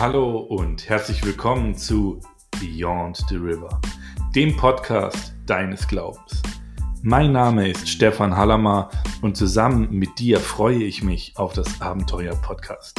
[0.00, 2.20] Hallo und herzlich willkommen zu
[2.58, 3.82] Beyond the River,
[4.34, 6.40] dem Podcast deines Glaubens.
[7.02, 8.88] Mein Name ist Stefan Hallammer
[9.20, 12.98] und zusammen mit dir freue ich mich auf das Abenteuer Podcast.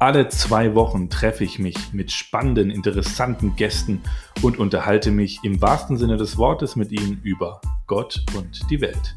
[0.00, 4.02] Alle zwei Wochen treffe ich mich mit spannenden, interessanten Gästen
[4.42, 9.16] und unterhalte mich im wahrsten Sinne des Wortes mit ihnen über Gott und die Welt.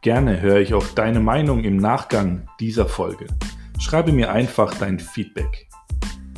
[0.00, 3.28] Gerne höre ich auf deine Meinung im Nachgang dieser Folge.
[3.78, 5.69] Schreibe mir einfach dein Feedback.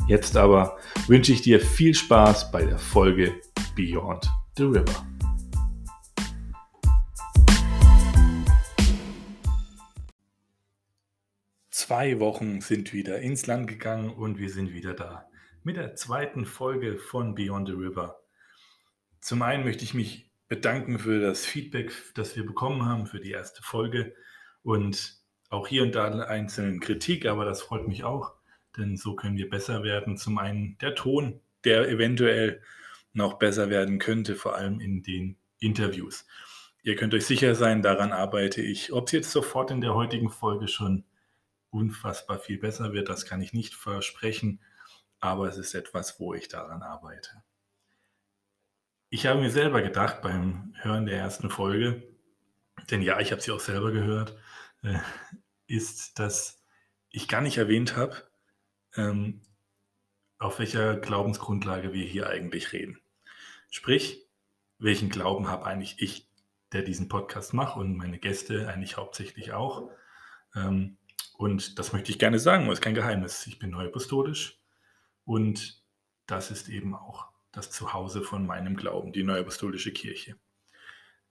[0.05, 3.39] Jetzt aber wünsche ich dir viel Spaß bei der Folge
[3.73, 5.07] Beyond the River.
[11.69, 15.29] Zwei Wochen sind wieder ins Land gegangen und wir sind wieder da
[15.63, 18.19] mit der zweiten Folge von Beyond the River.
[19.21, 23.31] Zum einen möchte ich mich bedanken für das Feedback, das wir bekommen haben für die
[23.31, 24.13] erste Folge
[24.63, 25.15] und
[25.49, 28.33] auch hier und da einzelnen Kritik, aber das freut mich auch
[28.77, 30.17] denn so können wir besser werden.
[30.17, 32.61] Zum einen der Ton, der eventuell
[33.13, 36.25] noch besser werden könnte, vor allem in den Interviews.
[36.81, 38.91] Ihr könnt euch sicher sein, daran arbeite ich.
[38.91, 41.05] Ob es jetzt sofort in der heutigen Folge schon
[41.69, 44.59] unfassbar viel besser wird, das kann ich nicht versprechen,
[45.19, 47.43] aber es ist etwas, wo ich daran arbeite.
[49.09, 52.03] Ich habe mir selber gedacht beim Hören der ersten Folge,
[52.89, 54.35] denn ja, ich habe sie auch selber gehört,
[54.81, 54.99] äh,
[55.67, 56.63] ist, dass
[57.09, 58.23] ich gar nicht erwähnt habe,
[58.95, 59.41] ähm,
[60.39, 62.99] auf welcher Glaubensgrundlage wir hier eigentlich reden.
[63.69, 64.27] Sprich,
[64.77, 66.29] welchen Glauben habe eigentlich ich,
[66.71, 69.89] der diesen Podcast macht und meine Gäste eigentlich hauptsächlich auch.
[70.55, 70.97] Ähm,
[71.37, 73.47] und das möchte ich gerne sagen, das ist kein Geheimnis.
[73.47, 74.59] Ich bin neuapostolisch
[75.25, 75.81] und
[76.25, 80.35] das ist eben auch das Zuhause von meinem Glauben, die neuapostolische Kirche.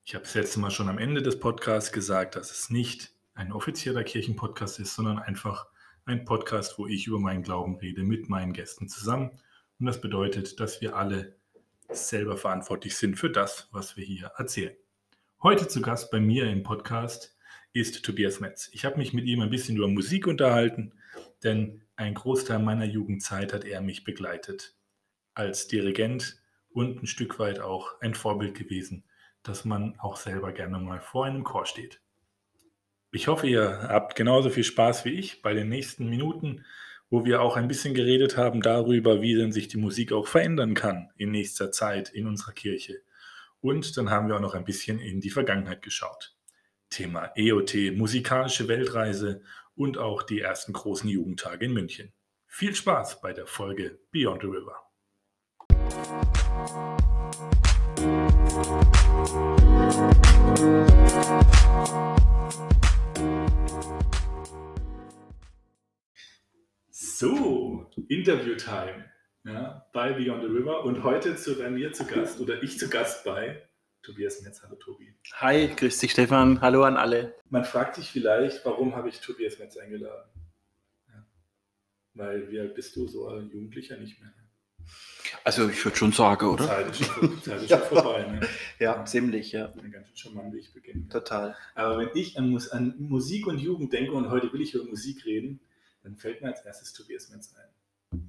[0.04, 3.52] Ich habe es letzte Mal schon am Ende des Podcasts gesagt, dass es nicht ein
[3.52, 5.66] offizieller Kirchenpodcast ist, sondern einfach
[6.04, 9.30] ein Podcast, wo ich über meinen Glauben rede mit meinen Gästen zusammen.
[9.78, 11.36] Und das bedeutet, dass wir alle
[11.90, 14.74] selber verantwortlich sind für das, was wir hier erzählen.
[15.42, 17.36] Heute zu Gast bei mir im Podcast
[17.72, 18.68] ist Tobias Metz.
[18.72, 20.92] Ich habe mich mit ihm ein bisschen über Musik unterhalten,
[21.42, 24.76] denn ein Großteil meiner Jugendzeit hat er mich begleitet.
[25.34, 29.04] Als Dirigent und ein Stück weit auch ein Vorbild gewesen,
[29.42, 32.01] dass man auch selber gerne mal vor einem Chor steht.
[33.14, 36.64] Ich hoffe, ihr habt genauso viel Spaß wie ich bei den nächsten Minuten,
[37.10, 40.72] wo wir auch ein bisschen geredet haben darüber, wie denn sich die Musik auch verändern
[40.72, 43.02] kann in nächster Zeit in unserer Kirche.
[43.60, 46.34] Und dann haben wir auch noch ein bisschen in die Vergangenheit geschaut.
[46.88, 49.42] Thema EOT, musikalische Weltreise
[49.76, 52.14] und auch die ersten großen Jugendtage in München.
[52.46, 54.78] Viel Spaß bei der Folge Beyond the River.
[66.90, 69.12] So, Interview-Time
[69.44, 72.88] ja, bei Beyond the River und heute zu, bei mir zu Gast oder ich zu
[72.88, 73.62] Gast bei
[74.02, 74.62] Tobias Metz.
[74.62, 75.14] Hallo Tobi.
[75.34, 76.60] Hi, grüß dich Stefan.
[76.60, 77.34] Hallo an alle.
[77.48, 80.30] Man fragt sich vielleicht, warum habe ich Tobias Metz eingeladen?
[81.08, 81.26] Ja.
[82.14, 84.32] Weil wie alt bist du so ein Jugendlicher nicht mehr?
[85.44, 86.66] Also ich würde schon sagen, oder?
[86.66, 88.22] Zeit ist schon, Zeit ist schon vorbei.
[88.24, 88.40] Ne?
[88.78, 89.72] Ja, ja, ziemlich, ja.
[89.72, 91.08] Ein ganz schön charmant, wie ich beginne.
[91.08, 91.56] Total.
[91.74, 95.24] Aber wenn ich an, an Musik und Jugend denke und heute will ich über Musik
[95.24, 95.60] reden,
[96.02, 98.28] dann fällt mir als erstes Tobias Metz ein.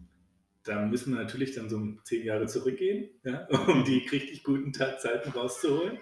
[0.64, 5.30] Da müssen wir natürlich dann so zehn Jahre zurückgehen, ja, um die richtig guten Zeiten
[5.32, 6.00] rauszuholen.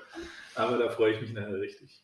[0.55, 2.03] Aber da freue ich mich nachher richtig.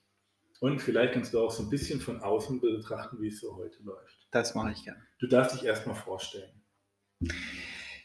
[0.59, 3.83] Und vielleicht kannst du auch so ein bisschen von außen betrachten, wie es so heute
[3.83, 4.27] läuft.
[4.31, 5.01] Das mache ich gerne.
[5.19, 6.63] Du darfst dich erstmal vorstellen.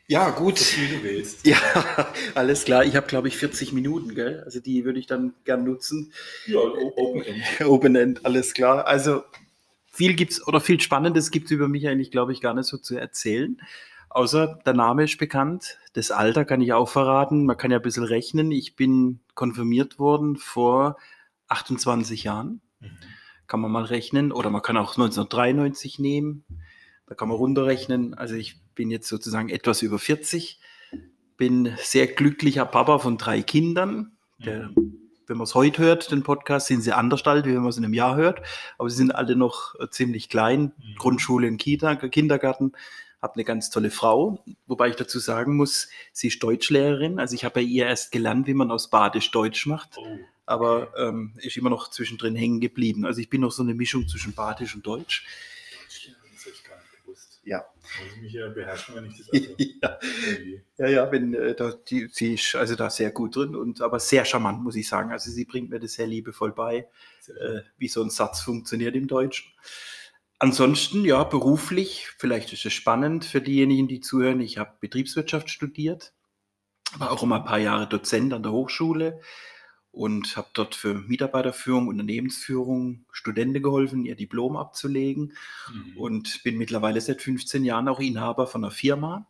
[0.09, 0.59] Ja, gut.
[0.59, 1.47] So viel du willst.
[1.47, 1.57] Ja,
[2.35, 2.85] alles klar.
[2.85, 4.43] Ich habe, glaube ich, 40 Minuten, gell?
[4.45, 6.13] Also die würde ich dann gern nutzen.
[6.47, 7.43] Ja, Open End.
[7.65, 8.87] Open End, alles klar.
[8.87, 9.23] Also
[9.87, 12.79] viel gibt's oder viel Spannendes gibt es über mich eigentlich, glaube ich, gar nicht so
[12.79, 13.61] zu erzählen.
[14.11, 15.79] Außer der Name ist bekannt.
[15.95, 17.47] Das Alter kann ich auch verraten.
[17.47, 18.51] Man kann ja ein bisschen rechnen.
[18.53, 20.99] Ich bin konfirmiert worden vor
[21.49, 22.61] 28 Jahren.
[22.81, 22.91] Mhm.
[23.47, 24.33] Kann man mal rechnen.
[24.33, 26.45] Oder man kann auch 1993 nehmen.
[27.13, 28.15] Da kann man runterrechnen.
[28.15, 30.59] Also ich bin jetzt sozusagen etwas über 40.
[31.37, 34.13] Bin sehr glücklicher Papa von drei Kindern.
[34.39, 37.61] Der mhm wenn man es heute hört, den Podcast, sind sie anders alt, wie wenn
[37.63, 38.43] man es in einem Jahr hört.
[38.77, 40.73] Aber sie sind alle noch äh, ziemlich klein.
[40.77, 40.95] Mhm.
[40.99, 42.73] Grundschule und Kita, Kindergarten.
[43.21, 47.21] Habe eine ganz tolle Frau, wobei ich dazu sagen muss, sie ist Deutschlehrerin.
[47.21, 49.97] Also ich habe bei ihr erst gelernt, wie man aus Badisch Deutsch macht.
[49.97, 50.19] Oh.
[50.45, 53.07] Aber ähm, ist immer noch zwischendrin hängen geblieben.
[53.07, 55.25] Also ich bin noch so eine Mischung zwischen Badisch und Deutsch.
[55.87, 57.31] Das hätte ich gar nicht gewusst.
[57.45, 57.65] Ja.
[57.75, 59.99] Muss ich mich ja beherrschen, wenn ich das also ja.
[60.79, 63.99] ja, ja, wenn, äh, da, die, sie ist also da sehr gut drin und aber
[63.99, 65.11] sehr charmant, muss ich sagen.
[65.11, 66.89] Also sie bringt mir das sehr liebevoll bei,
[67.29, 69.53] äh, wie so ein Satz funktioniert im Deutschen.
[70.39, 74.41] Ansonsten, ja, beruflich, vielleicht ist es spannend für diejenigen, die zuhören.
[74.41, 76.13] Ich habe Betriebswirtschaft studiert,
[76.97, 79.21] war auch immer ein paar Jahre Dozent an der Hochschule
[79.93, 85.35] und habe dort für Mitarbeiterführung, Unternehmensführung Studenten geholfen, ihr Diplom abzulegen
[85.73, 85.97] Mhm.
[85.99, 89.27] und bin mittlerweile seit 15 Jahren auch Inhaber von einer Firma.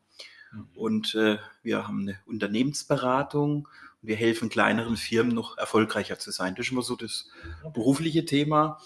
[0.52, 0.68] Mhm.
[0.74, 3.66] Und äh, wir haben eine Unternehmensberatung
[4.00, 6.54] und wir helfen kleineren Firmen noch erfolgreicher zu sein.
[6.54, 7.28] Das ist immer so das
[7.74, 8.78] berufliche Thema.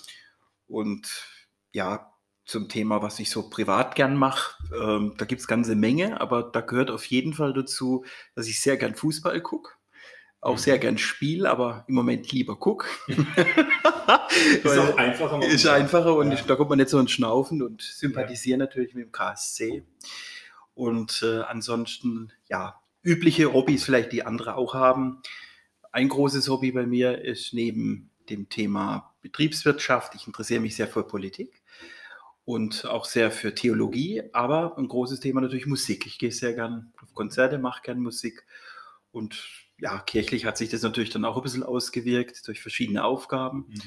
[0.68, 1.26] Und
[1.72, 2.12] ja,
[2.46, 6.44] zum Thema, was ich so privat gern mache, ähm, da gibt es ganze Menge, aber
[6.44, 9.72] da gehört auf jeden Fall dazu, dass ich sehr gern Fußball gucke.
[10.46, 10.58] Auch Mhm.
[10.58, 12.86] sehr gern spiele, aber im Moment lieber gucke.
[14.62, 15.42] Ist auch einfacher.
[15.46, 16.40] Ist einfacher und Ja.
[16.46, 19.84] da kommt man nicht so ins Schnaufen und sympathisieren natürlich mit dem KSC.
[20.74, 25.22] Und äh, ansonsten, ja, übliche Hobbys vielleicht, die andere auch haben.
[25.92, 31.02] Ein großes Hobby bei mir ist neben dem Thema Betriebswirtschaft, ich interessiere mich sehr für
[31.04, 31.62] Politik
[32.44, 36.06] und auch sehr für Theologie, aber ein großes Thema natürlich Musik.
[36.06, 38.44] Ich gehe sehr gern auf Konzerte, mache gern Musik
[39.12, 43.66] und ja, kirchlich hat sich das natürlich dann auch ein bisschen ausgewirkt durch verschiedene Aufgaben
[43.68, 43.82] Mhm.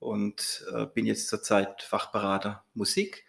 [0.00, 3.24] und äh, bin jetzt zurzeit Fachberater Musik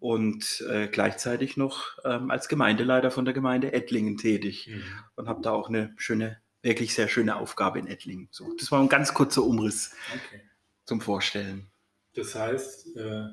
[0.00, 4.82] und äh, gleichzeitig noch ähm, als Gemeindeleiter von der Gemeinde Ettlingen tätig Mhm.
[5.16, 8.28] und habe da auch eine schöne, wirklich sehr schöne Aufgabe in Ettlingen.
[8.30, 10.42] So, das war ein ganz kurzer Umriss Okay.
[10.84, 11.70] zum Vorstellen.
[12.14, 13.28] Das heißt, äh,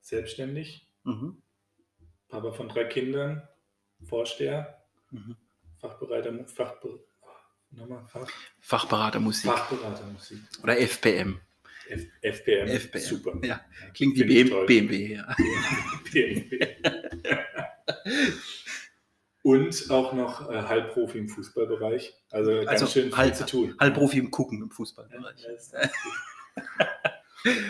[0.00, 1.42] selbstständig, Mhm.
[2.28, 3.46] Papa von drei Kindern,
[4.04, 5.36] Vorsteher, Mhm.
[5.80, 7.02] Fachbereiter, Fachbe
[7.72, 8.28] nochmal, Fach,
[8.60, 10.38] Fachberater Musik Fachberater Musik.
[10.62, 11.40] oder FPM.
[11.88, 12.68] F, FPM.
[12.68, 13.38] FPM, Super.
[13.46, 13.60] ja.
[13.94, 14.66] Klingt wie BM.
[14.66, 15.14] BMW.
[15.14, 15.36] Ja.
[16.12, 16.76] BMW.
[19.42, 22.14] Und auch noch äh, Halbprofi im Fußballbereich.
[22.30, 23.74] Also ganz Also schön viel halb- zu tun.
[23.80, 25.46] Halbprofi im Gucken im Fußballbereich.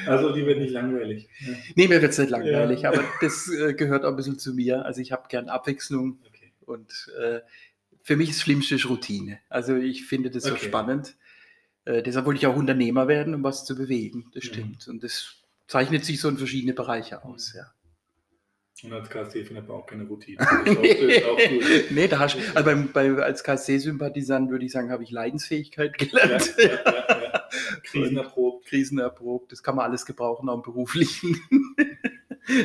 [0.07, 1.29] Also die wird nicht langweilig.
[1.39, 1.55] Ja.
[1.77, 2.91] Nee, mir wird es nicht langweilig, Ja.
[2.91, 4.85] aber das äh, gehört auch ein bisschen zu mir.
[4.85, 6.53] Also ich habe gern Abwechslung Okay.
[6.67, 7.41] und äh,
[8.03, 9.39] für mich ist das Schlimmste ist Routine.
[9.49, 10.67] Also ich finde das so Okay.
[10.67, 11.17] spannend.
[11.85, 14.31] Äh, deshalb wollte ich auch Unternehmer werden, um was zu bewegen.
[14.35, 14.49] Das Mhm.
[14.49, 14.89] stimmt.
[14.89, 15.37] Und das
[15.67, 17.55] zeichnet sich so in verschiedene Bereiche aus.
[17.55, 17.73] Ja.
[18.83, 20.39] Und als KSC findet man auch keine Routine.
[20.65, 25.03] Das ist auch, nee, da hast also beim, bei, als KSC-Sympathisant würde ich sagen, habe
[25.03, 26.55] ich Leidensfähigkeit gelernt.
[26.59, 27.45] ja, ja, ja.
[27.83, 28.67] Krisen erprobt.
[28.67, 31.39] Krisen erprobt, das kann man alles gebrauchen, auch im beruflichen.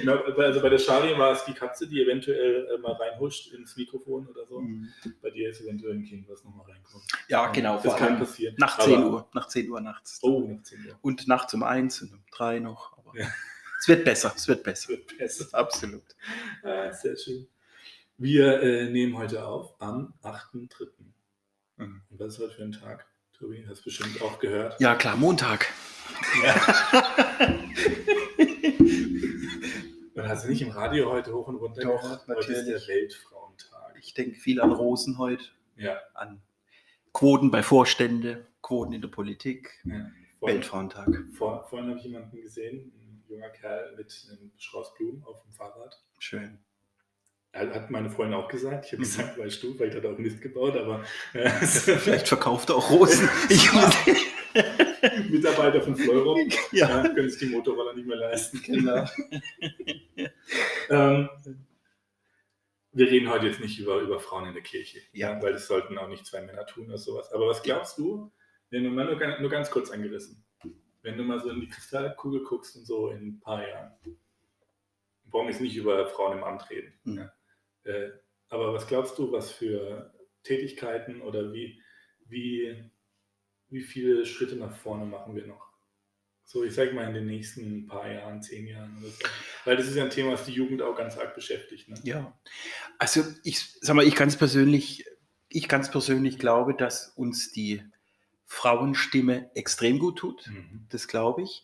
[0.03, 3.75] Na, Also bei der Charlie war es die Katze, die eventuell äh, mal reinhuscht ins
[3.75, 4.63] Mikrofon oder so.
[5.21, 7.03] Bei dir ist eventuell ein Kind, was nochmal reinkommt.
[7.27, 7.79] Ja, genau.
[7.83, 8.55] Das kann passieren.
[8.57, 9.29] Nach Aber- 10 Uhr.
[9.33, 10.19] Nach 10 Uhr nachts.
[10.21, 10.97] Oh, nach 10 Uhr.
[11.01, 12.97] Und nachts um eins und um drei noch.
[12.97, 13.27] Aber Ja.
[13.79, 14.89] Es wird besser, es wird besser.
[14.89, 15.47] wird besser.
[15.53, 16.03] Absolut.
[16.63, 17.47] Ah, sehr schön.
[18.17, 20.69] Wir äh, nehmen heute auf am 8.3.
[21.77, 22.01] Mhm.
[22.09, 23.05] Und was ist heute für ein Tag?
[23.37, 24.79] Tobi, hast bestimmt auch gehört.
[24.79, 25.67] Ja, klar, Montag.
[30.15, 32.27] Und hast du nicht im Radio heute hoch und runter Doch, gehört?
[32.27, 32.87] Heute ist der natürlich.
[32.87, 33.95] Weltfrauentag.
[33.99, 35.43] Ich denke viel an Rosen heute,
[35.75, 35.99] Ja.
[36.13, 36.41] an
[37.13, 40.09] Quoten bei Vorstände, Quoten in der Politik, ja.
[40.39, 41.09] Vorhin, Weltfrauentag.
[41.33, 45.51] vor, vorhin habe ich jemanden gesehen, ein junger Kerl mit einem Strauß Blumen auf dem
[45.51, 46.01] Fahrrad.
[46.19, 46.59] Schön.
[47.55, 48.85] Hat meine Freundin auch gesagt.
[48.85, 49.05] Ich habe Mhm.
[49.05, 51.03] gesagt, weißt du, vielleicht hat er auch Mist gebaut, aber
[51.33, 53.29] äh, Vielleicht verkauft er auch Rosen.
[53.49, 53.69] Ich
[55.29, 56.37] Mitarbeiter von Fleurop
[56.71, 58.61] ja, ja, können sich die Motorroller nicht mehr leisten.
[58.63, 59.05] genau.
[60.89, 61.29] Ähm,
[62.91, 65.41] wir reden heute jetzt nicht über, über Frauen in der Kirche, Ja.
[65.41, 67.31] weil das sollten auch nicht zwei Männer tun oder sowas.
[67.33, 68.31] Aber was glaubst du,
[68.69, 70.43] wenn du mal nur, ganz- nur ganz kurz angerissen,
[71.01, 74.15] wenn du mal so in die Kristallkugel guckst und so in ein paar Jahren, wir
[75.29, 77.17] brauchen jetzt nicht über Frauen im Amt reden, Mhm.
[77.17, 77.33] ja.
[77.85, 78.09] Äh,
[78.49, 80.13] aber was glaubst du, was für
[80.43, 81.81] Tätigkeiten oder wie,
[82.27, 82.83] wie,
[83.69, 85.65] wie viele Schritte nach vorne machen wir noch?
[86.43, 89.25] So, ich sag mal in den nächsten paar Jahren, zehn Jahren oder so.
[89.65, 91.89] Weil das ist ja ein Thema, was die Jugend auch ganz arg beschäftigt.
[91.89, 91.99] Ne?
[92.03, 92.39] Ja,
[92.99, 95.05] also ich sag mal, ich ganz persönlich,
[95.49, 97.83] ich ganz persönlich glaube, dass uns die
[98.45, 100.47] Frauenstimme extrem gut tut.
[100.47, 100.85] Mhm.
[100.89, 101.63] Das glaube ich.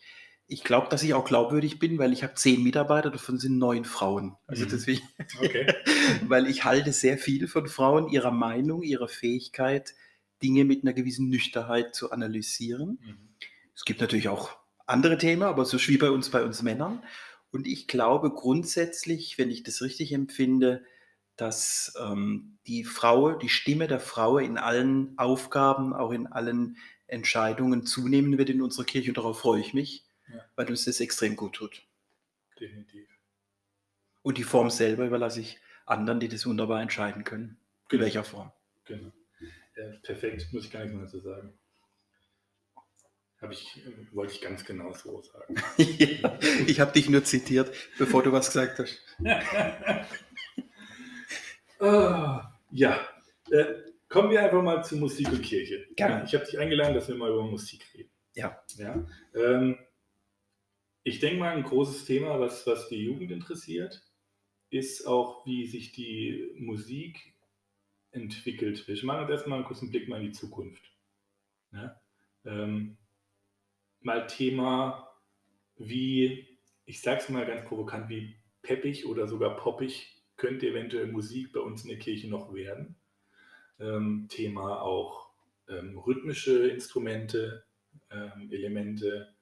[0.52, 3.84] Ich glaube, dass ich auch glaubwürdig bin, weil ich habe zehn Mitarbeiter, davon sind neun
[3.86, 4.36] Frauen.
[4.46, 4.70] Also Mhm.
[4.70, 5.02] deswegen,
[5.40, 5.66] Okay.
[6.28, 9.94] weil ich halte sehr viel von Frauen, ihrer Meinung, ihrer Fähigkeit,
[10.42, 12.98] Dinge mit einer gewissen Nüchternheit zu analysieren.
[13.02, 13.28] Mhm.
[13.74, 14.50] Es gibt natürlich auch
[14.86, 17.02] andere Themen, aber so wie bei uns, bei uns Männern.
[17.50, 20.84] Und ich glaube grundsätzlich, wenn ich das richtig empfinde,
[21.36, 27.86] dass ähm, die Frau, die Stimme der Frau in allen Aufgaben, auch in allen Entscheidungen
[27.86, 29.10] zunehmen wird in unserer Kirche.
[29.10, 30.44] Und darauf freue ich mich, Ja.
[30.56, 31.82] weil uns das extrem gut tut.
[32.58, 33.08] Definitiv.
[34.22, 37.58] Und die Form selber überlasse ich anderen, die das wunderbar entscheiden können.
[37.84, 38.02] In Genau.
[38.04, 38.52] welcher Form.
[38.84, 39.12] Genau.
[39.76, 41.52] Ja, perfekt, muss ich gar nichts mehr dazu sagen.
[43.40, 43.80] Habe ich,
[44.12, 45.56] wollte ich ganz genau so sagen.
[45.76, 49.02] ja, ich habe dich nur zitiert, bevor du was gesagt hast.
[51.80, 52.38] oh,
[52.70, 53.00] ja,
[53.50, 53.64] äh,
[54.08, 55.86] kommen wir einfach mal zu Musik und Kirche.
[55.96, 56.24] Gerne.
[56.24, 58.10] Ich habe dich eingeladen, dass wir mal über Musik reden.
[58.34, 58.62] Ja.
[58.76, 59.04] ja?
[59.34, 59.76] Ähm,
[61.04, 64.02] ich denke mal, ein großes Thema, was, was die Jugend interessiert,
[64.70, 67.34] ist auch, wie sich die Musik
[68.12, 68.86] entwickelt.
[68.86, 70.82] Wir machen jetzt erstmal einen kurzen Blick mal in die Zukunft.
[71.72, 72.00] Ja?
[72.44, 72.96] Ähm,
[74.00, 75.08] mal Thema,
[75.76, 81.60] wie, ich sag's mal ganz provokant, wie peppig oder sogar poppig könnte eventuell Musik bei
[81.60, 82.96] uns in der Kirche noch werden.
[83.78, 85.30] Ähm, Thema auch
[85.68, 87.64] ähm, rhythmische Instrumente,
[88.10, 89.34] ähm, Elemente,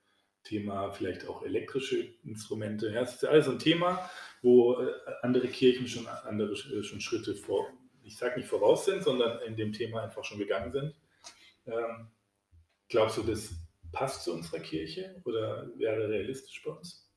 [0.44, 2.90] Thema vielleicht auch elektrische Instrumente.
[2.90, 4.10] Ja, es ist alles ein Thema,
[4.42, 4.92] wo äh,
[5.22, 7.66] andere Kirchen schon andere äh, schon Schritte vor,
[8.02, 10.94] ich sage nicht voraus sind, sondern in dem Thema einfach schon gegangen sind.
[11.66, 12.08] Ähm,
[12.88, 13.50] glaubst du, das
[13.92, 17.08] passt zu unserer Kirche oder wäre realistisch bei uns?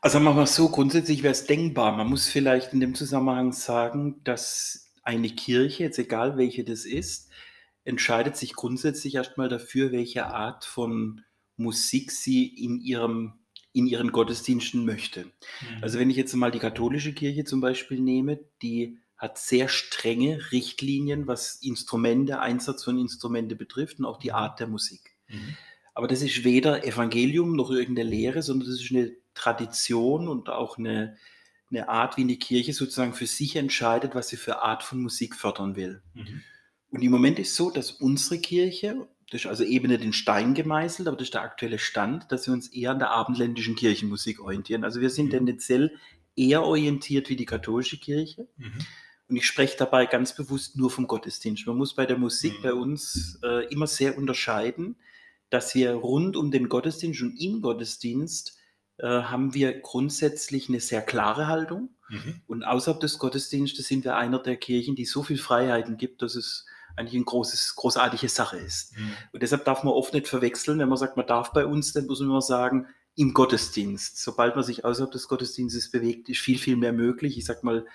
[0.00, 1.92] Also machen wir es so, grundsätzlich wäre es denkbar.
[1.92, 7.30] Man muss vielleicht in dem Zusammenhang sagen, dass eine Kirche, jetzt egal welche das ist,
[7.84, 11.24] entscheidet sich grundsätzlich erstmal dafür, welche Art von
[11.62, 13.34] Musik sie in ihrem
[13.74, 15.24] in ihren Gottesdiensten möchte.
[15.24, 15.30] Mhm.
[15.80, 20.50] Also wenn ich jetzt mal die katholische Kirche zum Beispiel nehme, die hat sehr strenge
[20.52, 25.16] Richtlinien, was Instrumente, Einsatz von Instrumente betrifft und auch die Art der Musik.
[25.28, 25.56] Mhm.
[25.94, 30.78] Aber das ist weder Evangelium noch irgendeine Lehre, sondern das ist eine Tradition und auch
[30.78, 31.16] eine,
[31.70, 35.36] eine Art, wie eine Kirche sozusagen für sich entscheidet, was sie für Art von Musik
[35.36, 36.02] fördern will.
[36.14, 36.42] Mhm.
[36.90, 40.52] Und im Moment ist so, dass unsere Kirche, das ist also eben nicht in Stein
[40.52, 44.40] gemeißelt, aber das ist der aktuelle Stand, dass wir uns eher an der abendländischen Kirchenmusik
[44.40, 44.84] orientieren.
[44.84, 45.30] Also wir sind mhm.
[45.30, 45.96] tendenziell
[46.36, 48.46] eher orientiert wie die katholische Kirche.
[48.58, 48.78] Mhm.
[49.28, 51.66] Und ich spreche dabei ganz bewusst nur vom Gottesdienst.
[51.66, 52.62] Man muss bei der Musik mhm.
[52.62, 54.96] bei uns äh, immer sehr unterscheiden,
[55.48, 58.58] dass wir rund um den Gottesdienst und im Gottesdienst
[58.98, 61.88] äh, haben wir grundsätzlich eine sehr klare Haltung.
[62.10, 62.42] Mhm.
[62.46, 66.34] Und außerhalb des Gottesdienstes sind wir einer der Kirchen, die so viel Freiheiten gibt, dass
[66.34, 68.96] es eigentlich eine großes, großartige Sache ist.
[68.96, 69.12] Mhm.
[69.32, 72.06] Und deshalb darf man oft nicht verwechseln, wenn man sagt, man darf bei uns, dann
[72.06, 74.22] muss man immer sagen, im Gottesdienst.
[74.22, 77.36] Sobald man sich außerhalb des Gottesdienstes bewegt, ist viel, viel mehr möglich.
[77.36, 77.86] Ich sag mal,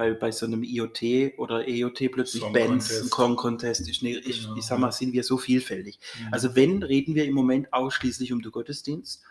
[0.00, 4.42] bei, bei so einem IoT oder EOT plötzlich Song Bands, ein Song Contest, ich, ich,
[4.42, 4.56] genau.
[4.56, 5.98] ich sag mal, sind wir so vielfältig.
[6.18, 6.28] Mhm.
[6.32, 9.22] Also wenn, reden wir im Moment ausschließlich um den Gottesdienst.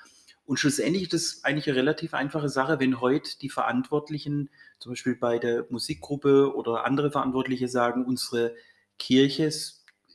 [0.45, 4.49] Und schlussendlich ist das eigentlich eine relativ einfache Sache, wenn heute die Verantwortlichen,
[4.79, 8.55] zum Beispiel bei der Musikgruppe oder andere Verantwortliche sagen, unsere
[8.99, 9.49] Kirche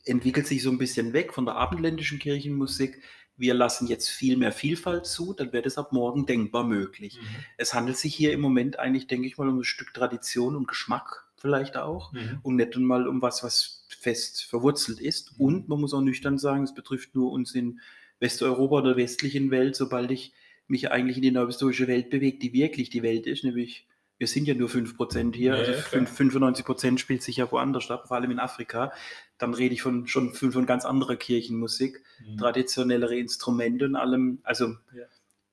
[0.05, 3.01] entwickelt sich so ein bisschen weg von der abendländischen Kirchenmusik
[3.37, 7.19] wir lassen jetzt viel mehr Vielfalt zu, dann wäre das ab morgen denkbar möglich.
[7.19, 7.25] Mhm.
[7.57, 10.67] Es handelt sich hier im Moment eigentlich, denke ich mal, um ein Stück Tradition und
[10.67, 12.39] Geschmack vielleicht auch mhm.
[12.43, 15.37] und nicht mal um was, was fest verwurzelt ist.
[15.37, 15.45] Mhm.
[15.45, 17.81] Und man muss auch nüchtern sagen, es betrifft nur uns in
[18.19, 20.33] Westeuropa oder westlichen Welt, sobald ich
[20.67, 24.47] mich eigentlich in die neuhistorische Welt bewege, die wirklich die Welt ist, nämlich wir sind
[24.47, 28.93] ja nur 5% hier, also 95% spielt sich ja woanders ab, vor allem in Afrika.
[29.37, 32.37] Dann rede ich von, schon von ganz anderer Kirchenmusik, mhm.
[32.37, 34.39] traditionellere Instrumente und allem.
[34.43, 35.03] Also ja.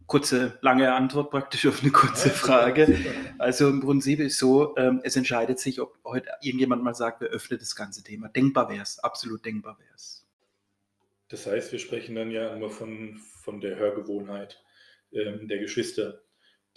[0.07, 2.97] kurze, lange Antwort praktisch auf eine kurze ja, Frage.
[3.38, 7.28] Also im Prinzip ist so, ähm, es entscheidet sich, ob heute irgendjemand mal sagt, wir
[7.28, 8.28] öffnen das ganze Thema.
[8.28, 10.25] Denkbar wäre es, absolut denkbar wäre es.
[11.28, 14.62] Das heißt, wir sprechen dann ja immer von, von der Hörgewohnheit
[15.12, 16.21] ähm, der Geschwister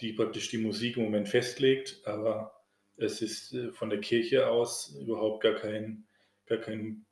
[0.00, 2.52] die praktisch die Musik im Moment festlegt, aber
[2.96, 6.06] es ist äh, von der Kirche aus überhaupt gar kein,
[6.46, 7.04] gar kein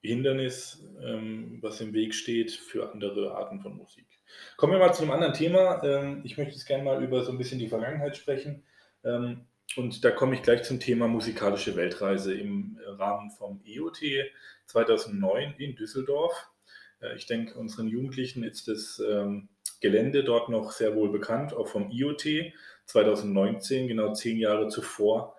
[0.00, 4.06] Hindernis, ähm, was im Weg steht für andere Arten von Musik.
[4.56, 5.82] Kommen wir mal zu einem anderen Thema.
[5.82, 8.64] Ähm, ich möchte jetzt gerne mal über so ein bisschen die Vergangenheit sprechen.
[9.02, 14.00] Ähm, und da komme ich gleich zum Thema musikalische Weltreise im Rahmen vom EOT
[14.66, 16.50] 2009 in Düsseldorf.
[17.00, 19.02] Äh, ich denke, unseren Jugendlichen ist das
[19.84, 22.54] Gelände dort noch sehr wohl bekannt, auch vom IoT
[22.86, 25.36] 2019, genau zehn Jahre zuvor,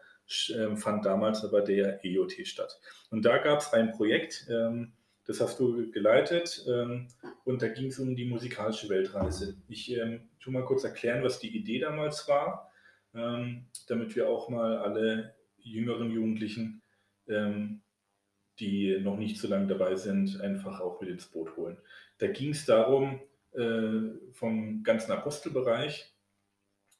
[0.55, 2.79] ähm, fand damals aber der EOT statt.
[3.09, 4.93] Und da gab es ein Projekt, ähm,
[5.25, 7.07] das hast du geleitet, ähm,
[7.43, 9.55] und da ging es um die musikalische Weltreise.
[9.67, 9.99] Ich
[10.39, 12.71] tue mal kurz erklären, was die Idee damals war,
[13.13, 16.81] damit wir auch mal alle jüngeren Jugendlichen,
[18.59, 21.77] die noch nicht so lange dabei sind, einfach auch mit ins Boot holen.
[22.17, 23.21] Da ging es darum,
[24.33, 26.13] vom ganzen Apostelbereich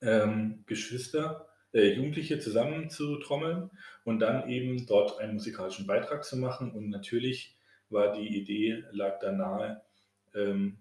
[0.02, 3.70] ähm, Geschwister, äh, Jugendliche zusammenzutrommeln
[4.04, 6.72] und dann eben dort einen musikalischen Beitrag zu machen.
[6.72, 7.58] Und natürlich
[7.90, 9.82] war die Idee, lag da nahe,
[10.34, 10.78] ähm,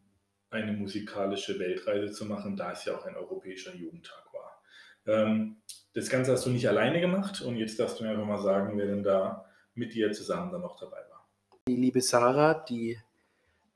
[0.51, 4.63] eine musikalische Weltreise zu machen, da es ja auch ein europäischer Jugendtag war.
[5.07, 5.57] Ähm,
[5.95, 8.79] das Ganze hast du nicht alleine gemacht und jetzt darfst du mir einfach mal sagen,
[8.79, 11.29] wer denn da mit dir zusammen dann noch dabei war.
[11.67, 12.99] Die liebe Sarah, die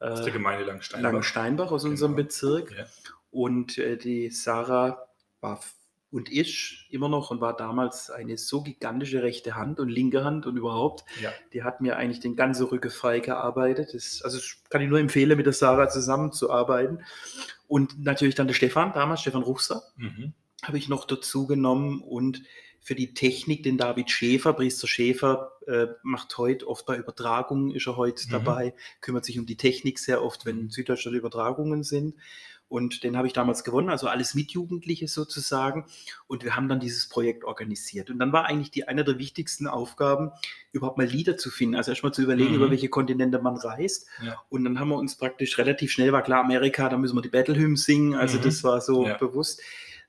[0.00, 1.12] aus der Gemeinde Langsteinbach.
[1.12, 2.24] Langsteinbach aus unserem Genau.
[2.26, 2.74] Bezirk.
[2.76, 2.86] Ja.
[3.30, 5.06] Und äh, die Sarah
[5.40, 5.60] war
[6.10, 10.46] und ist immer noch und war damals eine so gigantische rechte Hand und linke Hand
[10.46, 11.04] und überhaupt.
[11.20, 11.30] Ja.
[11.52, 13.92] Die hat mir eigentlich den ganzen Rücken frei gearbeitet.
[13.92, 17.04] Das, also das kann ich nur empfehlen, mit der Sarah zusammenzuarbeiten.
[17.66, 20.32] Und natürlich dann der Stefan, damals Stefan Ruchser, Mhm.
[20.62, 22.42] habe ich noch dazu genommen und
[22.88, 27.86] für die Technik den David Schäfer, Priester Schäfer, äh, macht heute oft bei Übertragungen, ist
[27.86, 28.30] er heute Mhm.
[28.32, 32.14] dabei, kümmert sich um die Technik sehr oft, wenn in Süddeutschland Übertragungen sind.
[32.70, 35.84] Und den habe ich damals gewonnen, also alles mit Jugendliche sozusagen.
[36.28, 38.08] Und wir haben dann dieses Projekt organisiert.
[38.08, 40.30] Und dann war eigentlich die eine der wichtigsten Aufgaben,
[40.72, 41.74] überhaupt mal Lieder zu finden.
[41.76, 42.56] Also erstmal zu überlegen, Mhm.
[42.56, 44.06] über welche Kontinente man reist.
[44.24, 44.36] Ja.
[44.48, 47.28] Und dann haben wir uns praktisch relativ schnell, war klar, Amerika, da müssen wir die
[47.28, 48.14] Battle Hymns singen.
[48.14, 48.42] Also Mhm.
[48.44, 49.18] das war so Ja.
[49.18, 49.60] bewusst.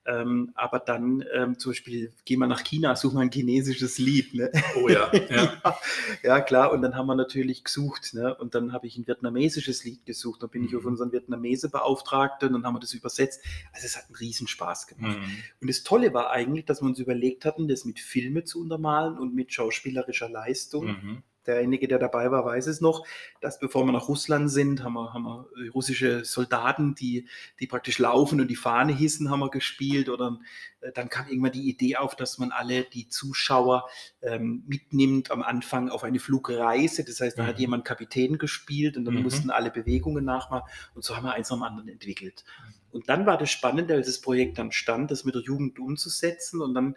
[0.09, 4.33] Ähm, aber dann ähm, zum Beispiel, gehen wir nach China, suchen wir ein chinesisches Lied.
[4.33, 4.51] Ne?
[4.81, 5.29] Oh ja, ja.
[5.63, 5.79] ja,
[6.23, 6.71] ja, klar.
[6.71, 8.13] Und dann haben wir natürlich gesucht.
[8.13, 8.33] Ne?
[8.35, 10.41] Und dann habe ich ein vietnamesisches Lied gesucht.
[10.41, 10.79] Dann bin ich Mhm.
[10.79, 13.43] auf unseren Vietnamese-Beauftragten und dann haben wir das übersetzt.
[13.73, 15.17] Also es hat einen riesen Spaß gemacht.
[15.17, 15.43] Mhm.
[15.61, 19.17] Und das Tolle war eigentlich, dass wir uns überlegt hatten, das mit Filme zu untermalen
[19.17, 20.85] und mit schauspielerischer Leistung.
[20.87, 21.23] Mhm.
[21.49, 23.05] Derjenige, der dabei war, weiß es noch,
[23.41, 27.27] dass bevor wir nach Russland sind, haben wir, haben wir äh, russische Soldaten, die,
[27.59, 30.09] die praktisch laufen und die Fahne hissen, haben wir gespielt.
[30.09, 30.39] Oder
[30.81, 33.89] äh, dann kam irgendwann die Idee auf, dass man alle die Zuschauer
[34.21, 37.03] ähm, mitnimmt am Anfang auf eine Flugreise.
[37.03, 37.61] Das heißt, da hat Mhm.
[37.61, 39.23] jemand Kapitän gespielt und dann Mhm.
[39.23, 40.69] mussten alle Bewegungen nachmachen.
[40.93, 42.45] Und so haben wir eins am anderen entwickelt.
[42.91, 46.61] Und dann war das Spannende, als das Projekt dann stand, das mit der Jugend umzusetzen.
[46.61, 46.95] Und dann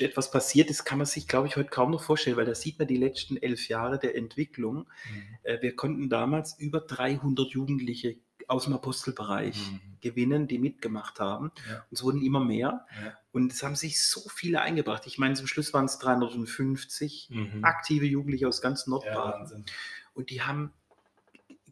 [0.00, 2.54] ist etwas passiert, das kann man sich, glaube ich, heute kaum noch vorstellen, weil da
[2.54, 4.86] sieht man die letzten elf Jahre der Entwicklung.
[5.10, 5.22] Mhm.
[5.42, 9.80] Äh, Wir konnten damals über 300 Jugendliche aus dem Apostelbereich Mhm.
[10.02, 11.50] gewinnen, die mitgemacht haben.
[11.68, 11.76] Ja.
[11.78, 12.84] Und es wurden immer mehr.
[13.02, 13.14] Ja.
[13.32, 15.06] Und es haben sich so viele eingebracht.
[15.06, 17.64] Ich meine, zum Schluss waren es 350 Mhm.
[17.64, 19.40] aktive Jugendliche aus ganz Ja, Nordbaden.
[19.40, 19.64] Wahnsinn.
[20.12, 20.72] und die haben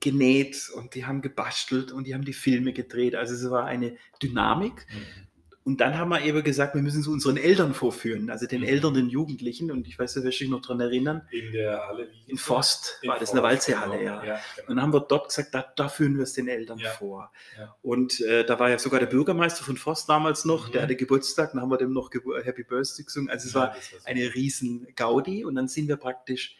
[0.00, 3.14] genäht und die haben gebastelt und die haben die Filme gedreht.
[3.14, 4.86] Also es war eine Dynamik.
[4.90, 5.26] Mhm.
[5.64, 8.66] Und dann haben wir eben gesagt, wir müssen es unseren Eltern vorführen, also den Mhm.
[8.66, 9.70] Eltern, den Jugendlichen.
[9.70, 12.08] Und ich weiß, da wirst du dich noch dran erinnern, In der Halle.
[12.10, 14.10] wie in Forst In war das eine Forst, Walzehalle, genau.
[14.10, 14.24] ja.
[14.24, 14.66] ja Und genau.
[14.68, 16.90] dann haben wir dort gesagt, da, da führen wir es den Eltern Ja.
[16.90, 17.30] vor.
[17.56, 17.76] Ja.
[17.80, 20.72] Und äh, da war ja sogar der Bürgermeister von Forst damals noch, Mhm.
[20.72, 23.30] der hatte Geburtstag, dann haben wir dem noch Gebur Happy Birthday gesungen.
[23.30, 23.96] Also es war war so.
[24.04, 26.56] eine riesen Gaudi und dann sind wir praktisch,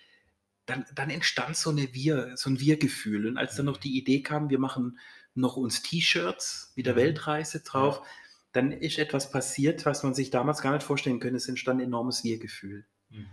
[0.66, 3.27] dann, dann entstand so, eine Wir, so ein Wir-Gefühl.
[3.27, 4.98] Und als dann noch die Idee kam, wir machen
[5.35, 6.98] noch uns T-Shirts mit der Mhm.
[6.98, 8.03] Weltreise drauf,
[8.53, 11.37] dann ist etwas passiert, was man sich damals gar nicht vorstellen könnte.
[11.37, 12.85] Es entstand ein enormes Wir-Gefühl.
[13.11, 13.17] Mhm.
[13.19, 13.27] Und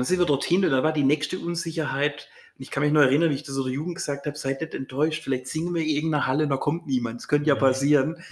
[0.00, 2.28] dann sind wir dorthin und da war die nächste Unsicherheit.
[2.56, 4.60] Und ich kann mich noch erinnern, wie ich das so der Jugend gesagt habe, seid
[4.60, 7.20] nicht enttäuscht, vielleicht singen wir in irgendeiner Halle und da kommt niemand.
[7.20, 8.22] Das könnte ja passieren.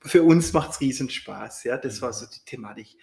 [0.00, 1.64] Für uns macht es riesen Spaß.
[1.64, 2.02] Ja, das Mhm.
[2.02, 2.96] war so die Thematik.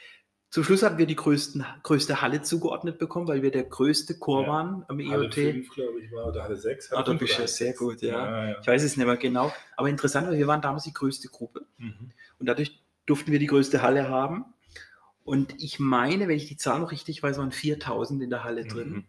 [0.49, 4.43] Zum Schluss hatten wir die größten, größte Halle zugeordnet bekommen, weil wir der größte Chor
[4.43, 4.47] Ja.
[4.49, 5.33] waren am Halle EOT.
[5.33, 6.91] 5, glaube ich, war, oder Halle 6.
[6.91, 8.09] Ah, da bist du ja sehr gut, ja.
[8.11, 8.59] ja, ja.
[8.59, 9.51] Ich weiß es nicht mehr genau.
[9.77, 11.65] Aber interessant, weil wir waren damals die größte Gruppe.
[11.77, 12.11] Mhm.
[12.41, 14.43] Und dadurch durften wir die größte Halle haben.
[15.23, 18.65] Und ich meine, wenn ich die Zahl noch richtig weiß, waren 4000 in der Halle
[18.65, 18.89] drin.
[18.89, 19.05] Mhm.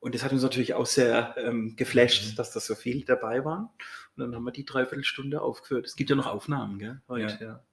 [0.00, 2.36] Und das hat uns natürlich auch sehr ähm, geflasht, Mhm.
[2.36, 3.70] dass da so viel dabei waren.
[4.16, 5.86] Und dann haben wir die Dreiviertelstunde aufgeführt.
[5.86, 7.00] Es gibt ja noch Aufnahmen, gell?
[7.08, 7.64] Heute, ja.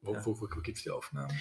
[0.00, 0.24] Wo, Ja.
[0.24, 1.32] wo, wo, wo gibt es die Aufnahmen?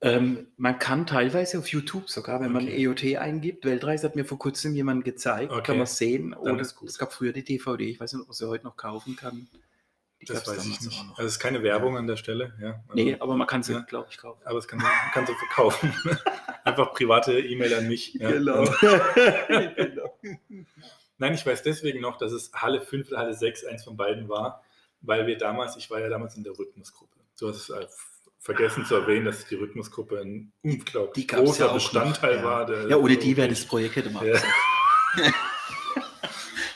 [0.00, 2.82] Ähm, man kann teilweise auf YouTube sogar, wenn man Okay.
[2.88, 5.62] EOT eingibt, Weltreise hat mir vor kurzem jemand gezeigt, Okay.
[5.62, 6.34] kann man sehen.
[6.34, 9.14] Oder es gab früher die DVD, ich weiß nicht, ob man sie heute noch kaufen
[9.14, 9.46] kann.
[10.22, 11.00] Die Das weiß ich nicht.
[11.16, 12.54] Also es ist keine Werbung an der Stelle.
[12.60, 12.68] Ja.
[12.88, 13.80] Also, nee, aber man kann sie, Ja.
[13.80, 14.40] glaube ich, kaufen.
[14.44, 14.80] Aber es kann,
[15.12, 15.92] kannst du verkaufen.
[16.64, 18.14] Einfach private E-Mail an mich.
[18.14, 18.30] Ja.
[18.30, 18.60] Genau.
[18.60, 18.70] Und-
[19.76, 20.18] genau.
[21.18, 24.28] Nein, ich weiß deswegen noch, dass es Halle 5 oder Halle 6, eins von beiden
[24.28, 24.62] war,
[25.00, 27.16] weil wir damals, ich war ja damals in der Rhythmusgruppe.
[27.38, 27.86] Du hast es äh,
[28.38, 32.66] vergessen zu erwähnen, dass die Rhythmusgruppe ein unglaublich großer ja Bestandteil noch, war.
[32.66, 34.34] Der Ja, ohne die wäre das Projekt hätte man Ja.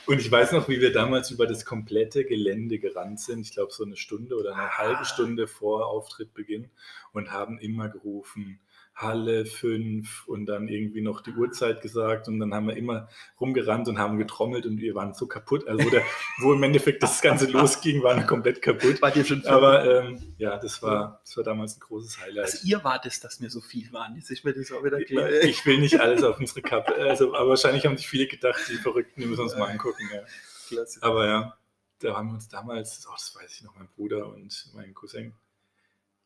[0.06, 3.40] Und ich weiß noch, wie wir damals über das komplette Gelände gerannt sind.
[3.40, 6.70] Ich glaube, so eine Stunde oder eine halbe Stunde vor Auftrittbeginn
[7.12, 8.60] und haben immer gerufen,
[8.96, 13.88] Halle 5 und dann irgendwie noch die Uhrzeit gesagt und dann haben wir immer rumgerannt
[13.88, 15.68] und haben getrommelt und wir waren so kaputt.
[15.68, 16.02] Also wo, der,
[16.38, 18.98] wo im Endeffekt das Ganze losging, waren wir komplett kaputt.
[19.14, 22.44] Ihr schon Aber ähm, ja, das war, das war damals ein großes Highlight.
[22.46, 24.16] also ihr wart es, dass wir so viel waren.
[24.16, 25.30] Jetzt ist mir das auch wieder klar.
[25.42, 26.94] Ich will nicht alles auf unsere Kappe.
[26.94, 30.08] Also, aber wahrscheinlich haben sich viele gedacht, die Verrückten, die müssen uns mal angucken.
[30.12, 30.22] Ja.
[30.68, 31.02] Klasse.
[31.02, 31.58] Aber ja,
[32.00, 35.34] da haben wir uns damals, oh, das weiß ich noch, mein Bruder und mein Cousin,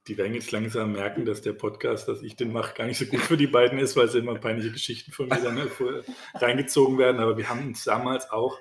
[0.08, 3.04] die werden jetzt langsam merken, dass der Podcast, dass ich den mache, gar nicht so
[3.04, 5.58] gut für die beiden ist, weil sie immer peinliche Geschichten von mir dann
[6.34, 7.20] reingezogen werden.
[7.20, 8.58] Aber wir haben uns damals auch,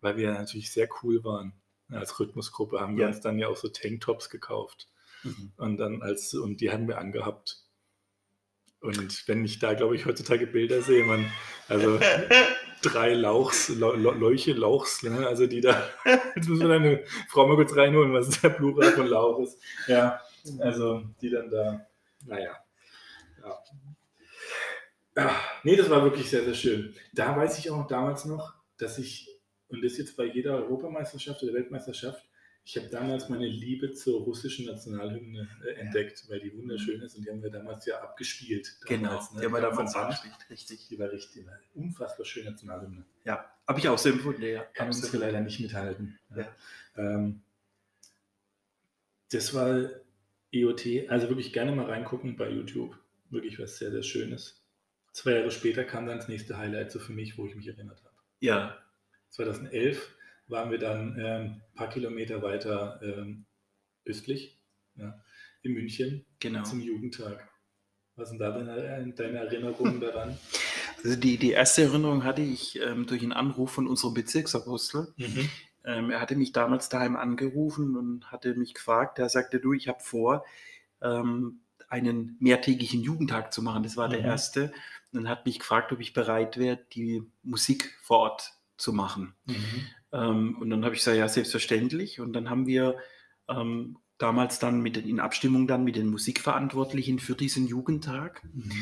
[0.00, 1.52] weil wir natürlich sehr cool waren,
[1.90, 3.08] als Rhythmusgruppe, haben wir Ja.
[3.08, 4.88] uns dann ja auch so Tanktops gekauft.
[5.22, 5.52] Mhm.
[5.58, 7.58] Und dann als, und die haben wir angehabt.
[8.80, 11.30] Und wenn ich da, glaube ich, heutzutage Bilder sehe, man,
[11.68, 12.00] also
[12.82, 15.26] drei Lauchs, Leuche, Lauchs, ne?
[15.26, 15.86] also die da,
[16.34, 19.60] jetzt müssen wir deine Frau mal kurz reinholen, was der Plural von Lauch ist.
[19.86, 20.20] Ja,
[20.60, 21.86] also die dann da,
[22.26, 22.56] naja.
[23.42, 23.62] Ja.
[25.16, 25.40] ja.
[25.62, 26.94] Nee, das war wirklich sehr, sehr schön.
[27.12, 29.28] Da weiß ich auch damals noch, dass ich,
[29.68, 32.24] und das jetzt bei jeder Europameisterschaft oder Weltmeisterschaft,
[32.64, 37.24] ich habe damals meine Liebe zur russischen Nationalhymne äh, entdeckt, weil die wunderschön ist und
[37.24, 38.76] die haben wir damals ja abgespielt.
[38.86, 39.40] Damals, genau, ne?
[39.40, 40.86] die haben wir damals abgespielt, richtig.
[40.88, 43.04] Die war richtig, eine unfassbar schöne Nationalhymne.
[43.24, 44.62] Ja, habe ich auch so empfunden, ja.
[44.74, 46.18] Kann uns leider nicht mithalten.
[46.36, 46.46] Ja.
[46.96, 47.42] Ähm,
[49.32, 49.90] das war
[50.52, 52.96] EOT, also wirklich gerne mal reingucken bei YouTube.
[53.30, 54.64] Wirklich was sehr, sehr Schönes.
[55.12, 58.02] Zwei Jahre später kam dann das nächste Highlight so für mich, wo ich mich erinnert
[58.04, 58.14] habe.
[58.40, 58.78] Ja.
[59.30, 60.16] 2011
[60.48, 63.46] waren wir dann ähm, ein paar Kilometer weiter ähm,
[64.04, 64.58] östlich,
[64.96, 65.22] ja,
[65.62, 66.64] in München, genau.
[66.64, 67.48] zum Jugendtag.
[68.16, 70.36] Was sind da deine, deine Erinnerungen daran?
[71.02, 75.14] Also die, die erste Erinnerung hatte ich ähm, durch einen Anruf von unserem Bezirksapostel.
[75.16, 75.48] Mhm.
[75.84, 79.88] Ähm, er hatte mich damals daheim angerufen und hatte mich gefragt, er sagte, du, ich
[79.88, 80.44] habe vor,
[81.02, 83.82] ähm, einen mehrtägigen Jugendtag zu machen.
[83.82, 84.12] Das war mhm.
[84.12, 84.72] der erste.
[85.12, 89.34] Und dann hat mich gefragt, ob ich bereit wäre, die Musik vor Ort zu machen.
[89.46, 89.86] Mhm.
[90.12, 92.20] Ähm, und dann habe ich gesagt, ja, selbstverständlich.
[92.20, 92.96] Und dann haben wir
[93.48, 98.72] ähm, damals dann mit in Abstimmung dann mit den Musikverantwortlichen für diesen Jugendtag, mhm.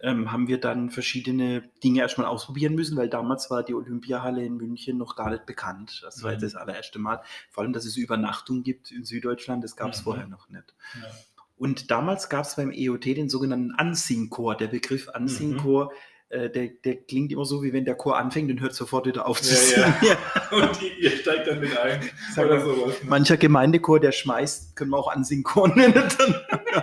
[0.00, 4.56] Ähm, haben wir dann verschiedene Dinge erstmal ausprobieren müssen, weil damals war die Olympiahalle in
[4.56, 6.00] München noch gar nicht bekannt.
[6.04, 6.40] Das war mhm.
[6.40, 7.22] das allererste Mal.
[7.50, 10.04] Vor allem, dass es Übernachtung gibt in Süddeutschland, das gab es mhm.
[10.04, 10.74] vorher noch nicht.
[11.00, 11.08] Ja.
[11.56, 14.56] Und damals gab es beim EOT den sogenannten Ansingchor.
[14.56, 15.90] Der Begriff Ansingchor mhm.
[16.28, 19.28] Äh, der, der, klingt immer so, wie wenn der Chor anfängt und hört sofort wieder
[19.28, 19.94] auf zu singen.
[20.02, 20.16] Ja, ja.
[20.50, 22.00] Und die, ihr steigt dann mit ein.
[22.36, 22.96] oder sowas.
[23.04, 25.94] Mancher Gemeindechor, der schmeißt, können wir auch Ansingchor nennen.
[25.94, 26.34] Dann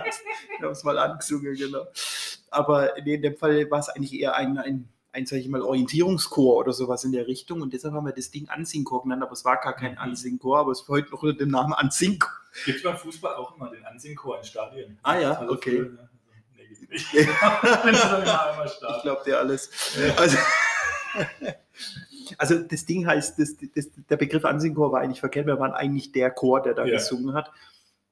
[0.62, 1.84] haben es mal angesungen, genau.
[2.54, 6.56] Aber in dem Fall war es eigentlich eher ein, ein, ein sag ich mal, Orientierungschor
[6.56, 7.62] oder sowas in der Richtung.
[7.62, 9.98] Und deshalb haben wir das Ding Ansingchor genannt, aber es war gar kein mhm.
[9.98, 12.30] Ansingchor, aber es ist heute noch unter dem Namen Ansingchor.
[12.64, 14.98] Gibt es beim Fußball auch immer den Ansingchor in Stadien?
[15.02, 15.78] Ah ja, also okay.
[15.78, 16.08] Für,
[16.94, 17.10] ich
[19.02, 19.70] glaube dir alles.
[20.16, 20.38] Also,
[22.38, 25.46] also, das Ding heißt, das, das, der Begriff Ansingchor war eigentlich verkehrt.
[25.46, 26.94] Wir waren eigentlich der Chor, der da ja.
[26.94, 27.50] gesungen hat.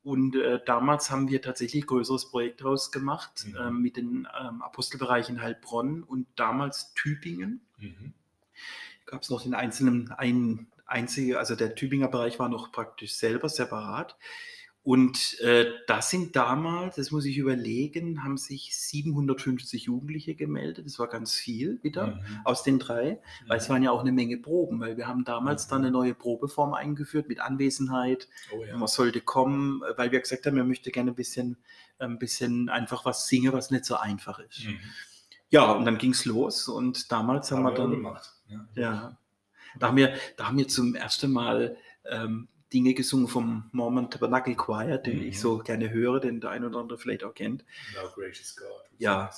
[0.05, 3.57] Und äh, damals haben wir tatsächlich ein größeres Projekt daraus gemacht mhm.
[3.61, 7.61] ähm, mit den ähm, Apostelbereichen Heilbronn und damals Tübingen.
[7.79, 8.13] Mhm.
[9.07, 13.49] Gab es noch den einzelnen, ein einzige, also der Tübinger Bereich war noch praktisch selber
[13.49, 14.17] separat.
[14.85, 20.87] Und äh, das sind damals, das muss ich überlegen, haben sich 750 Jugendliche gemeldet.
[20.87, 22.41] Das war ganz viel wieder mhm.
[22.45, 23.63] aus den drei, weil mhm.
[23.63, 25.71] es waren ja auch eine Menge Proben, weil wir haben damals mhm.
[25.71, 28.29] dann eine neue Probeform eingeführt mit Anwesenheit.
[28.53, 28.77] Oh, ja.
[28.77, 31.59] Man sollte kommen, weil wir gesagt haben, man möchte gerne ein bisschen,
[32.01, 34.67] ein bisschen einfach was singen, was nicht so einfach ist.
[34.67, 34.81] Mhm.
[35.51, 37.91] Ja, und dann ging es los und damals haben, haben wir dann.
[37.93, 38.33] Gemacht.
[38.49, 38.69] Ja.
[38.75, 39.19] ja.
[39.79, 44.55] Da haben wir, da haben wir zum ersten Mal ähm, Dinge gesungen vom Mormon Tabernacle
[44.55, 45.27] Choir, den mhm.
[45.29, 47.65] ich so gerne höre, den der ein oder andere vielleicht auch kennt.
[47.95, 48.69] No gracious God.
[48.99, 49.31] Ja,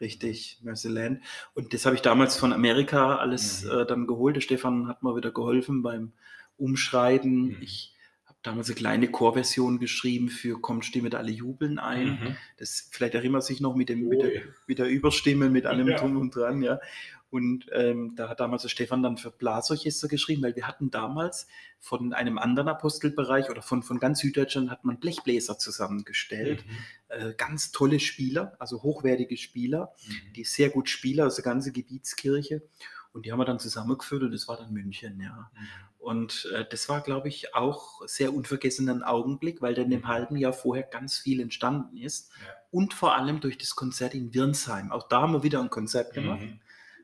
[0.00, 1.20] richtig, Mercy Land.
[1.54, 3.70] Und das habe ich damals von Amerika alles mhm.
[3.70, 4.36] äh, dann geholt.
[4.36, 6.12] Der Stefan hat mir wieder geholfen beim
[6.56, 7.48] Umschreiben.
[7.48, 7.56] Mhm.
[7.60, 7.94] Ich
[8.26, 12.06] habe damals eine kleine Chorversion geschrieben für Kommt Stimme alle jubeln ein.
[12.06, 12.36] Mhm.
[12.58, 15.88] Das vielleicht erinnert sich noch mit, dem, oh, mit, der, mit der Überstimme, mit allem
[15.88, 15.98] ja.
[15.98, 16.80] drum und dran, ja.
[17.32, 21.46] Und ähm, da hat damals der Stefan dann für Blasorchester geschrieben, weil wir hatten damals
[21.78, 26.62] von einem anderen Apostelbereich oder von, von ganz Süddeutschland hat man Blechbläser zusammengestellt.
[26.66, 26.72] Mhm.
[27.08, 30.32] Äh, ganz tolle Spieler, also hochwertige Spieler, mhm.
[30.34, 32.60] die sehr gut Spieler aus der ganzen Gebietskirche.
[33.14, 35.50] Und die haben wir dann zusammengeführt und das war dann München, ja.
[35.54, 35.66] Mhm.
[36.00, 40.08] Und äh, das war, glaube ich, auch sehr unvergessenen Augenblick, weil dann im mhm.
[40.08, 42.30] halben Jahr vorher ganz viel entstanden ist.
[42.42, 42.52] Ja.
[42.70, 44.92] Und vor allem durch das Konzert in Wirnsheim.
[44.92, 46.42] Auch da haben wir wieder ein Konzert gemacht.
[46.42, 46.60] Mhm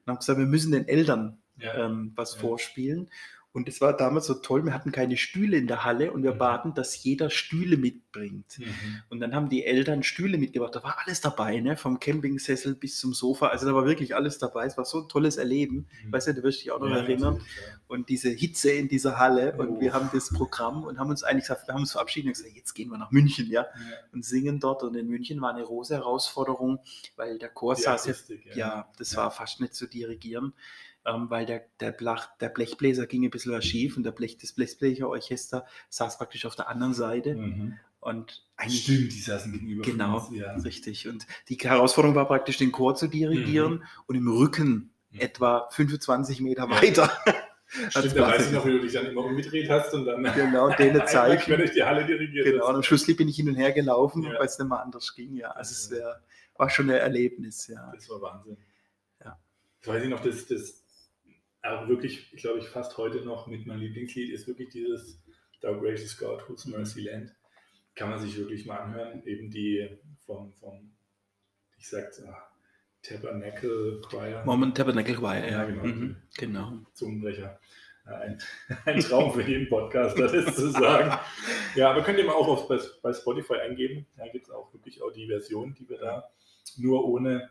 [0.08, 1.86] und haben gesagt, wir müssen den Eltern ja.
[1.86, 2.40] ähm, was ja.
[2.40, 3.10] vorspielen.
[3.52, 6.34] Und es war damals so toll, wir hatten keine Stühle in der Halle und wir
[6.34, 6.38] mhm.
[6.38, 8.58] baten, dass jeder Stühle mitbringt.
[8.58, 9.02] Mhm.
[9.08, 10.74] Und dann haben die Eltern Stühle mitgebracht.
[10.74, 11.76] Da war alles dabei, ne?
[11.76, 13.48] vom Campingsessel bis zum Sofa.
[13.48, 14.66] Also da war wirklich alles dabei.
[14.66, 15.88] Es war so ein tolles Erleben.
[16.04, 16.12] Mhm.
[16.12, 17.40] Weißt du, du wirst dich auch noch ja, erinnern.
[17.86, 19.54] Und diese Hitze in dieser Halle.
[19.56, 19.62] Oh.
[19.62, 22.32] Und wir haben das Programm und haben uns eigentlich gesagt, wir haben uns verabschiedet und
[22.34, 23.68] gesagt, jetzt gehen wir nach München, ja, ja.
[24.12, 24.82] und singen dort.
[24.82, 26.80] Und in München war eine große Herausforderung,
[27.16, 28.14] weil der Chor saß ja,
[28.54, 30.52] ja, das war fast nicht zu dirigieren
[31.08, 34.36] ähm, weil der, der, Blach, der, Blechbläser ging ein bisschen was schief und der Blech,
[34.38, 37.34] das Blechbläserorchester saß praktisch auf der anderen Seite.
[37.34, 37.78] Mhm.
[38.00, 39.82] Und eigentlich, Stimmt, die saßen gegenüber.
[39.82, 40.52] Genau, uns, ja.
[40.54, 41.08] richtig.
[41.08, 43.82] Und die Herausforderung war praktisch, den Chor zu dirigieren mhm.
[44.06, 45.20] und im Rücken mhm.
[45.20, 47.10] etwa 25 Meter weiter
[47.68, 50.70] Stimmt, da weiß ich noch, wie du dich dann immer umgedreht hast und dann genau,
[50.78, 51.40] denen zeigen.
[51.42, 52.68] quer durch die Halle dirigiert Genau, hast.
[52.70, 54.38] und am Schluss bin ich hin und her gelaufen, Ja.
[54.38, 55.36] weil es nicht mehr anders ging.
[55.36, 56.22] Ja, also es wär,
[56.56, 57.92] war schon ein Erlebnis, ja.
[57.94, 58.56] Das war Wahnsinn.
[59.22, 59.38] Ja.
[59.80, 60.82] Das weiß ich noch, das, das
[61.62, 65.22] aber wirklich, glaube ich, fast heute noch mit meinem Lieblingslied ist wirklich dieses
[65.60, 67.34] Thou Gracious God, Whose Mercy Land.
[67.94, 69.22] Kann man sich wirklich mal anhören.
[69.26, 70.92] Eben die vom, vom
[71.78, 72.48] ich sag's, ah,
[73.02, 74.42] Tabernacle Choir.
[74.44, 75.64] Moment Tabernacle Choir, Ja, ja.
[75.64, 75.84] genau.
[75.84, 76.72] Mhm, genau.
[76.92, 77.58] Zungenbrecher.
[78.06, 78.38] Ja, Ein,
[78.84, 81.18] ein Traum für jeden Podcaster, das zu sagen.
[81.74, 84.06] Ja, aber könnt ihr mal auch auf, bei, bei Spotify eingeben.
[84.16, 86.30] Da gibt es auch wirklich auch die Version, die wir da
[86.76, 87.50] nur ohne,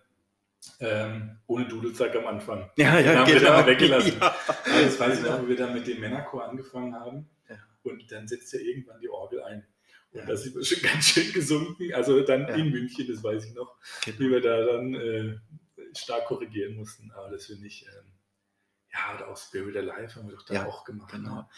[0.79, 2.69] ähm, ohne Dudelsack am Anfang.
[2.77, 3.51] Ja, Den haben wir genau.
[3.57, 4.13] dann weggelassen.
[4.19, 4.35] Ja.
[4.65, 7.29] Das weiß ich noch, wie wir dann mit dem Männerchor angefangen haben.
[7.49, 7.55] Ja.
[7.83, 9.65] Und dann setzt ja irgendwann die Orgel ein.
[10.11, 10.25] Und Ja.
[10.25, 11.93] da sind wir schon ganz schön gesunken.
[11.93, 12.55] Also dann Ja.
[12.55, 14.19] in München, das weiß ich noch, Genau.
[14.19, 15.37] wie wir da dann äh,
[15.95, 17.11] stark korrigieren mussten.
[17.11, 18.11] Aber das finde ich, ähm,
[18.93, 21.11] ja, oder auch Spirit Alive haben wir doch da Ja, auch gemacht.
[21.11, 21.35] genau.
[21.35, 21.49] Ne?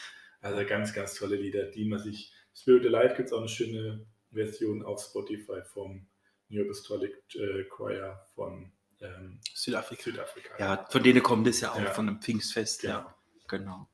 [0.42, 2.34] Also ganz, ganz tolle Lieder, die man sich.
[2.54, 6.08] Spirit Alive gibt es auch eine schöne Version auf Spotify vom
[6.50, 10.04] New Apostolic äh, Choir von ähm, Südafrika.
[10.04, 10.50] Südafrika.
[10.60, 11.92] Ja, von denen kommt es ja auch, Ja.
[11.92, 12.82] von dem Pfingstfest.
[12.82, 12.94] Genau.
[12.94, 13.16] Ja,
[13.48, 13.90] genau.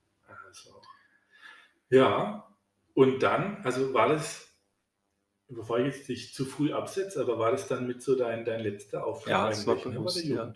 [0.48, 0.82] Also,
[1.90, 2.48] ja,
[2.94, 4.48] und dann, also war das,
[5.48, 8.62] bevor ich jetzt dich zu früh absetze, aber war das dann mit so dein, dein
[8.62, 9.30] letzter Auftrag?
[9.32, 10.54] Ja, es war ne, bewusst, der ja.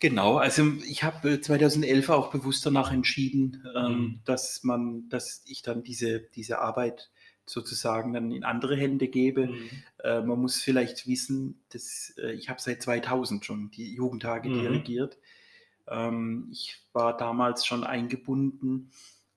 [0.00, 4.20] Genau, also ich habe äh, 2011 auch bewusst danach entschieden, ähm, Mhm.
[4.24, 7.10] dass man, dass ich dann diese, diese Arbeit
[7.48, 9.48] sozusagen dann in andere Hände gebe.
[9.48, 9.70] Mhm.
[10.04, 14.54] Äh, man muss vielleicht wissen, dass äh, ich habe seit 2000 schon die Jugendtage Mhm.
[14.54, 15.18] dirigiert.
[15.88, 18.90] Ähm, ich war damals schon eingebunden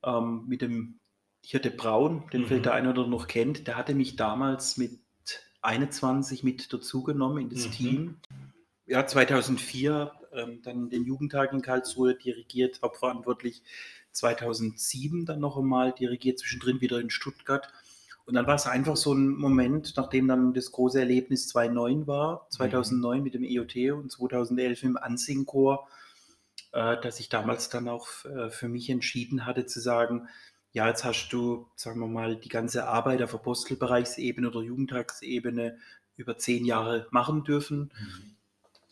[0.03, 0.99] ähm, mit dem
[1.43, 2.45] Hirte Braun, den Mhm.
[2.45, 3.67] vielleicht der eine oder noch kennt.
[3.67, 4.99] Der hatte mich damals mit
[5.61, 7.71] 21 mit dazugenommen in das Mhm.
[7.71, 8.15] Team.
[8.87, 13.63] Ja, 2004 ähm, dann den Jugendtag in Karlsruhe dirigiert, hauptverantwortlich.
[14.11, 17.71] 2007 dann noch einmal dirigiert, zwischendrin wieder in Stuttgart.
[18.31, 22.47] Und dann war es einfach so ein Moment, nachdem dann das große Erlebnis 2009 war,
[22.51, 25.89] 2009 mit dem EOT und 2011 im Ansingchor,
[26.71, 30.29] äh, dass ich damals dann auch äh, für mich entschieden hatte zu sagen,
[30.71, 35.77] ja, jetzt hast du, sagen wir mal, die ganze Arbeit auf Apostelbereichsebene oder Jugendtagsebene
[36.15, 37.91] über zehn Jahre machen dürfen.
[37.99, 38.35] Mhm.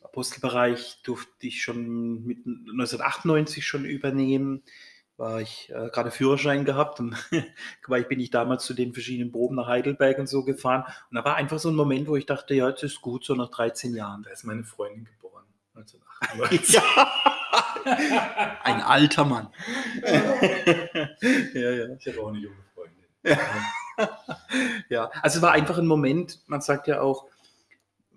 [0.03, 4.63] Apostelbereich durfte ich schon mit 1998 schon übernehmen.
[5.19, 7.13] War ich äh, gerade Führerschein gehabt und
[7.87, 10.85] war ich, bin ich damals zu den verschiedenen Proben nach Heidelberg und so gefahren.
[11.11, 13.35] Und da war einfach so ein Moment, wo ich dachte, ja, das ist gut, so
[13.35, 14.23] nach 13 Jahren.
[14.23, 15.43] Da ist meine Freundin geboren,
[15.75, 16.73] 1998.
[16.73, 16.81] ja.
[18.63, 19.49] Ein alter Mann.
[21.53, 21.95] ja, ja.
[21.97, 23.05] Ich habe auch eine junge Freundin.
[24.87, 27.25] Ja, also es war einfach ein Moment, man sagt ja auch,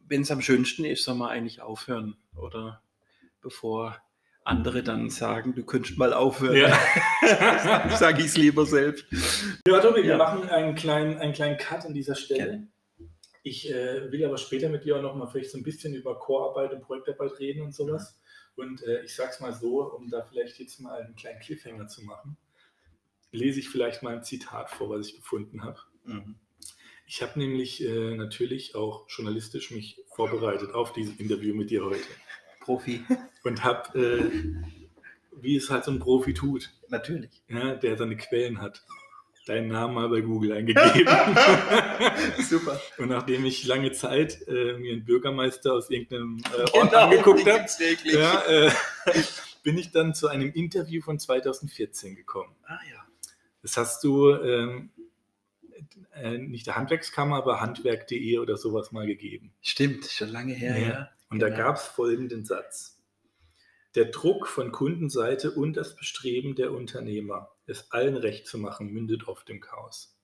[0.07, 2.81] wenn es am schönsten ist, soll man eigentlich aufhören, oder?
[3.41, 3.97] Bevor
[4.45, 6.57] andere dann sagen, du könntest mal aufhören.
[6.57, 6.79] Ja.
[7.97, 9.07] Sage ich es lieber selbst.
[9.67, 10.17] Ja, Tobi, wir Ja.
[10.17, 12.45] machen einen kleinen, einen kleinen Cut an dieser Stelle.
[12.45, 12.69] Gerne.
[13.45, 16.19] Ich äh, will aber später mit dir auch noch mal vielleicht so ein bisschen über
[16.19, 18.21] Chorarbeit und Projektarbeit reden und sowas.
[18.55, 22.05] Und äh, ich sag's mal so, um da vielleicht jetzt mal einen kleinen Cliffhanger zu
[22.05, 22.37] machen,
[23.33, 25.81] lese ich vielleicht mal ein Zitat vor, was ich gefunden habe.
[26.05, 26.37] Mhm.
[27.07, 32.07] Ich habe nämlich äh, natürlich auch journalistisch mich vorbereitet auf dieses Interview mit dir heute
[32.63, 33.05] Profi.
[33.45, 34.31] und habe, äh,
[35.41, 37.31] wie es halt so ein Profi tut, Natürlich.
[37.49, 38.85] ja, der seine Quellen hat,
[39.47, 41.13] deinen Namen mal bei Google eingegeben.
[42.49, 42.81] Super.
[42.99, 47.47] Und nachdem ich lange Zeit äh, mir einen Bürgermeister aus irgendeinem äh, Ort Genau, angeguckt
[47.47, 47.67] habe,
[48.05, 48.71] ja, äh,
[49.65, 52.55] bin ich dann zu einem Interview von 2014 gekommen.
[52.65, 53.01] Ah ja.
[53.63, 54.91] Das hast du ähm,
[56.15, 59.53] äh, nicht der Handwerkskammer, aber handwerk.de oder sowas mal gegeben.
[59.61, 60.89] Stimmt, schon lange her, Ja.
[60.89, 61.09] ja.
[61.33, 61.59] Und da Genau.
[61.59, 63.03] gab es folgenden Satz.
[63.95, 69.29] Der Druck von Kundenseite und das Bestreben der Unternehmer, es allen recht zu machen, mündet
[69.29, 70.19] oft im Chaos.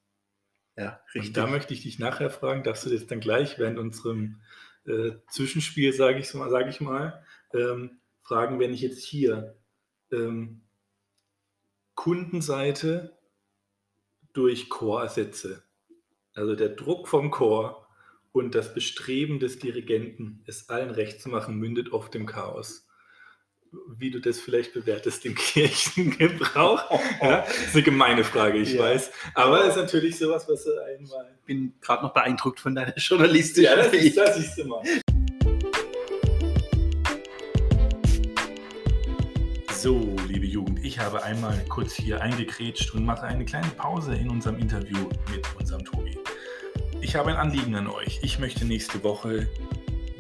[0.77, 1.33] Ja, Und richtig.
[1.35, 4.41] da möchte ich dich nachher fragen, darfst du das dann gleich während unserem
[4.87, 9.57] äh, Zwischenspiel, sage ich, mal- sag ich mal, ähm, fragen, wenn ich jetzt hier
[10.13, 10.63] ähm,
[11.95, 13.19] Kundenseite
[14.33, 15.65] durch Core ersetze.
[16.35, 17.88] Also der Druck vom Chor
[18.33, 22.87] und das Bestreben des Dirigenten, es allen recht zu machen, mündet oft im Chaos.
[23.99, 26.91] Wie du das vielleicht bewertest, den Kirchengebrauch.
[27.23, 28.81] Ja, ist eine gemeine Frage, ich Ja.
[28.83, 29.11] weiß.
[29.35, 31.27] Aber es ist natürlich sowas, was du einmal.
[31.41, 34.83] Ich bin gerade noch beeindruckt von deiner journalistischen Ja, das ist das ist immer.
[39.73, 44.29] So, liebe Jugend, ich habe einmal kurz hier eingekrätscht und mache eine kleine Pause in
[44.29, 46.19] unserem Interview mit unserem Tobi.
[47.01, 48.19] Ich habe ein Anliegen an euch.
[48.23, 49.49] Ich möchte nächste Woche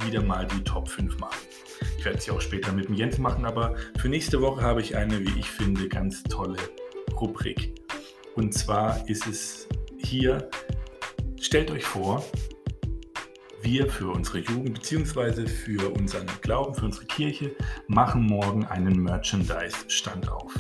[0.04, 1.38] wieder mal die Top 5 machen.
[1.98, 4.96] Ich werde ja auch später mit dem Jens machen, aber für nächste Woche habe ich
[4.96, 6.58] eine, wie ich finde, ganz tolle
[7.20, 7.74] Rubrik.
[8.36, 10.48] Und zwar ist es hier,
[11.40, 12.24] stellt euch vor,
[13.60, 15.46] wir für unsere Jugend bzw.
[15.46, 17.54] für unseren Glauben, für unsere Kirche
[17.88, 20.54] machen morgen einen Merchandise-Stand auf.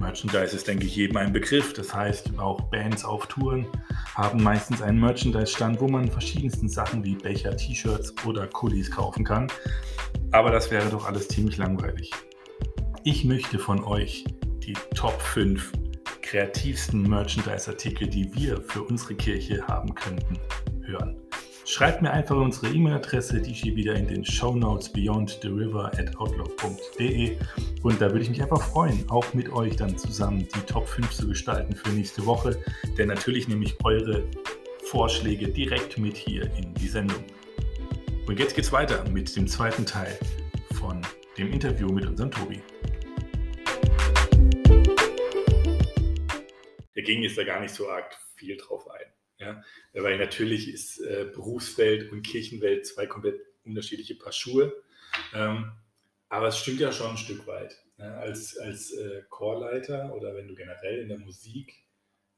[0.00, 1.72] Merchandise ist, denke ich, jedem ein Begriff.
[1.74, 3.66] Das heißt, auch Bands auf Touren
[4.14, 9.46] haben meistens einen Merchandise-Stand, wo man verschiedensten Sachen wie Becher, T-Shirts oder Kulis kaufen kann.
[10.32, 12.10] Aber das wäre doch alles ziemlich langweilig.
[13.04, 14.24] Ich möchte von euch
[14.58, 15.72] die Top 5
[16.22, 20.38] kreativsten Merchandise-Artikel, die wir für unsere Kirche haben könnten,
[20.84, 21.16] hören.
[21.70, 27.38] Schreibt mir einfach unsere E-Mail-Adresse, die steht wieder in den Show Notes beyondtheriver at outlook.de.
[27.84, 31.08] Und da würde ich mich einfach freuen, auch mit euch dann zusammen die Top 5
[31.12, 32.60] zu gestalten für nächste Woche.
[32.98, 34.28] Denn natürlich nehme ich eure
[34.82, 37.22] Vorschläge direkt mit hier in die Sendung.
[38.26, 40.18] Und jetzt geht's weiter mit dem zweiten Teil
[40.72, 41.00] von
[41.38, 42.60] dem Interview mit unserem Tobi.
[46.96, 49.19] Der ging jetzt da gar nicht so arg viel drauf ein.
[49.40, 49.62] Ja?
[49.94, 54.72] Weil natürlich ist äh, Berufswelt und Kirchenwelt zwei komplett unterschiedliche Paar Schuhe.
[55.34, 55.72] Ähm,
[56.28, 57.76] aber es stimmt ja schon ein Stück weit.
[57.96, 58.14] Ne?
[58.18, 61.84] Als, als äh, Chorleiter oder wenn du generell in der Musik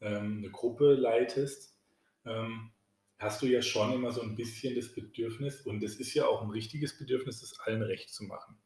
[0.01, 1.77] ähm, eine Gruppe leitest,
[2.25, 2.73] ähm,
[3.19, 6.43] hast du ja schon immer so ein bisschen das Bedürfnis, und es ist ja auch
[6.43, 8.57] ein richtiges Bedürfnis, es allen recht zu machen.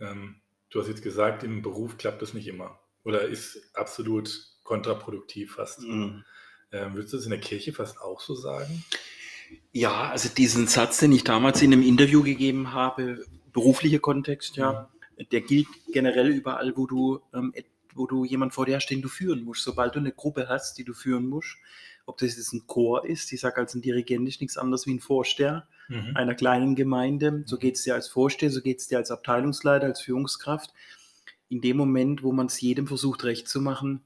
[0.00, 4.30] Ähm, du hast jetzt gesagt, im Beruf klappt das nicht immer oder ist absolut
[4.64, 5.80] kontraproduktiv fast.
[5.80, 6.24] Mhm.
[6.72, 8.84] Ähm, würdest du das in der Kirche fast auch so sagen?
[9.72, 14.88] Ja, also diesen Satz, den ich damals in einem Interview gegeben habe, beruflicher Kontext, ja,
[15.18, 15.28] mhm.
[15.30, 17.52] der gilt generell überall, wo du, ähm,
[17.94, 19.64] wo du jemanden vor dir hast, den du führen musst.
[19.64, 21.56] Sobald du eine Gruppe hast, die du führen musst,
[22.06, 24.94] ob das jetzt ein Chor ist, ich sage als ein Dirigent ist nichts anderes wie
[24.94, 26.16] ein Vorsteher mhm.
[26.16, 27.42] einer kleinen Gemeinde.
[27.46, 27.60] So mhm.
[27.60, 30.72] geht es dir als Vorsteher, so geht es dir als Abteilungsleiter, als Führungskraft.
[31.48, 34.02] In dem Moment, wo man es jedem versucht, recht zu machen,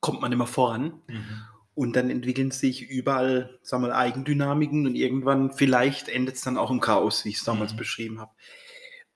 [0.00, 1.00] kommt man immer voran.
[1.08, 1.42] Mhm.
[1.80, 6.58] Und dann entwickeln sich überall, sagen wir mal, Eigendynamiken und irgendwann vielleicht endet es dann
[6.58, 7.78] auch im Chaos, wie ich es damals mhm.
[7.78, 8.32] beschrieben habe.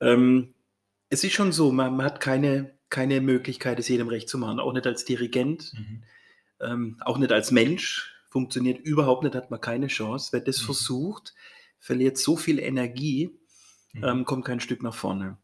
[0.01, 0.55] Ähm,
[1.11, 4.61] es ist schon so, man, man, hat keine, keine Möglichkeit, es jedem recht zu machen,
[4.61, 6.05] auch nicht als Dirigent, mhm.
[6.59, 10.31] ähm, auch nicht als Mensch, funktioniert überhaupt nicht, hat man keine Chance.
[10.33, 10.65] Wer das mhm.
[10.65, 11.35] versucht,
[11.79, 13.39] verliert so viel Energie,
[13.93, 14.05] mhm.
[14.05, 15.37] ähm, kommt kein Stück nach vorne.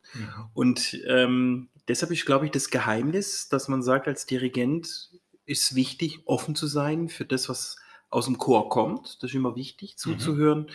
[0.54, 5.10] Und ähm, deshalb ist, glaube ich, das Geheimnis, dass man sagt, als Dirigent,
[5.50, 7.76] ist wichtig, offen zu sein für das, was
[8.08, 9.16] aus dem Chor kommt.
[9.20, 9.96] Das ist immer wichtig, mhm.
[9.98, 10.66] zuzuhören, mhm.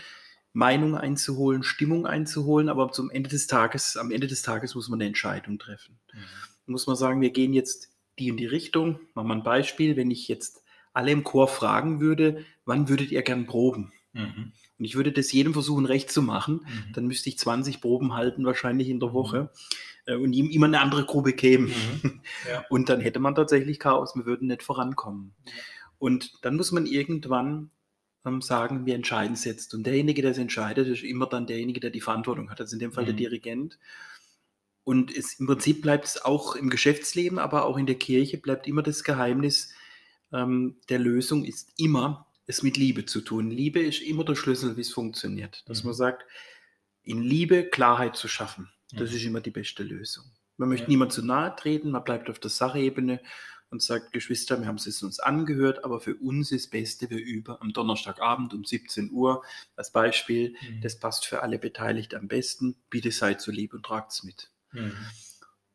[0.53, 4.99] Meinung einzuholen, Stimmung einzuholen, aber zum Ende des Tages, am Ende des Tages muss man
[4.99, 5.97] eine Entscheidung treffen.
[6.13, 6.73] Mhm.
[6.73, 8.99] Muss man sagen, wir gehen jetzt die in die Richtung.
[9.13, 9.95] Machen wir ein Beispiel.
[9.95, 13.91] Wenn ich jetzt alle im Chor fragen würde, wann würdet ihr gern proben?
[14.13, 14.53] Mhm.
[14.77, 16.61] Und ich würde das jedem versuchen, recht zu machen.
[16.65, 16.93] Mhm.
[16.93, 19.13] Dann müsste ich 20 Proben halten, wahrscheinlich in der mhm.
[19.13, 19.51] Woche.
[20.05, 21.73] Äh, und ihm immer eine andere Gruppe geben.
[22.01, 22.21] Mhm.
[22.49, 22.65] Ja.
[22.69, 24.15] Und dann hätte man tatsächlich Chaos.
[24.15, 25.33] Wir würden nicht vorankommen.
[25.45, 25.51] Ja.
[25.99, 27.71] Und dann muss man irgendwann
[28.25, 29.73] ähm, sagen, wir entscheiden es jetzt.
[29.73, 32.59] Und derjenige, der es entscheidet, ist immer dann derjenige, der die Verantwortung hat.
[32.59, 33.19] Also in dem Fall der mhm.
[33.19, 33.79] Dirigent.
[34.83, 38.67] Und es, im Prinzip bleibt es auch im Geschäftsleben, aber auch in der Kirche bleibt
[38.67, 39.73] immer das Geheimnis
[40.31, 43.49] ähm, der Lösung ist immer, es mit Liebe zu tun.
[43.49, 45.63] Liebe ist immer der Schlüssel, wie es funktioniert.
[45.67, 45.89] Dass mhm.
[45.89, 46.25] man sagt,
[47.03, 48.69] in Liebe Klarheit zu schaffen.
[48.97, 49.15] Das mhm.
[49.15, 50.25] ist immer die beste Lösung.
[50.57, 50.89] Man möchte ja.
[50.89, 53.19] niemand zu nahe treten, man bleibt auf der Sachebene
[53.69, 57.17] und sagt, Geschwister, wir haben es uns angehört, aber für uns ist das Beste, wir
[57.17, 59.43] über am Donnerstagabend um 17 Uhr
[59.75, 60.55] als Beispiel.
[60.61, 60.81] Mhm.
[60.81, 62.75] Das passt für alle Beteiligten am besten.
[62.89, 64.51] Bitte seid so lieb und tragt es mit.
[64.71, 64.93] Mhm.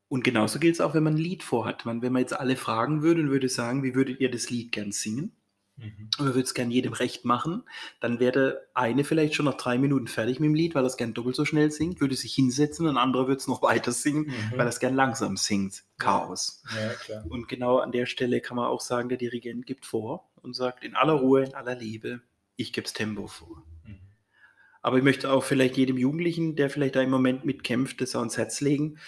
[0.08, 1.84] Und genauso gilt es auch, wenn man ein Lied vorhat.
[1.84, 4.72] Man, wenn man jetzt alle fragen würde und würde sagen, wie würdet ihr das Lied
[4.72, 5.36] gern singen?
[5.80, 6.10] Mhm.
[6.18, 7.62] Und man würde es gerne jedem recht machen,
[8.00, 10.96] dann wäre eine vielleicht schon nach drei Minuten fertig mit dem Lied, weil er es
[10.96, 14.26] gern doppelt so schnell singt, würde sich hinsetzen ein anderer würde es noch weiter singen,
[14.26, 14.52] mhm.
[14.52, 15.84] weil er es gern langsam singt.
[15.98, 16.62] Chaos.
[17.08, 20.54] Ja, und genau an der Stelle kann man auch sagen, der Dirigent gibt vor und
[20.54, 22.22] sagt in aller Ruhe, in aller Liebe,
[22.56, 23.64] ich gebe das Tempo vor.
[23.84, 24.00] Mhm.
[24.82, 28.36] Aber ich möchte auch vielleicht jedem Jugendlichen, der vielleicht da im Moment mitkämpft, das ans
[28.36, 28.98] Herz legen,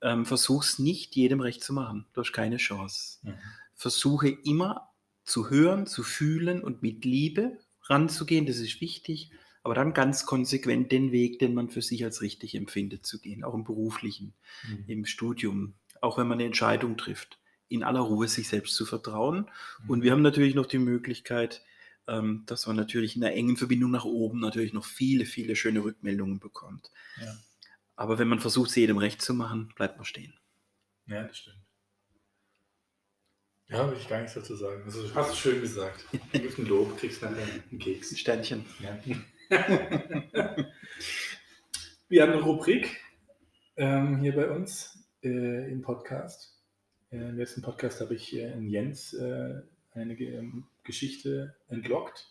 [0.00, 2.06] ähm, versuch's nicht jedem recht zu machen.
[2.12, 3.18] Du hast keine Chance.
[3.22, 3.34] Mhm.
[3.74, 4.87] Versuche immer
[5.28, 9.30] zu hören, zu fühlen und mit Liebe ranzugehen, das ist wichtig,
[9.62, 13.44] aber dann ganz konsequent den Weg, den man für sich als richtig empfindet, zu gehen,
[13.44, 14.34] auch im beruflichen,
[14.66, 14.84] mhm.
[14.86, 19.50] im Studium, auch wenn man eine Entscheidung trifft, in aller Ruhe sich selbst zu vertrauen.
[19.82, 19.90] Mhm.
[19.90, 21.62] Und wir haben natürlich noch die Möglichkeit,
[22.06, 25.84] ähm, dass man natürlich in einer engen Verbindung nach oben natürlich noch viele, viele schöne
[25.84, 26.90] Rückmeldungen bekommt.
[27.20, 27.36] Ja.
[27.96, 30.32] Aber wenn man versucht, sie jedem recht zu machen, bleibt man stehen.
[31.06, 31.67] Ja, das stimmt.
[33.70, 34.82] Ja, will ich gar nichts dazu sagen.
[34.84, 36.06] Also, du hast es schön gesagt.
[36.32, 38.12] Gib ein Lob, kriegst nachher einen Keks.
[38.12, 38.64] Ein Sternchen.
[38.80, 38.98] Ja.
[42.08, 42.98] Wir haben eine Rubrik
[43.76, 46.58] ähm, hier bei uns äh, im Podcast.
[47.10, 49.60] Äh, Im letzten Podcast habe ich äh, in Jens äh,
[49.92, 52.26] eine ähm, Geschichte entlockt.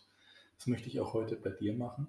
[0.56, 2.08] Das möchte ich auch heute bei dir machen.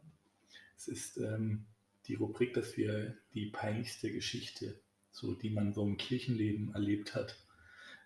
[0.76, 1.68] Es ist ähm,
[2.08, 4.80] die Rubrik, dass wir die peinlichste Geschichte,
[5.12, 7.38] so die man so im Kirchenleben erlebt hat,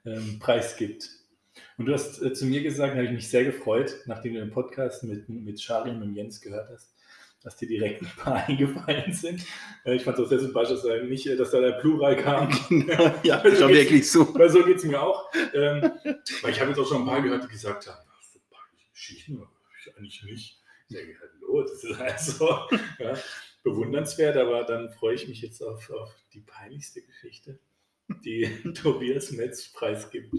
[0.05, 1.09] ähm, preisgibt.
[1.77, 4.39] Und du hast äh, zu mir gesagt, da habe ich mich sehr gefreut, nachdem du
[4.39, 6.93] den Podcast mit, mit Charlie und Jens gehört hast,
[7.43, 9.45] dass dir direkt ein paar eingefallen sind.
[9.85, 12.49] Äh, ich fand es auch sehr sympathisch, dass da, nicht, dass da der Plural kam.
[13.23, 14.33] ja, ist schon wirklich so.
[14.35, 15.31] Weil so geht es mir auch.
[15.53, 15.81] Ähm,
[16.41, 19.47] weil ich habe jetzt auch schon ein paar gehört, die gesagt haben, so peinliche Geschichten,
[19.79, 20.59] ich eigentlich nicht.
[20.89, 22.59] Ich denke, hallo, das ist also
[22.99, 23.17] ja,
[23.63, 27.59] bewundernswert, aber dann freue ich mich jetzt auf, auf die peinlichste Geschichte
[28.23, 30.33] die Tobias Metz preisgibt.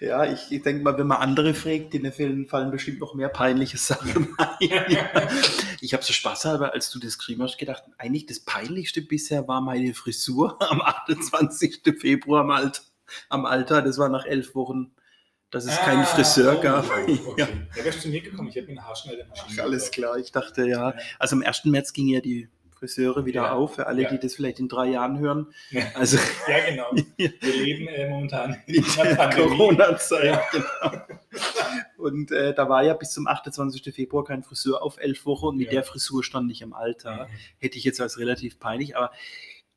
[0.00, 2.12] Ja, ich, ich denke mal, wenn man andere fragt, denen
[2.46, 4.56] fallen bestimmt noch mehr peinliche Sachen ein.
[5.80, 9.60] ich habe so spaßhalber, als du das geschrieben hast, gedacht, eigentlich das Peinlichste bisher war
[9.60, 11.80] meine Frisur am 28.
[11.98, 12.82] Februar am Alter.
[13.28, 14.92] Am Alter, das war nach elf Wochen
[15.50, 16.84] dass es ah, keinen Friseur oh, gab.
[16.84, 17.18] Okay.
[17.38, 17.48] ja.
[17.76, 19.62] Da wärst du nie gekommen, ich hätte mir eine Haarschneidemaschine.
[19.62, 20.94] Alles klar, ich dachte ja.
[21.18, 21.64] Also am 1.
[21.66, 22.48] März ging ja die
[22.78, 23.52] Friseure wieder ja.
[23.52, 24.10] auf, für alle, ja.
[24.10, 25.46] die das vielleicht in drei Jahren hören.
[25.94, 26.18] Also,
[26.48, 26.90] ja, genau.
[27.16, 30.24] Wir leben äh, momentan in der Corona-Zeit.
[30.24, 30.42] Ja.
[30.52, 31.02] Genau.
[31.96, 33.94] Und äh, da war ja bis zum 28.
[33.94, 37.24] Februar kein Friseur auf elf Wochen und mit der Frisur stand ich am Alter.
[37.24, 37.30] Mhm.
[37.58, 39.10] Hätte ich jetzt als relativ peinlich, aber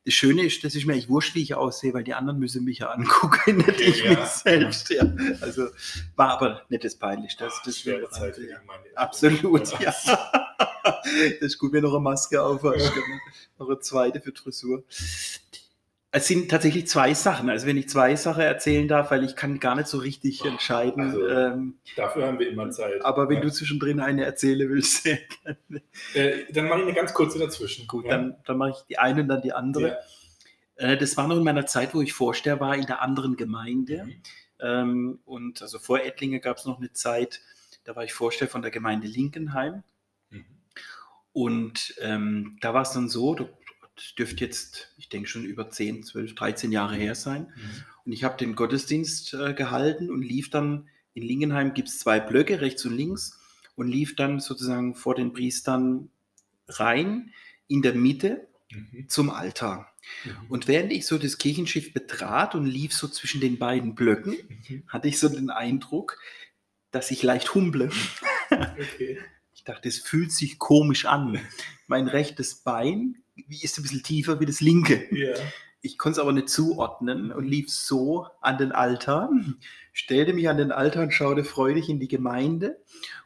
[0.10, 2.64] das Schöne ist, dass ich mir echt wurscht, wie ich aussehe, weil die anderen müssen
[2.64, 4.20] mich ja angucken, nicht ich ja.
[4.20, 4.90] mich selbst.
[4.90, 5.04] Ja.
[5.40, 5.68] Also
[6.16, 7.44] war aber nicht das Peinlichste.
[7.44, 8.58] Das, das schwere Zeit für ja.
[8.96, 9.94] Absolut, ja.
[10.64, 12.92] das ist gut, wenn du noch eine Maske auf hast.
[13.00, 13.20] Genau.
[13.60, 14.84] noch eine zweite für Frisur.
[16.12, 17.50] Es sind tatsächlich zwei Sachen.
[17.50, 21.02] Also wenn ich zwei Sachen erzählen darf, weil ich kann gar nicht so richtig entscheiden.
[21.02, 23.06] Also, ähm, dafür haben wir immer Zeit.
[23.06, 23.42] Aber wenn ja.
[23.42, 25.84] du zwischendrin eine erzählen willst, sehr gerne.
[26.16, 27.88] Äh, dann mache ich eine ganz kurze dazwischen.
[27.88, 28.12] Gut, ja?
[28.12, 30.00] dann, dann mache ich die eine und dann die andere.
[30.80, 30.94] Ja.
[30.94, 34.06] Äh, das war noch in meiner Zeit, wo ich Vorsteher war in der anderen Gemeinde.
[34.06, 34.22] Mhm.
[34.62, 37.42] Ähm, und also vor Ettlinge gab es noch eine Zeit,
[37.84, 39.84] da war ich Vorsteher von der Gemeinde Linkenheim.
[40.30, 40.46] Mhm.
[41.34, 43.36] Und ähm, da war es dann so,
[44.00, 47.52] das dürfte jetzt, ich denke schon über 10, 12, 13 Jahre her sein.
[47.54, 47.84] Mhm.
[48.06, 52.22] Und ich habe den Gottesdienst äh, gehalten und lief dann, in Lingenheim gibt es zwei
[52.22, 53.38] Blöcke, rechts und links,
[53.76, 56.10] und lief dann sozusagen vor den Priestern
[56.68, 57.34] rein,
[57.68, 59.10] in der Mitte mhm.
[59.10, 59.94] zum Altar.
[60.24, 60.32] Mhm.
[60.48, 64.38] Und während ich so das Kirchenschiff betrat und lief so zwischen den beiden Blöcken,
[64.70, 64.84] mhm.
[64.88, 66.18] hatte ich so den Eindruck,
[66.92, 67.90] dass ich leicht humble.
[68.50, 69.20] Okay.
[69.54, 71.40] Ich dachte, es fühlt sich komisch an.
[71.86, 73.18] Mein rechtes Bein
[73.48, 75.08] wie ist ein bisschen tiefer wie das linke.
[75.12, 75.38] Yeah.
[75.82, 79.30] Ich konnte es aber nicht zuordnen und lief so an den Altar,
[79.94, 82.82] stellte mich an den Altar und schaute freudig in die Gemeinde.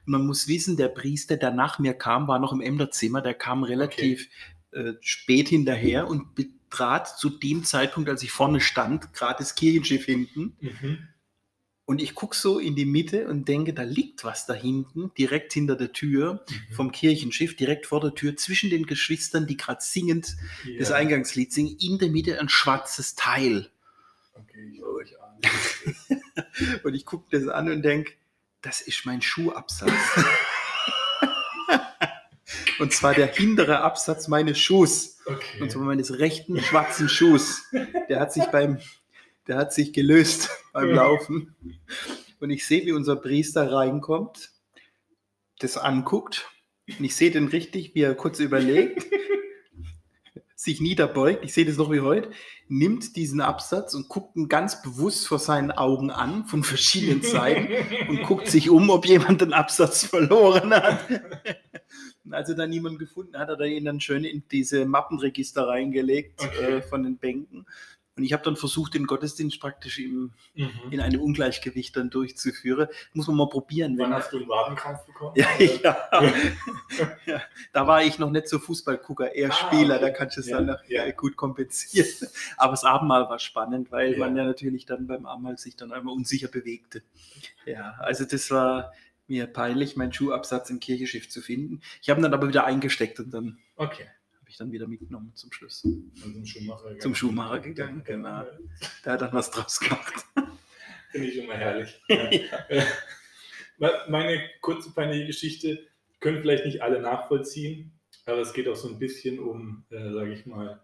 [0.05, 3.33] Und man muss wissen, der Priester, der nach mir kam, war noch im Ämterzimmer, der
[3.33, 4.29] kam relativ
[4.71, 4.89] okay.
[4.89, 10.05] äh, spät hinterher und betrat zu dem Zeitpunkt, als ich vorne stand, gerade das Kirchenschiff
[10.05, 10.55] hinten.
[10.59, 11.07] Mhm.
[11.85, 15.51] Und ich gucke so in die Mitte und denke, da liegt was da hinten, direkt
[15.51, 16.73] hinter der Tür mhm.
[16.73, 20.79] vom Kirchenschiff, direkt vor der Tür, zwischen den Geschwistern, die gerade singend ja.
[20.79, 23.69] das Eingangslied singen, in der Mitte ein schwarzes Teil.
[24.33, 25.41] Okay, ich euch an.
[26.83, 28.13] und ich gucke das an und denke,
[28.61, 29.91] das ist mein Schuhabsatz.
[32.79, 35.17] und zwar der hintere Absatz meines Schuhs.
[35.25, 35.61] Okay.
[35.61, 37.65] Und zwar meines rechten schwarzen Schuhs.
[38.07, 38.79] Der hat sich beim
[39.47, 41.55] der hat sich gelöst beim Laufen.
[42.39, 44.51] Und ich sehe, wie unser Priester reinkommt,
[45.59, 46.49] das anguckt.
[46.87, 49.05] Und ich sehe den richtig, wie er kurz überlegt,
[50.55, 52.31] sich niederbeugt, ich sehe das noch wie heute,
[52.69, 57.69] nimmt diesen Absatz und guckt ihn ganz bewusst vor seinen Augen an, von verschiedenen Seiten,
[58.09, 60.99] und guckt sich um, ob jemand den Absatz verloren hat.
[62.23, 65.67] Und als er dann niemanden gefunden hat, hat er ihn dann schön in diese Mappenregister
[65.67, 66.77] reingelegt okay.
[66.77, 67.65] äh, von den Bänken.
[68.15, 70.69] Und ich habe dann versucht, den Gottesdienst praktisch im, mhm.
[70.91, 72.87] in einem Ungleichgewicht dann durchzuführen.
[73.13, 73.97] Muss man mal probieren.
[73.97, 75.33] Wann hast du einen Wadenkrampf bekommen?
[75.35, 75.97] Ja, ja.
[77.25, 77.41] ja,
[77.71, 79.95] Da war ich noch nicht so Fußballgucker, eher ah, Spieler.
[79.95, 80.05] Okay.
[80.05, 81.09] Da kannst du es ja, dann noch ja.
[81.11, 82.07] gut kompensieren.
[82.57, 86.13] Aber das Abendmahl war spannend, weil man ja natürlich dann beim Abendmahl sich dann einmal
[86.13, 87.01] unsicher bewegte.
[87.65, 88.93] Ja, also das war
[89.27, 91.81] mir peinlich, meinen Schuhabsatz im Kirchenschiff zu finden.
[92.01, 94.07] Ich habe ihn dann aber wieder eingesteckt und dann okay
[94.53, 95.83] ich dann wieder mitgenommen zum Schluss.
[95.83, 97.01] Und zum Schuhmacher gegangen.
[97.01, 98.45] Zum Schuhmacher gegangen, genau.
[99.03, 100.25] Der hat dann was draus gemacht.
[101.11, 101.99] Finde ich immer herrlich.
[102.07, 102.85] ja.
[104.07, 105.87] Meine kurze peinliche Geschichte
[106.19, 110.33] können vielleicht nicht alle nachvollziehen, aber es geht auch so ein bisschen um, äh, sage
[110.33, 110.81] ich mal,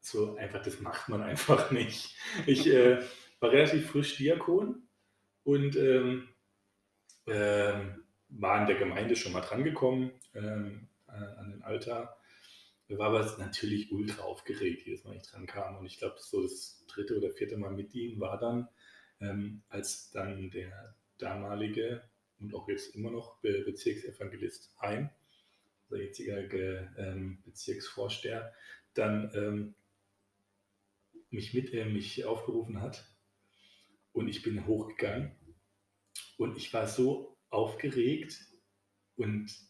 [0.00, 2.16] so einfach, das macht man einfach nicht.
[2.46, 2.98] Ich äh,
[3.38, 4.82] war relativ frisch Diakon
[5.44, 6.28] und ähm,
[7.26, 7.74] äh,
[8.28, 12.19] war in der Gemeinde schon mal drangekommen ähm, äh, an den Altar
[12.98, 15.76] war aber natürlich ultra aufgeregt, jedes Mal ich dran kam.
[15.76, 18.68] Und ich glaube, so das dritte oder vierte Mal mit ihm war dann,
[19.20, 22.02] ähm, als dann der damalige
[22.40, 25.10] und auch jetzt immer noch Be Bezirksevangelist Heim,
[25.88, 26.38] unser jetziger
[26.98, 28.52] ähm, Bezirksvorsteher,
[28.94, 29.74] dann ähm,
[31.30, 33.04] mich mit äh, mich aufgerufen hat
[34.12, 35.32] und ich bin hochgegangen
[36.38, 38.40] und ich war so aufgeregt
[39.16, 39.69] und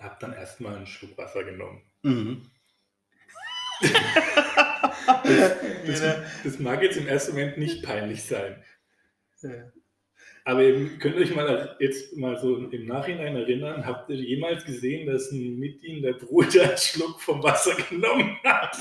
[0.00, 1.82] habe dann erstmal einen Schluck Wasser genommen.
[2.02, 2.50] Mhm.
[5.24, 8.62] das, das, das, mag jetzt im ersten Moment nicht peinlich sein.
[10.44, 15.06] Aber ihr könnt euch mal jetzt mal so im Nachhinein erinnern, habt ihr jemals gesehen,
[15.06, 18.76] dass ein mitdienender Bruder einen Schluck vom Wasser genommen hat?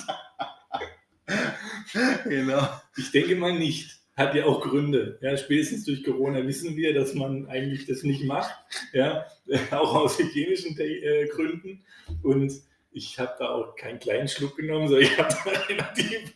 [2.23, 2.67] genau.
[2.97, 4.00] Ich denke mal nicht.
[4.21, 5.17] Hat ja auch Gründe.
[5.21, 8.53] Ja, spätestens durch Corona wissen wir, dass man eigentlich das nicht macht.
[8.93, 9.25] Ja,
[9.71, 11.83] auch aus hygienischen äh, Gründen.
[12.21, 12.53] Und
[12.91, 16.33] ich habe da auch keinen kleinen Schluck genommen, sondern ich habe da relativ.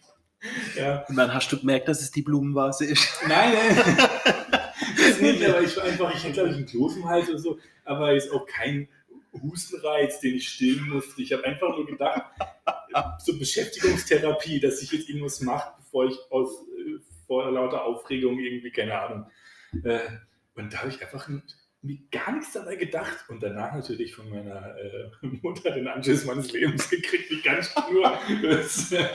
[0.75, 1.05] Ja.
[1.07, 3.07] Und dann hast du gemerkt, dass es die Blumenvase ist.
[3.27, 3.97] Nein, nein.
[4.97, 7.39] das nicht, aber ich war einfach, ich hatte glaube ich einen Kloß im Hals oder
[7.39, 8.87] so, aber ist auch kein
[9.31, 11.21] Hustenreiz, den ich stillen musste.
[11.21, 12.23] Ich habe einfach nur gedacht,
[13.19, 16.65] so Beschäftigungstherapie, dass ich jetzt irgendwas mache, bevor ich aus
[17.27, 19.31] vor lauter Aufregung irgendwie, keine Ahnung.
[19.83, 19.99] Äh,
[20.55, 21.29] und da habe ich einfach
[22.09, 25.09] gar nichts dabei gedacht und danach natürlich von meiner äh,
[25.41, 28.17] Mutter den Anschluss meines Lebens gekriegt, wie ganz nur.
[28.41, 29.05] Das, äh,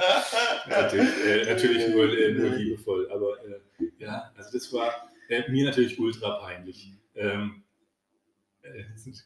[0.68, 3.60] natürlich, äh, natürlich nur, äh, nur, liebevoll, aber äh,
[3.98, 5.10] ja, also das war
[5.48, 6.92] mir natürlich ultra peinlich.
[7.14, 7.62] Ähm,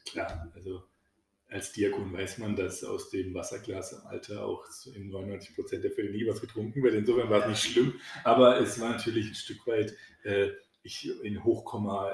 [0.04, 0.84] klar, also
[1.54, 5.92] als Diakon weiß man, dass aus dem Wasserglas im Alter auch in 99 Prozent der
[5.92, 6.94] Fälle nie was getrunken wird.
[6.94, 7.94] Insofern war es nicht schlimm,
[8.24, 9.94] aber es war natürlich ein Stück weit
[10.82, 12.12] ich in Hochkomma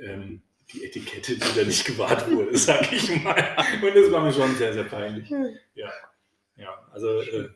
[0.00, 3.56] ähm, die Etikette, die da nicht gewahrt wurde, sag ich mal.
[3.82, 5.28] Und das war mir schon sehr, sehr peinlich.
[5.74, 5.90] Ja,
[6.56, 7.48] ja also äh,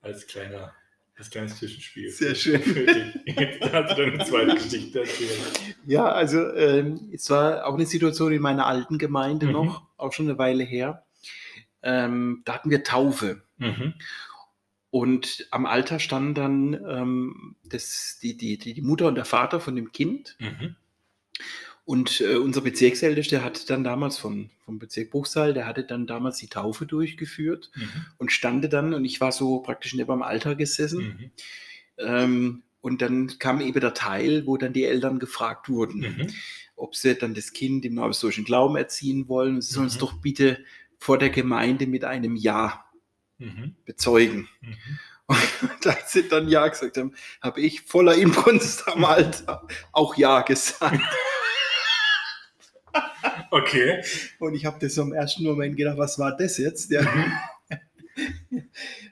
[0.00, 0.74] als kleiner
[1.16, 2.10] als kleines Zwischenspiel.
[2.10, 2.60] Sehr schön.
[3.24, 5.40] Jetzt hast du eine zweite Geschichte erzählen.
[5.86, 9.52] Ja, also ähm, es war auch eine Situation in meiner alten Gemeinde mhm.
[9.52, 11.04] noch, auch schon eine Weile her.
[11.82, 13.42] Ähm, da hatten wir Taufe.
[13.58, 13.94] Mhm.
[14.90, 19.74] Und am Alter standen dann ähm, das, die, die, die Mutter und der Vater von
[19.74, 20.36] dem Kind.
[20.38, 20.76] Mhm.
[21.84, 26.38] Und äh, unser Bezirksältester hat dann damals von, vom Bezirk Bruchsal, der hatte dann damals
[26.38, 28.06] die Taufe durchgeführt mhm.
[28.16, 31.00] und stande dann, und ich war so praktisch neben am Alter gesessen.
[31.18, 31.30] Mhm.
[31.98, 36.26] Ähm, und dann kam eben der Teil, wo dann die Eltern gefragt wurden, mhm.
[36.76, 39.60] Ob sie dann das Kind im apostolischen Glauben erziehen wollen.
[39.60, 40.00] Sie sollen es mhm.
[40.00, 40.64] doch bitte
[40.98, 42.84] vor der Gemeinde mit einem Ja
[43.38, 43.76] mhm.
[43.84, 44.48] bezeugen.
[44.60, 44.76] Mhm.
[45.26, 50.42] Und als sie dann Ja gesagt haben, habe ich voller Inbrunst am Alter auch Ja
[50.42, 51.00] gesagt.
[53.50, 54.02] Okay.
[54.38, 56.90] Und ich habe das so im ersten Moment gedacht, was war das jetzt?
[56.90, 57.02] Ja.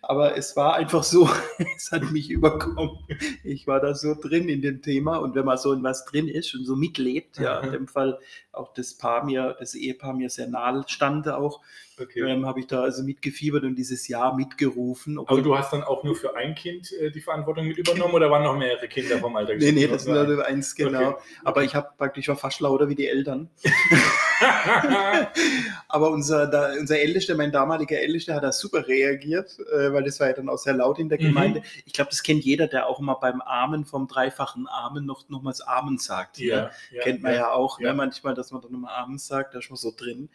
[0.02, 0.08] Mhm.
[0.08, 1.28] Aber es war einfach so,
[1.76, 2.98] es hat mich überkommen.
[3.44, 6.28] Ich war da so drin in dem Thema und wenn man so in was drin
[6.28, 8.18] ist und so mitlebt, ja, in dem Fall
[8.52, 11.60] auch das Paar mir, das Ehepaar mir sehr nahe stand auch,
[11.98, 12.20] okay.
[12.20, 15.18] ähm, habe ich da also mitgefiebert und dieses Jahr mitgerufen.
[15.18, 18.30] Aber du hast dann auch nur für ein Kind äh, die Verantwortung mit übernommen oder
[18.30, 19.54] waren noch mehrere Kinder vom Alter?
[19.62, 21.10] Nee, nee, das war nur eins, genau.
[21.10, 21.22] Okay.
[21.44, 23.48] Aber ich habe praktisch war fast lauter wie die Eltern.
[25.88, 30.20] Aber unser, da, unser Ältester, mein damaliger Ältester, hat da super reagiert, äh, weil das
[30.20, 31.24] war ja dann auch sehr laut in der mhm.
[31.24, 31.62] Gemeinde.
[31.86, 35.60] Ich glaube, das kennt jeder, der auch mal beim Armen vom dreifachen Armen noch nochmals
[35.60, 36.38] Amen sagt.
[36.38, 37.92] Ja, ja kennt man ja, ja auch ne?
[37.94, 40.28] manchmal, dass man dann nochmal Amen sagt, da ist man so drin.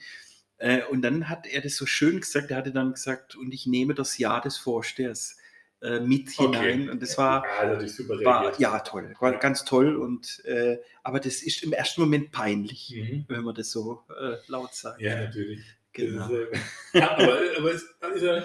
[0.57, 3.67] Äh, und dann hat er das so schön gesagt, er hatte dann gesagt, und ich
[3.67, 5.37] nehme das Ja des Vorstehers
[5.81, 6.81] äh, mit hinein.
[6.81, 6.89] Okay.
[6.89, 9.95] Und das war, ja, super war ja toll, war ganz toll.
[9.95, 13.25] Und äh, aber das ist im ersten Moment peinlich, mhm.
[13.27, 15.01] wenn man das so äh, laut sagt.
[15.01, 15.61] Ja, natürlich.
[15.93, 16.27] Genau.
[16.29, 16.59] Ist,
[16.93, 18.43] äh, aber, aber es ist ja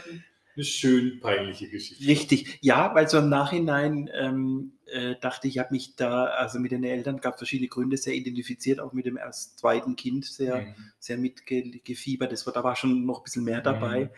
[0.54, 2.06] eine schön peinliche Geschichte.
[2.06, 6.72] Richtig, ja, weil so im Nachhinein ähm, äh, dachte ich, habe mich da, also mit
[6.72, 10.62] den Eltern gab es verschiedene Gründe, sehr identifiziert, auch mit dem erst zweiten Kind sehr,
[10.62, 10.74] mhm.
[10.98, 12.32] sehr mitgefiebert.
[12.32, 14.04] Das war, da war schon noch ein bisschen mehr dabei.
[14.04, 14.10] Mhm.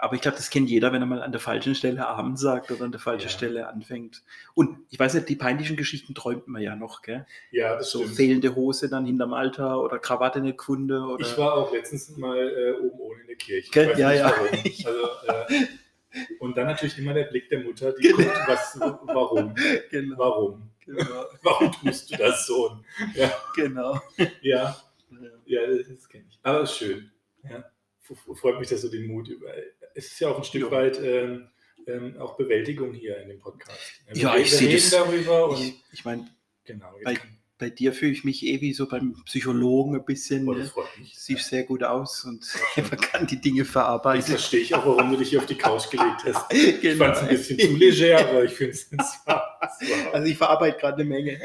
[0.00, 2.70] Aber ich glaube, das kennt jeder, wenn er mal an der falschen Stelle Abend sagt
[2.70, 3.32] oder an der falschen ja.
[3.32, 4.22] Stelle anfängt.
[4.54, 7.26] Und ich weiß nicht, die peinlichen Geschichten träumt man ja noch, gell?
[7.50, 8.16] Ja, das So stimmt.
[8.16, 11.04] fehlende Hose dann hinterm Alter oder Krawatte nicht gefunden.
[11.04, 13.68] Oder ich war auch letztens mal äh, oben ohne in der Kirche.
[13.68, 14.34] Okay, ja, ja.
[14.84, 14.88] Also,
[15.28, 15.66] äh,
[16.40, 18.16] und dann natürlich immer der Blick der Mutter, die genau.
[18.16, 19.54] guckt, was, warum?
[19.90, 20.18] Genau.
[20.18, 20.70] Warum?
[20.84, 21.24] Genau.
[21.42, 22.78] Warum tust du das so?
[23.14, 23.30] Ja.
[23.54, 24.00] Genau.
[24.40, 24.76] Ja,
[25.44, 26.38] ja das kenne ich.
[26.42, 27.10] Aber schön.
[27.48, 27.64] Ja.
[28.34, 29.52] Freut mich, dass du den Mut über.
[29.94, 30.70] Es ist ja auch ein Stück ja.
[30.70, 31.48] weit ähm,
[31.86, 33.78] ähm, auch Bewältigung hier in dem Podcast.
[34.08, 34.90] Also ja, ich sehe das.
[34.90, 36.26] darüber und ich, ich meine,
[36.64, 37.16] genau, bei,
[37.58, 40.48] bei dir fühle ich mich eh wie so beim Psychologen ein bisschen.
[40.48, 40.60] Oh, ne?
[40.60, 41.18] das freut mich.
[41.18, 42.44] Siehst sehr gut aus und
[42.76, 42.82] Ja.
[42.90, 44.22] man kann die Dinge Jetzt verarbeiten.
[44.26, 46.52] verstehe ich auch, warum du dich hier auf die Couch gelegt hast.
[46.52, 47.04] Ich Genau.
[47.06, 48.90] fand es ein bisschen zu leger, aber ich finde es
[50.12, 51.40] Also ich verarbeite gerade eine Menge.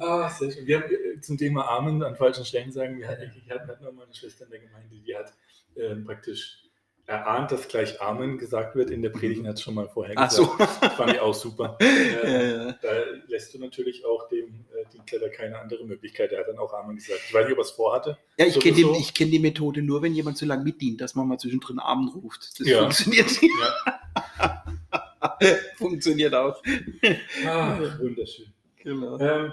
[0.00, 0.66] Ah, sehr schön.
[0.66, 3.92] Wir haben äh, zum Thema Amen an falschen Stellen sagen, wir hatten, wir hatten noch
[3.92, 5.32] mal eine Schwester in der Gemeinde, die hat
[5.76, 6.62] ähm, praktisch
[7.08, 8.90] erahnt, dass gleich Amen gesagt wird.
[8.90, 10.50] In der Predigt hat es schon mal vorher Ach gesagt.
[10.50, 10.56] so.
[10.58, 11.78] Das fand ich auch super.
[11.82, 12.72] ja, Äh, ja.
[12.82, 12.88] Da
[13.28, 16.32] lässt du natürlich auch dem äh, Dienstleister keine andere Möglichkeit.
[16.32, 17.20] Er hat dann auch Amen gesagt.
[17.28, 18.18] Ich weiß nicht, ob er es vorhatte.
[18.38, 21.14] ja, ich kenne die, ich kenn die Methode nur, wenn jemand so lange mitdient, dass
[21.14, 22.58] man mal zwischendrin Abend ruft.
[22.58, 22.80] Das Ja.
[22.80, 23.30] funktioniert.
[25.76, 26.60] funktioniert auch.
[27.46, 28.46] Ah, wunderschön.
[28.86, 29.18] Genau.
[29.18, 29.52] Ähm,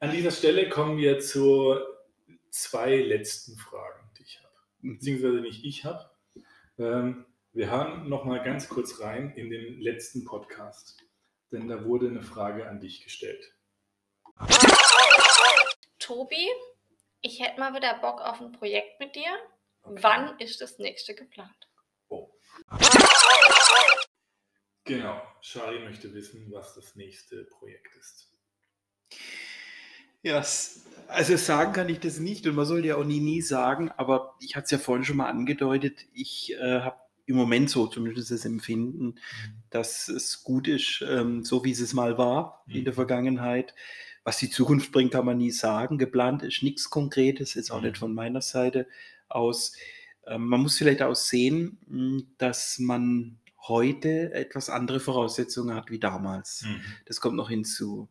[0.00, 1.78] an dieser Stelle kommen wir zu
[2.50, 4.54] zwei letzten Fragen, die ich habe.
[4.82, 6.10] Beziehungsweise nicht ich habe.
[6.76, 10.96] Ähm, wir hören noch mal ganz kurz rein in den letzten Podcast,
[11.52, 13.54] denn da wurde eine Frage an dich gestellt.
[16.00, 16.48] Tobi,
[17.20, 19.30] ich hätte mal wieder Bock auf ein Projekt mit dir.
[19.82, 20.02] Okay.
[20.02, 21.70] Wann ist das nächste geplant?
[22.08, 22.28] Oh.
[24.82, 28.30] Genau, Charlie möchte wissen, was das nächste Projekt ist.
[30.22, 30.42] Ja,
[31.08, 34.34] also sagen kann ich das nicht und man soll ja auch nie, nie sagen, aber
[34.40, 36.96] ich hatte es ja vorhin schon mal angedeutet, ich äh, habe
[37.26, 39.14] im Moment so zumindest das Empfinden,
[39.70, 42.96] dass es gut ist, ähm, so wie es mal war in der Mhm.
[42.96, 43.74] Vergangenheit.
[44.24, 45.96] Was die Zukunft bringt, kann man nie sagen.
[45.96, 47.86] Geplant ist nichts Konkretes, ist auch Mhm.
[47.86, 48.86] nicht von meiner Seite
[49.28, 49.72] aus.
[50.26, 53.38] Ähm, man muss vielleicht auch sehen, mh, dass man
[53.68, 56.62] heute etwas andere Voraussetzungen hat wie damals.
[56.62, 56.98] Mhm.
[57.06, 58.08] Das kommt noch hinzu.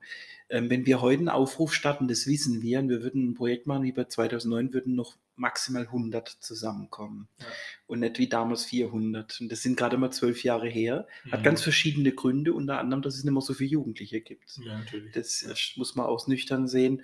[0.50, 3.68] Ähm, wenn wir heute einen Aufruf starten, das wissen wir, und wir würden ein Projekt
[3.68, 7.28] machen wie bei 2009, würden noch maximal 100 zusammenkommen.
[7.40, 7.46] Ja.
[7.88, 9.40] Und nicht wie damals 400.
[9.42, 11.08] Und das sind gerade mal zwölf Jahre her.
[11.32, 11.44] Hat Mhm.
[11.44, 14.58] ganz verschiedene Gründe, unter anderem, dass es nicht mehr so viele Jugendliche gibt.
[14.66, 14.82] Ja.
[15.14, 17.04] Das äh, muss man aus nüchtern sehen.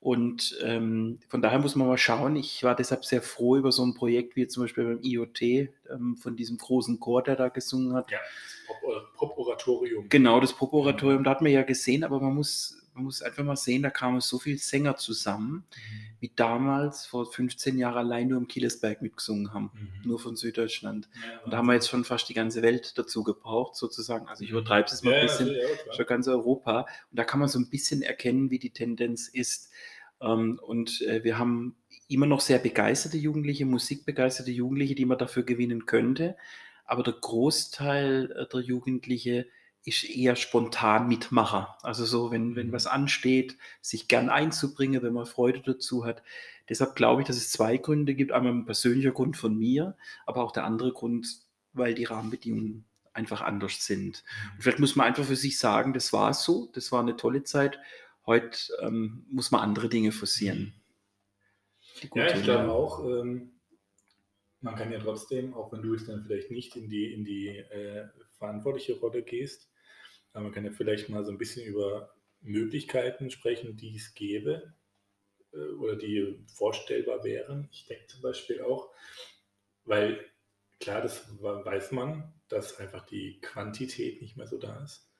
[0.00, 2.36] Und ähm, von daher muss man mal schauen.
[2.36, 6.16] Ich war deshalb sehr froh über so ein Projekt wie zum Beispiel beim IoT, ähm,
[6.20, 8.10] von diesem großen Chor, der da gesungen hat.
[8.10, 10.08] ja, das Pop- Pop-Oratorium.
[10.08, 13.56] Genau, das Pop-Oratorium, da hat man ja gesehen, aber man muss, man muss einfach mal
[13.56, 16.16] sehen, da kamen so viele Sänger zusammen, Mhm.
[16.20, 20.08] wie damals vor 15 Jahren allein nur im Kielesberg mitgesungen haben, Mhm.
[20.08, 21.08] nur von Süddeutschland.
[21.14, 24.26] Ja, Und da haben wir jetzt schon fast die ganze Welt dazu gebraucht, sozusagen.
[24.26, 25.48] Also ich übertreibe es mal ja, ein bisschen.
[25.48, 26.80] ja, für ganz Europa.
[27.10, 29.70] Und da kann man so ein bisschen erkennen, wie die Tendenz ist.
[30.20, 31.76] Ähm, Und äh, wir haben
[32.08, 36.36] immer noch sehr begeisterte Jugendliche, musikbegeisterte Jugendliche, die man dafür gewinnen könnte.
[36.86, 39.46] Aber der Großteil äh, der Jugendliche
[39.86, 41.78] ist eher spontan Mitmacher.
[41.82, 42.72] Also so, wenn, wenn Mhm.
[42.72, 46.22] was ansteht, sich gern einzubringen, wenn man Freude dazu hat.
[46.68, 48.32] Deshalb glaube ich, dass es zwei Gründe gibt.
[48.32, 51.28] Einmal ein persönlicher Grund von mir, aber auch der andere Grund,
[51.72, 54.24] weil die Rahmenbedingungen einfach anders sind.
[54.56, 57.44] Und vielleicht muss man einfach für sich sagen, das war so, das war eine tolle
[57.44, 57.78] Zeit.
[58.26, 60.74] Heute ähm, muss man andere Dinge forcieren.
[62.12, 63.52] Ja, ich glaube auch, ähm,
[64.60, 67.48] man kann ja trotzdem, auch wenn du jetzt dann vielleicht nicht in die, in die
[67.48, 69.70] äh, verantwortliche Rolle gehst,
[70.40, 74.74] man kann ja vielleicht mal so ein bisschen über Möglichkeiten sprechen, die es gäbe
[75.52, 77.68] äh, oder die vorstellbar wären.
[77.72, 78.92] Ich denke zum Beispiel auch,
[79.84, 80.24] weil
[80.80, 85.10] klar, das weiß man, dass einfach die Quantität nicht mehr so da ist,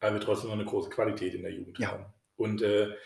[0.00, 1.92] aber wir trotzdem noch eine große Qualität in der Jugend Ja.
[1.92, 2.12] haben.
[2.36, 2.96] Und äh,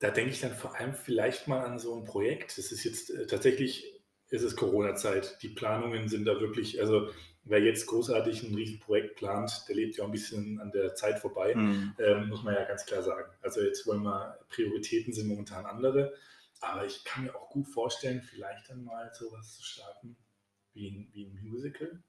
[0.00, 2.56] da denke ich dann vor allem vielleicht mal an so ein Projekt.
[2.58, 3.89] Das ist jetzt äh, tatsächlich,
[4.30, 5.42] ist es Corona-Zeit.
[5.42, 7.10] Die Planungen sind da wirklich, also
[7.44, 11.54] wer jetzt großartig ein Riesenprojekt plant, der lebt ja ein bisschen an der Zeit vorbei,
[11.54, 11.94] Mhm.
[11.98, 13.30] ähm, muss man ja ganz klar sagen.
[13.42, 16.14] Also jetzt wollen wir, Prioritäten sind momentan andere,
[16.60, 20.16] aber ich kann mir auch gut vorstellen, vielleicht dann mal sowas zu starten
[20.74, 22.02] wie ein, wie ein Musical,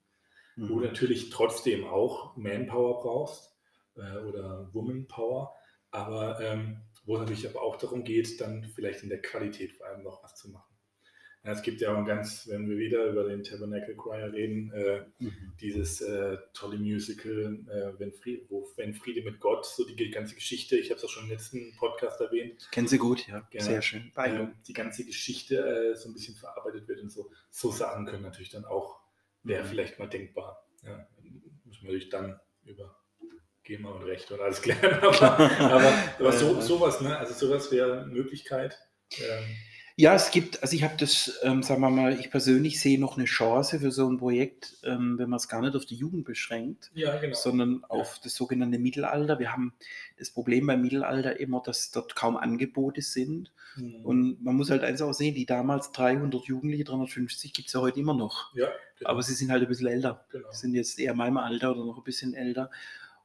[0.55, 0.81] wo du Mhm.
[0.81, 3.55] natürlich trotzdem auch Manpower brauchst
[3.95, 5.55] äh, oder Womanpower,
[5.91, 9.87] aber ähm, wo es natürlich aber auch darum geht, dann vielleicht in der Qualität vor
[9.87, 10.70] allem noch was zu machen.
[11.43, 15.01] Ja, es gibt ja auch ganz, wenn wir wieder über den Tabernacle Choir reden, äh,
[15.19, 15.53] Mhm.
[15.59, 20.35] dieses äh, tolle Musical, äh, wenn, Friede, wo, wenn Friede mit Gott, so die ganze
[20.35, 23.47] Geschichte, ich habe es auch schon im letzten Podcast erwähnt, Kennen Sie gut, ja.
[23.49, 23.63] Genau.
[23.63, 24.01] Sehr schön.
[24.01, 24.53] äh, Beide.
[24.67, 27.31] die ganze Geschichte äh, so ein bisschen verarbeitet wird und so.
[27.49, 28.99] So Sachen können natürlich dann auch,
[29.41, 29.67] wäre Mhm.
[29.67, 30.63] vielleicht mal denkbar.
[30.83, 31.07] Ja,
[31.65, 32.95] müssen wir natürlich dann über
[33.63, 34.79] GEMA und Recht und alles klären.
[35.01, 35.21] Aber,
[35.59, 37.17] aber, aber so, sowas, ne?
[37.17, 38.77] Also sowas wäre eine Möglichkeit.
[39.17, 39.43] Ähm,
[40.01, 43.17] Ja, es gibt, also ich habe das, ähm, sagen wir mal, ich persönlich sehe noch
[43.17, 46.25] eine Chance für so ein Projekt, ähm, wenn man es gar nicht auf die Jugend
[46.25, 47.35] beschränkt, ja, genau.
[47.35, 49.37] sondern auf das sogenannte Mittelalter.
[49.37, 49.75] Wir haben
[50.17, 53.51] das Problem beim Mittelalter immer, dass dort kaum Angebote sind.
[53.75, 54.03] Mhm.
[54.03, 57.81] Und man muss halt eins auch sehen, die damals 300 Jugendliche, 350 gibt es ja
[57.81, 58.55] heute immer noch.
[58.55, 59.11] ja, genau.
[59.11, 60.25] Aber sie sind halt ein bisschen älter.
[60.31, 60.51] genau.
[60.51, 62.71] sind jetzt eher meinem Alter oder noch ein bisschen älter.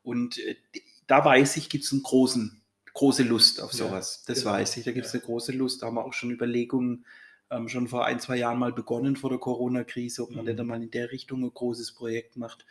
[0.02, 0.56] Und äh,
[1.06, 2.60] da weiß ich, gibt es einen großen,
[2.96, 4.24] große Lust auf Ja, sowas.
[4.26, 4.84] Das genau, weiß ich.
[4.84, 5.18] Da gibt es ja.
[5.20, 5.82] eine große Lust.
[5.82, 7.04] Da haben wir auch schon Überlegungen
[7.50, 10.50] ähm, schon vor ein, zwei Jahren mal begonnen vor der Corona-Krise, ob man Mhm.
[10.50, 12.66] nicht einmal in der Richtung ein großes Projekt macht.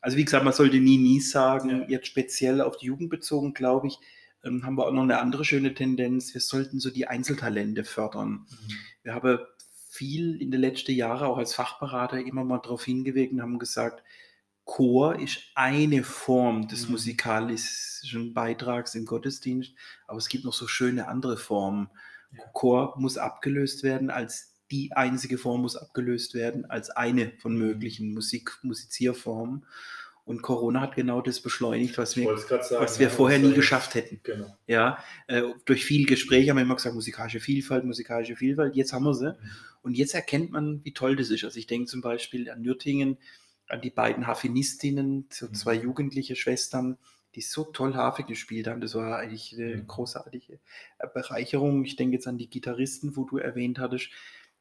[0.00, 1.88] Also wie gesagt, man sollte nie, nie sagen, Ja.
[1.88, 3.98] jetzt speziell auf die Jugend bezogen, glaube ich,
[4.44, 6.34] ähm, haben wir auch noch eine andere schöne Tendenz.
[6.34, 8.30] Wir sollten so die Einzeltalente fördern.
[8.30, 8.46] Mhm.
[9.04, 9.38] Wir haben
[9.90, 14.02] viel in den letzten Jahren auch als Fachberater immer mal darauf hingewiesen und haben gesagt,
[14.66, 16.92] Chor ist eine Form des Mhm.
[16.92, 19.72] musikalischen Beitrags im Gottesdienst,
[20.06, 21.88] aber es gibt noch so schöne andere Formen.
[22.52, 27.58] Chor muss abgelöst werden als die einzige Form muss abgelöst werden als eine von Mhm.
[27.60, 29.64] möglichen Musik, Musizierformen.
[30.24, 32.64] Und Corona hat genau das beschleunigt, was wir, sagen.
[32.80, 34.18] was wir ja, vorher nie geschafft hätten.
[34.24, 34.56] Genau.
[34.66, 34.98] Ja,
[35.28, 38.74] äh, durch viel Gespräche haben wir immer gesagt, musikalische Vielfalt, musikalische Vielfalt.
[38.74, 39.28] Jetzt haben wir sie.
[39.30, 39.50] Mhm.
[39.82, 41.44] Und jetzt erkennt man, wie toll das ist.
[41.44, 43.18] Also ich denke zum Beispiel an Nürtingen,
[43.68, 45.54] an die beiden Harfenistinnen, so Mhm.
[45.54, 46.98] zwei jugendliche Schwestern,
[47.34, 48.80] die so toll Harfe gespielt haben.
[48.80, 49.86] Das war eigentlich eine Mhm.
[49.86, 50.54] großartige
[50.98, 51.84] äh, Bereicherung.
[51.84, 54.08] Ich denke jetzt an die Gitarristen, wo du erwähnt hattest.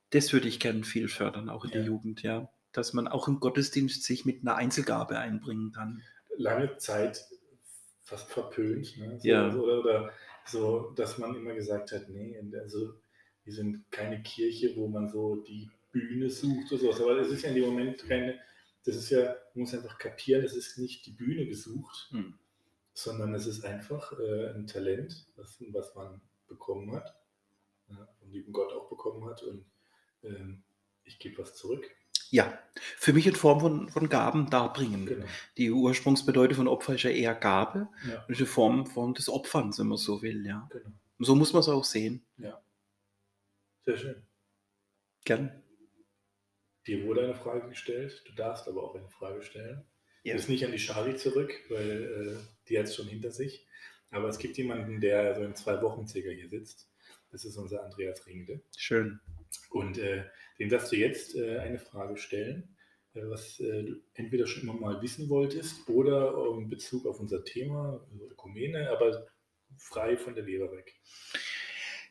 [0.10, 1.78] Das würde ich gerne viel fördern, auch in Ja.
[1.78, 2.50] der Jugend, ja.
[2.74, 6.02] Dass man auch im Gottesdienst sich mit einer Einzelgabe einbringen kann.
[6.38, 7.22] lange Zeit
[8.04, 8.98] fast verpönt.
[8.98, 9.18] Ne?
[9.22, 9.54] So, Ja.
[9.56, 10.12] oder, oder
[10.46, 12.94] so, dass man immer gesagt hat, nee, also
[13.46, 17.00] wir sind keine Kirche, wo man so die Bühne sucht oder sowas.
[17.02, 18.38] Aber es ist ja in dem Moment keine,
[18.86, 19.24] das ist ja,
[19.54, 22.38] man muss einfach kapieren, das ist nicht die Bühne gesucht, Hm.
[22.94, 27.16] sondern es ist einfach äh, ein Talent, was, was man bekommen hat,
[27.90, 29.66] ja, vom lieben Gott auch bekommen hat und
[30.24, 30.64] ähm,
[31.04, 31.90] ich gebe was zurück.
[32.32, 35.06] Ja, für mich in Form von, von Gaben darbringen.
[35.06, 35.26] Genau.
[35.58, 37.88] Die Ursprungsbedeutung von Opfer ist ja eher Gabe.
[38.08, 40.68] Ja, ist eine Form, Form des Opferns, wenn man so will, ja.
[40.72, 40.90] genau.
[41.18, 42.26] Und so muss man es auch sehen.
[43.86, 44.24] Sehr schön.
[45.24, 45.64] Gern.
[46.88, 49.84] Dir wurde eine Frage gestellt, du darfst aber auch eine Frage stellen.
[50.24, 50.36] Ja.
[50.36, 53.66] Ist nicht an die Schari zurück, weil äh, die hat es schon hinter sich.
[54.10, 56.90] Aber es gibt jemanden, der so im Zwei-Wochen-Zäger hier sitzt.
[57.32, 58.62] Das ist unser Andreas Ringde.
[58.78, 59.20] Schön.
[59.70, 60.24] Und äh,
[60.58, 62.76] dem darfst du jetzt äh, eine Frage stellen,
[63.14, 67.44] äh, was äh, du entweder schon immer mal wissen wolltest oder in Bezug auf unser
[67.44, 69.28] Thema, Ökumene, aber
[69.78, 70.96] frei von der Leber weg.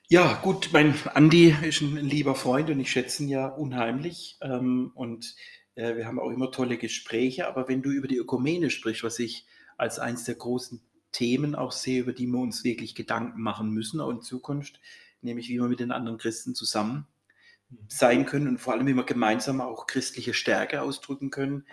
[0.09, 4.37] Ja, gut, mein Andi ist ein lieber Freund und ich schätze ihn ja unheimlich.
[4.43, 5.35] Ähm, und
[5.77, 7.49] äh, wir haben auch immer tolle Gespräche.
[7.49, 9.47] Aber wenn du über die Ökumene sprichst, was ich
[9.79, 14.01] als eines der großen Themen auch sehe, über die wir uns wirklich Gedanken machen müssen,
[14.01, 14.79] auch in Zukunft,
[15.23, 17.07] nämlich wie wir mit den anderen Christen zusammen
[17.89, 21.67] sein können und vor allem, wie wir gemeinsam auch christliche Stärke ausdrücken können.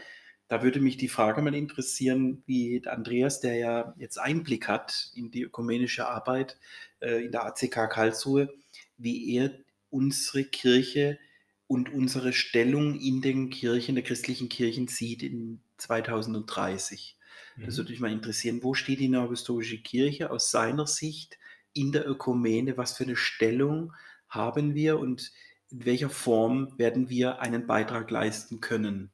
[0.47, 5.31] Da würde mich die Frage mal interessieren, wie Andreas, der ja jetzt Einblick hat in
[5.31, 6.57] die ökumenische Arbeit
[7.01, 8.53] in der ACK Karlsruhe,
[8.97, 9.51] wie er
[9.89, 11.19] unsere Kirche
[11.67, 17.17] und unsere Stellung in den Kirchen, der christlichen Kirchen sieht in 2030.
[17.57, 21.37] Das würde mich mal interessieren, wo steht die Neuapostolische Kirche aus seiner Sicht
[21.73, 22.77] in der Ökumene?
[22.77, 23.93] Was für eine Stellung
[24.29, 25.31] haben wir und
[25.69, 29.11] in welcher Form werden wir einen Beitrag leisten können?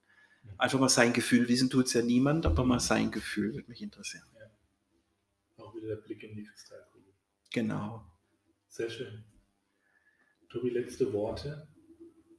[0.58, 1.48] Einfach mal sein Gefühl.
[1.48, 4.24] Wissen tut es ja niemand, aber mal sein Gefühl würde mich interessieren.
[5.58, 6.87] Auch wieder der Blick in die Kristallkugel.
[7.58, 8.06] Genau.
[8.68, 9.24] Sehr schön.
[10.48, 11.68] Tobi, letzte Worte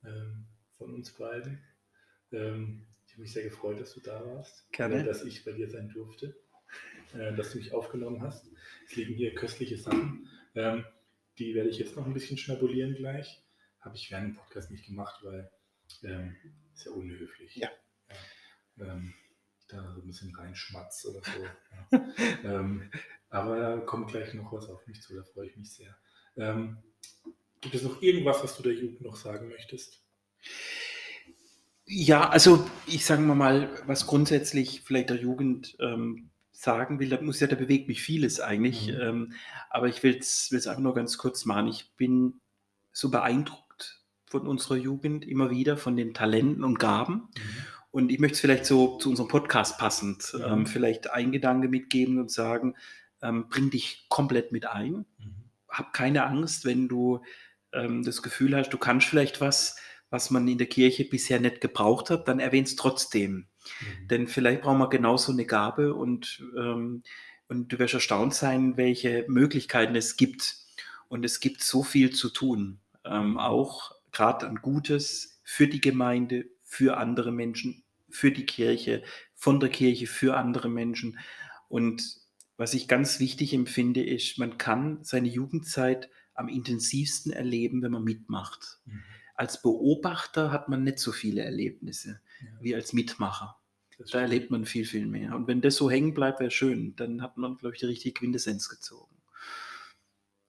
[0.04, 0.46] ähm,
[0.76, 1.60] von uns beiden.
[2.30, 4.70] Ähm, ich habe mich sehr gefreut, dass du da warst.
[4.70, 5.02] Gerne.
[5.02, 6.40] Dass ich bei dir sein durfte.
[7.14, 8.48] Äh, dass du mich aufgenommen hast.
[8.86, 10.28] Es liegen hier köstliche Sachen.
[10.54, 10.84] Ähm,
[11.36, 13.44] die werde ich jetzt noch ein bisschen schnabulieren gleich.
[13.80, 15.50] Habe ich während dem Podcast nicht gemacht, weil
[16.04, 16.36] ähm,
[16.74, 17.56] ist ja unhöflich.
[17.56, 17.72] Ja.
[18.76, 19.02] Ja.
[19.68, 21.44] Da so ein bisschen reinschmatz oder so.
[21.92, 22.14] Ja.
[22.44, 22.90] ähm,
[23.30, 25.94] aber da kommt gleich noch was auf mich zu, da freue ich mich sehr.
[26.36, 26.78] Ähm,
[27.60, 30.02] gibt es noch irgendwas, was du der Jugend noch sagen möchtest?
[31.84, 37.40] Ja, also ich sage mal was grundsätzlich vielleicht der Jugend ähm, sagen will, da muss
[37.40, 39.00] ja, da bewegt mich vieles eigentlich, Mhm.
[39.00, 39.32] ähm,
[39.70, 41.68] aber ich will es einfach nur ganz kurz machen.
[41.68, 42.40] Ich bin
[42.92, 47.28] so beeindruckt von unserer Jugend immer wieder, von den Talenten und Gaben.
[47.90, 50.44] Und ich möchte es vielleicht so zu unserem Podcast passend, Mhm.
[50.44, 52.74] ähm, vielleicht ein Gedanke mitgeben und sagen,
[53.22, 55.06] ähm, bring dich komplett mit ein.
[55.18, 55.34] Mhm.
[55.68, 57.22] Hab keine Angst, wenn du
[57.72, 59.76] ähm, das Gefühl hast, du kannst vielleicht was,
[60.10, 63.46] was man in der Kirche bisher nicht gebraucht hat, dann erwähn es trotzdem.
[64.02, 64.08] Mhm.
[64.08, 67.02] Denn vielleicht brauchen wir genauso eine Gabe und, ähm,
[67.48, 70.56] und du wirst erstaunt sein, welche Möglichkeiten es gibt.
[71.08, 72.80] Und es gibt so viel zu tun.
[73.04, 79.02] Ähm, auch gerade an Gutes für die Gemeinde, für andere Menschen, für die Kirche,
[79.34, 81.18] von der Kirche für andere Menschen.
[81.68, 82.02] Und
[82.56, 88.04] was ich ganz wichtig empfinde, ist, man kann seine Jugendzeit am intensivsten erleben, wenn man
[88.04, 88.78] mitmacht.
[88.84, 89.02] Mhm.
[89.34, 92.48] Als Beobachter hat man nicht so viele Erlebnisse Ja.
[92.60, 93.56] wie als Mitmacher.
[94.12, 95.34] Da erlebt man viel, viel mehr.
[95.34, 96.94] Und wenn das so hängen bleibt, wäre schön.
[96.96, 99.17] Dann hat man, glaube ich, die richtige Quintessenz gezogen.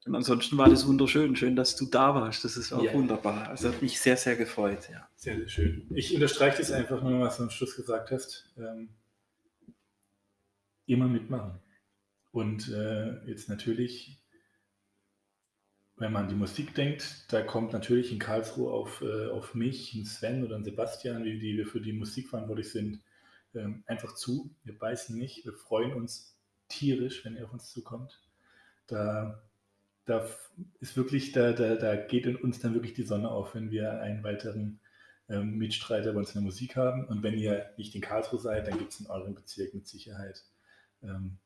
[0.06, 1.36] Und ansonsten war das wunderschön.
[1.36, 2.46] Schön, dass du da warst.
[2.46, 2.94] Das ist auch Ja.
[2.94, 3.50] wunderbar.
[3.50, 4.90] Also hat mich sehr, sehr gefreut.
[4.90, 5.08] Ja.
[5.16, 5.88] Sehr, sehr schön.
[5.94, 8.50] Ich unterstreiche das einfach nur, was du am Schluss gesagt hast.
[8.58, 8.90] Ähm,
[10.86, 11.60] immer mitmachen.
[12.32, 14.18] Und äh, jetzt natürlich,
[15.98, 19.94] wenn man an die Musik denkt, da kommt natürlich in Karlsruhe auf, äh, auf mich,
[19.96, 23.02] einen Sven oder einen Sebastian, die, die wir für die Musik verantwortlich sind,
[23.54, 24.56] ähm, einfach zu.
[24.64, 25.44] Wir beißen nicht.
[25.46, 26.38] Wir freuen uns
[26.70, 28.22] tierisch, wenn ihr auf uns zukommt.
[28.88, 29.44] Da,
[30.10, 30.28] da
[30.80, 34.02] ist wirklich, da, da, da geht in uns dann wirklich die Sonne auf, wenn wir
[34.02, 34.80] einen weiteren
[35.30, 37.06] ähm, Mitstreiter bei uns in der Musik haben.
[37.06, 40.44] Und wenn ihr nicht in Karlsruhe seid, dann gibt es in eurem Bezirk mit Sicherheit
[41.04, 41.38] ähm,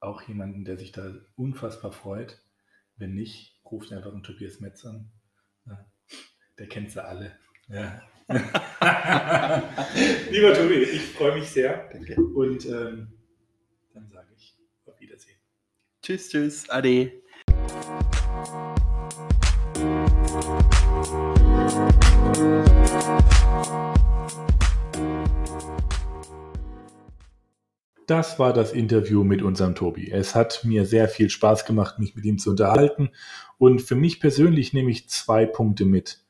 [0.00, 2.42] auch jemanden, der sich da unfassbar freut.
[2.96, 5.10] Wenn nicht, ruft einfach einen Tobias Metz an.
[5.66, 5.86] Ja,
[6.58, 7.32] der kennt sie alle.
[7.68, 8.02] Ja.
[10.30, 11.88] Lieber Tobi, ich freue mich sehr.
[11.92, 12.16] Danke.
[12.16, 13.12] Und ähm,
[13.94, 15.38] dann sage ich auf Wiedersehen.
[16.02, 16.68] Tschüss, tschüss.
[16.68, 17.22] Ade.
[28.08, 30.10] Das war das Interview mit unserem Tobi.
[30.10, 33.10] Es hat mir sehr viel Spaß gemacht, mich mit ihm zu unterhalten.
[33.58, 36.24] Und für mich persönlich nehme ich zwei Punkte mit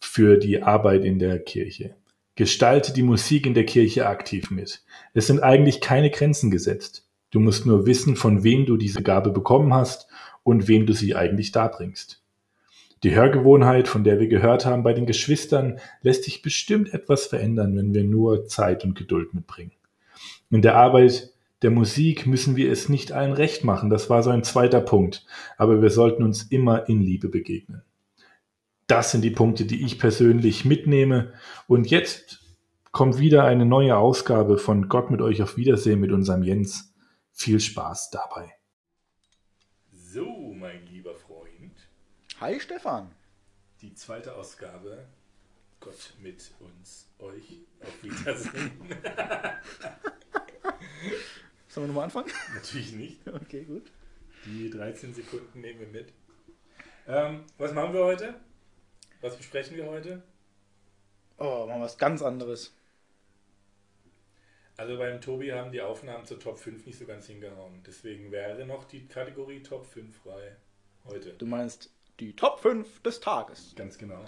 [0.00, 1.94] für die Arbeit in der Kirche.
[2.34, 4.82] Gestalte die Musik in der Kirche aktiv mit.
[5.14, 7.06] Es sind eigentlich keine Grenzen gesetzt.
[7.30, 10.08] Du musst nur wissen, von wem du diese Gabe bekommen hast
[10.46, 12.22] und wem du sie eigentlich darbringst.
[13.02, 17.76] Die Hörgewohnheit, von der wir gehört haben bei den Geschwistern, lässt sich bestimmt etwas verändern,
[17.76, 19.72] wenn wir nur Zeit und Geduld mitbringen.
[20.50, 21.32] In der Arbeit
[21.62, 25.26] der Musik müssen wir es nicht allen recht machen, das war so ein zweiter Punkt,
[25.58, 27.82] aber wir sollten uns immer in Liebe begegnen.
[28.86, 31.32] Das sind die Punkte, die ich persönlich mitnehme.
[31.66, 32.44] Und jetzt
[32.92, 36.94] kommt wieder eine neue Ausgabe von Gott mit euch auf Wiedersehen mit unserem Jens.
[37.32, 38.52] Viel Spaß dabei.
[40.16, 41.74] So, mein lieber Freund,
[42.38, 43.10] Hi Stefan.
[43.80, 45.06] die zweite Ausgabe.
[45.80, 48.72] Gott mit uns, euch auf Wiedersehen.
[51.68, 52.30] Sollen wir nochmal anfangen?
[52.54, 53.26] Natürlich nicht.
[53.26, 53.90] Okay, gut.
[54.44, 56.12] Die 13 Sekunden nehmen wir mit.
[57.08, 58.34] Ähm, was machen wir heute?
[59.22, 60.22] Was besprechen wir heute?
[61.38, 62.76] Oh, machen wir was ganz anderes.
[64.76, 67.82] Also beim Tobi haben die Aufnahmen zur Top 5 nicht so ganz hingehauen.
[67.86, 70.56] Deswegen wäre noch die Kategorie Top 5 frei
[71.06, 71.32] heute.
[71.32, 73.74] Du meinst die Top 5 des Tages.
[73.76, 74.24] Ganz genau.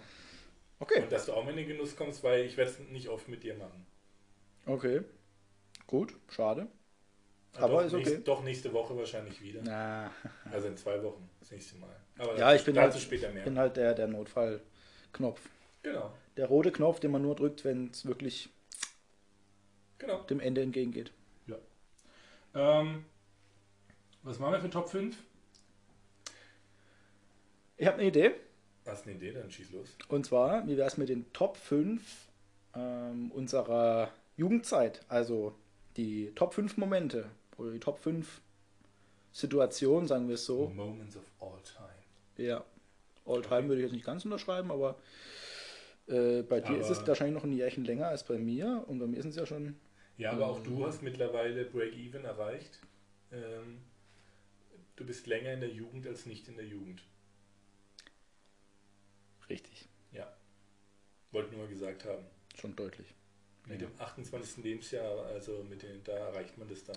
[0.80, 1.02] Okay.
[1.02, 3.28] Und dass du auch mal in den Genuss kommst, weil ich werde es nicht oft
[3.28, 3.86] mit dir machen.
[4.66, 5.00] Okay.
[5.86, 6.68] Gut, schade.
[7.54, 8.02] Ah, Aber doch, ist okay.
[8.04, 9.60] nächste, doch nächste Woche wahrscheinlich wieder.
[9.64, 10.10] Na,
[10.50, 11.96] Also in zwei Wochen, das nächste Mal.
[12.18, 13.44] Aber ja, ich bin dazu halt, später mehr.
[13.44, 15.40] bin halt der, der Notfallknopf.
[15.82, 18.50] Genau, Der rote Knopf, den man nur drückt, wenn es wirklich
[19.98, 20.22] genau.
[20.24, 21.12] dem Ende entgegengeht.
[22.54, 23.04] Ähm,
[24.22, 25.16] was machen wir für Top 5?
[27.78, 28.32] Ich habe eine Idee.
[28.86, 29.32] Hast du eine Idee?
[29.32, 29.96] Dann schieß los.
[30.08, 32.02] Und zwar, wie wäre es mit den Top 5
[32.74, 35.00] ähm, unserer Jugendzeit?
[35.08, 35.54] Also
[35.96, 37.26] die Top 5 Momente
[37.56, 38.40] oder die Top 5
[39.32, 40.68] Situationen, sagen wir es so.
[40.68, 42.46] Moments of all time.
[42.48, 42.64] Ja.
[43.26, 44.96] All-Time würde ich jetzt nicht ganz unterschreiben, aber
[46.06, 48.84] äh, bei dir Aber- ist es wahrscheinlich noch ein Jährchen länger als bei mir.
[48.86, 49.76] Und bei mir sind es ja schon.
[50.16, 52.80] Ja, aber auch du hast mittlerweile Break-Even erreicht.
[53.30, 53.82] Ähm,
[54.96, 57.02] du bist länger in der Jugend als nicht in der Jugend.
[59.50, 59.88] Richtig.
[60.12, 60.32] Ja.
[61.32, 62.24] Wollte nur mal gesagt haben.
[62.58, 63.14] Schon deutlich.
[63.66, 63.88] Mit Ja.
[63.88, 64.64] dem 28.
[64.64, 66.96] Lebensjahr, also mit den, da erreicht man das dann.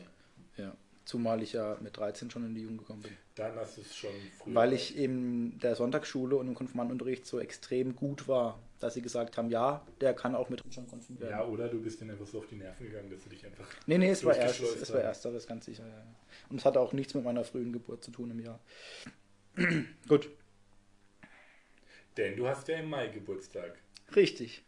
[0.57, 0.73] Ja.
[1.03, 3.17] Zumal ich ja mit 13 schon in die Jugend gekommen bin.
[3.35, 4.53] Dann hast du es schon früher.
[4.55, 9.35] Weil ich in der Sonntagsschule und im Konfirmandenunterricht so extrem gut war, dass sie gesagt
[9.37, 11.39] haben, ja, der kann auch mit schon konfirmiert werden.
[11.39, 13.67] Ja, oder du bist denen einfach so auf die Nerven gegangen, dass du dich einfach.
[13.87, 15.07] Nee, nee, es war erst, es war haben.
[15.07, 15.85] ersteres, ganz sicher.
[15.87, 15.89] Ja.
[15.97, 16.15] ja.
[16.49, 18.59] Und es hatte auch nichts mit meiner frühen Geburt zu tun im Jahr.
[20.07, 20.29] Gut,
[22.21, 23.79] Denn du hast ja im Mai Geburtstag,
[24.15, 24.63] richtig.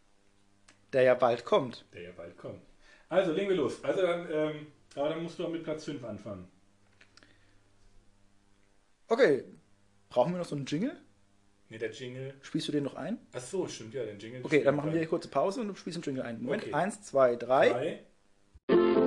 [0.91, 1.85] Der ja bald kommt.
[1.93, 2.61] der ja bald kommt.
[3.09, 3.83] Also legen wir los.
[3.83, 6.47] Also dann, ähm, aber dann musst du auch mit Platz 5 anfangen.
[9.07, 9.43] Okay,
[10.09, 10.95] brauchen wir noch so einen Jingle?
[11.69, 12.33] Ne, der Jingle.
[12.41, 13.19] Spielst du den noch ein?
[13.33, 14.41] Ach so, stimmt ja, den Jingle.
[14.43, 16.41] Okay, dann machen wir hier kurze Pause und du spielst den Jingle ein.
[16.41, 16.73] Moment, Okay.
[16.73, 17.69] eins, zwei, drei.
[18.67, 19.02] Drei.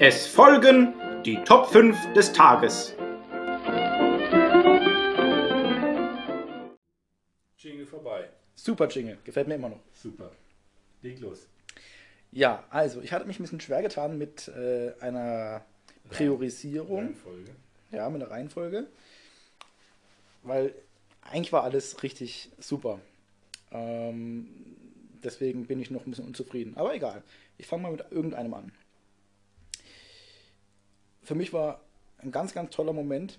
[0.00, 0.94] Es folgen
[1.24, 2.94] die Top 5 des Tages.
[7.56, 8.28] Jingle vorbei.
[8.54, 9.80] Super Jingle, gefällt mir immer noch.
[9.92, 10.30] Super.
[11.02, 11.48] Leg los.
[12.30, 15.64] Ja, also ich hatte mich ein bisschen schwer getan mit äh, einer
[16.10, 17.50] Priorisierung, Reihenfolge.
[17.90, 18.86] ja, mit einer Reihenfolge.
[20.42, 20.74] weil
[21.22, 23.00] eigentlich war alles richtig super.
[23.72, 24.48] Ähm,
[25.24, 26.76] deswegen bin ich noch ein bisschen unzufrieden.
[26.76, 27.22] Aber egal.
[27.58, 28.72] Ich fange mal mit irgendeinem an.
[31.28, 31.82] Für mich war
[32.22, 33.38] ein ganz, ganz toller Moment.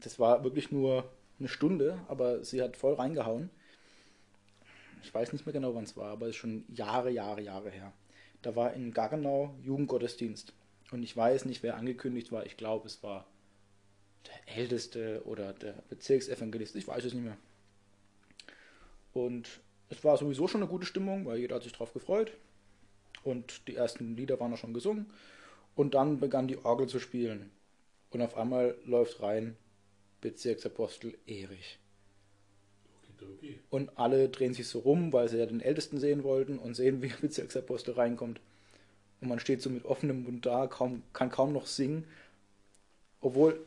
[0.00, 1.08] Das war wirklich nur
[1.38, 3.48] eine Stunde, aber sie hat voll reingehauen.
[5.04, 7.70] Ich weiß nicht mehr genau, wann es war, aber es ist schon Jahre, Jahre, Jahre
[7.70, 7.92] her.
[8.42, 10.52] Da war in Gaggenau Jugendgottesdienst.
[10.90, 12.44] Und ich weiß nicht, wer angekündigt war.
[12.44, 13.24] Ich glaube, es war
[14.26, 16.74] der Älteste oder der Bezirksevangelist.
[16.74, 17.36] Ich weiß es nicht mehr.
[19.12, 19.60] Und
[19.90, 22.32] es war sowieso schon eine gute Stimmung, weil jeder hat sich drauf gefreut.
[23.22, 25.06] Und die ersten Lieder waren auch schon gesungen.
[25.74, 27.50] Und dann begann die Orgel zu spielen.
[28.10, 29.56] Und auf einmal läuft rein
[30.20, 31.78] Bezirksapostel Erich.
[33.02, 33.58] Okidoki.
[33.70, 37.00] Und alle drehen sich so rum, weil sie ja den Ältesten sehen wollten und sehen,
[37.02, 38.40] wie der Bezirksapostel reinkommt.
[39.20, 42.04] Und man steht so mit offenem Mund da, kaum, kann kaum noch singen.
[43.20, 43.64] Obwohl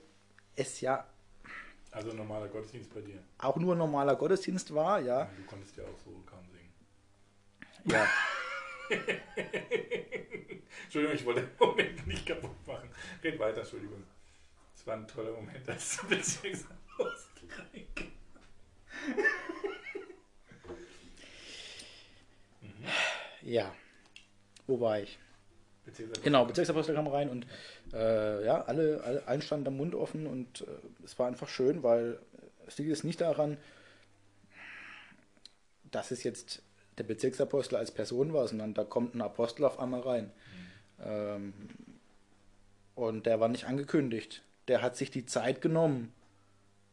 [0.55, 1.07] es ja
[1.91, 3.19] Also normaler Gottesdienst bei dir.
[3.39, 5.25] auch nur ein normaler Gottesdienst war, ja.
[5.37, 6.71] Du konntest ja auch so kaum singen.
[7.85, 8.07] ja.
[10.83, 12.89] Entschuldigung, ich wollte den Moment nicht kaputt machen.
[13.23, 14.03] Red weiter, Entschuldigung.
[14.75, 18.11] Es war ein toller Moment, als du Bezirksapostel reinkam.
[23.41, 23.73] Ja.
[24.67, 25.19] Wo war ich?
[25.85, 26.23] Bezirksapostel.
[26.23, 27.45] Genau, Bezirksapostel kam rein und
[27.93, 30.65] äh, ja, alle, alle, allen stand der Mund offen und äh,
[31.03, 32.19] es war einfach schön, weil
[32.65, 33.57] es liegt jetzt nicht daran,
[35.91, 36.63] dass es jetzt
[36.97, 40.31] der Bezirksapostel als Person war, sondern da kommt ein Apostel auf einmal rein.
[41.03, 41.53] Ähm,
[42.95, 44.43] und der war nicht angekündigt.
[44.67, 46.13] Der hat sich die Zeit genommen,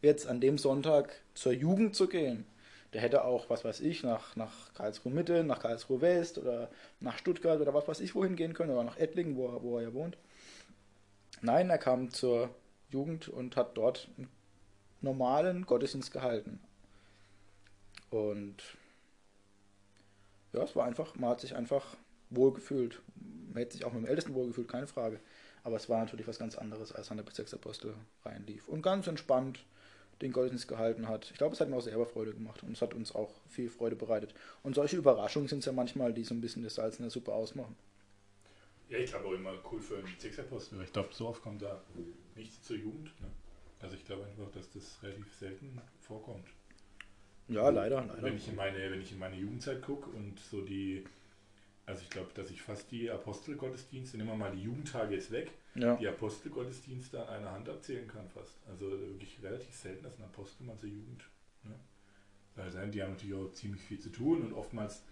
[0.03, 2.45] jetzt an dem Sonntag zur Jugend zu gehen.
[2.93, 6.69] Der hätte auch, was weiß ich, nach, nach Karlsruhe Mitte, nach Karlsruhe West oder
[7.01, 9.79] nach Stuttgart oder was weiß ich wohin gehen können oder nach Ettlingen, wo, er- wo
[9.79, 10.19] er ja wohnt.
[11.41, 12.51] Nein, er kam zur
[12.91, 14.29] Jugend und hat dort einen
[15.01, 16.61] normalen Gottesdienst gehalten.
[18.11, 18.57] Und
[20.53, 21.97] ja, es war einfach, man hat sich einfach
[22.31, 23.01] wohlgefühlt.
[23.53, 25.21] Man hätte sich auch mit dem Ältesten wohlgefühlt, keine Frage.
[25.65, 27.95] Aber es war natürlich was ganz anderes, als an der Bezirksapostel
[28.25, 28.69] reinlief.
[28.69, 29.65] Und ganz entspannt
[30.23, 31.31] den Gottesdienst gehalten hat.
[31.31, 33.69] Ich glaube, es hat mir auch selber Freude gemacht und es hat uns auch viel
[33.69, 34.35] Freude bereitet.
[34.63, 37.11] Und solche Überraschungen sind es ja manchmal, die so ein bisschen das Salz in der
[37.11, 37.77] Suppe ausmachen.
[38.89, 40.81] Ja, ich glaube auch immer cool für einen Bezirksapostel.
[40.83, 41.83] Ich glaube, so oft kommt da
[42.37, 43.07] nichts zur Jugend.
[43.21, 43.29] Ne?
[43.81, 46.47] Also ich glaube einfach, dass das relativ selten vorkommt.
[47.49, 48.23] Ja, leider, leider.
[48.23, 51.05] Wenn ich in meine, wenn ich in meine Jugendzeit gucke und so die,
[51.87, 55.51] also ich glaube, dass ich fast die Apostelgottesdienste, nehmen wir mal die Jugendtage jetzt weg,
[55.75, 55.97] Ja.
[55.97, 58.57] die Apostelgottesdienste an einer Hand abzählen kann fast.
[58.71, 61.25] Also wirklich relativ selten, dass ein Apostel mal zur Jugend.
[61.65, 61.75] Ne?
[62.57, 65.03] Weil die haben natürlich auch ziemlich viel zu tun und oftmals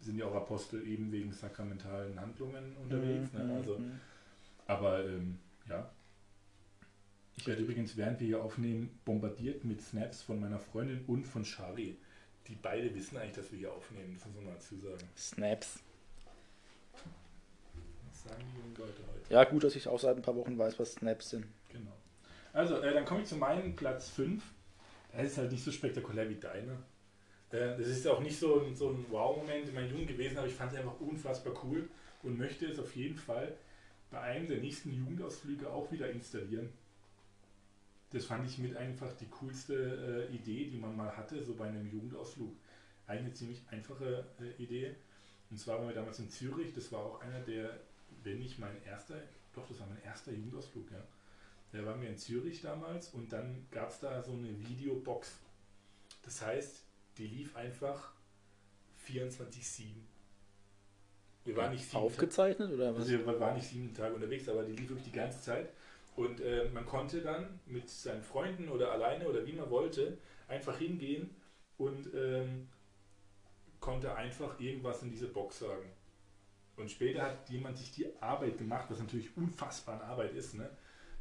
[0.00, 3.32] sind ja auch Apostel eben wegen sakramentalen Handlungen unterwegs.
[3.32, 3.54] Mhm, Ne?
[3.56, 4.00] Also, mhm.
[4.66, 5.90] aber ähm, ja.
[7.36, 11.44] Ich werde übrigens, während wir hier aufnehmen, bombardiert mit Snaps von meiner Freundin und von
[11.44, 11.96] Shari.
[12.48, 14.14] Die beide wissen eigentlich, dass wir hier aufnehmen.
[14.14, 15.08] Das muss man mal dazu sagen.
[15.16, 15.80] Snaps.
[18.08, 19.32] Was sagen die jungen Leute heute?
[19.32, 21.46] Ja, gut, dass ich auch seit ein paar Wochen weiß, was Snaps sind.
[21.68, 21.92] Genau.
[22.52, 24.42] Also, äh, dann komme ich zu meinem Platz 5.
[25.12, 26.78] Der ist halt nicht so spektakulär wie deiner.
[27.50, 30.46] Äh, das ist auch nicht so ein, so ein Wow-Moment in meiner Jugend gewesen, aber
[30.46, 31.88] ich fand es einfach unfassbar cool
[32.22, 33.56] und möchte es auf jeden Fall
[34.10, 36.72] bei einem der nächsten Jugendausflüge auch wieder installieren.
[38.10, 41.66] Das fand ich mit einfach die coolste äh, Idee, die man mal hatte, so bei
[41.66, 42.54] einem Jugendausflug.
[43.06, 44.94] Eigentlich eine ziemlich einfache äh, Idee.
[45.50, 47.80] Und zwar waren wir damals in Zürich, das war auch einer der,
[48.22, 49.14] wenn nicht mein erster,
[49.54, 51.02] doch, das war mein erster Jugendausflug, ja.
[51.72, 55.36] Da waren wir in Zürich damals und dann gab es da so eine Videobox.
[56.22, 56.82] Das heißt,
[57.18, 58.12] die lief einfach
[59.08, 59.84] 24-7.
[61.44, 63.02] Wir waren nicht sieben Aufgezeichnet oder was?
[63.02, 65.68] also wir waren nicht sieben Tage unterwegs, aber die lief wirklich die ganze Zeit.
[66.16, 70.78] Und äh, man konnte dann mit seinen Freunden oder alleine oder wie man wollte, einfach
[70.78, 71.34] hingehen
[71.76, 72.68] und ähm,
[73.80, 75.90] konnte einfach irgendwas in diese Box sagen.
[76.76, 80.70] Und später hat jemand sich die Arbeit gemacht, was natürlich unfassbar Arbeit ist, ne?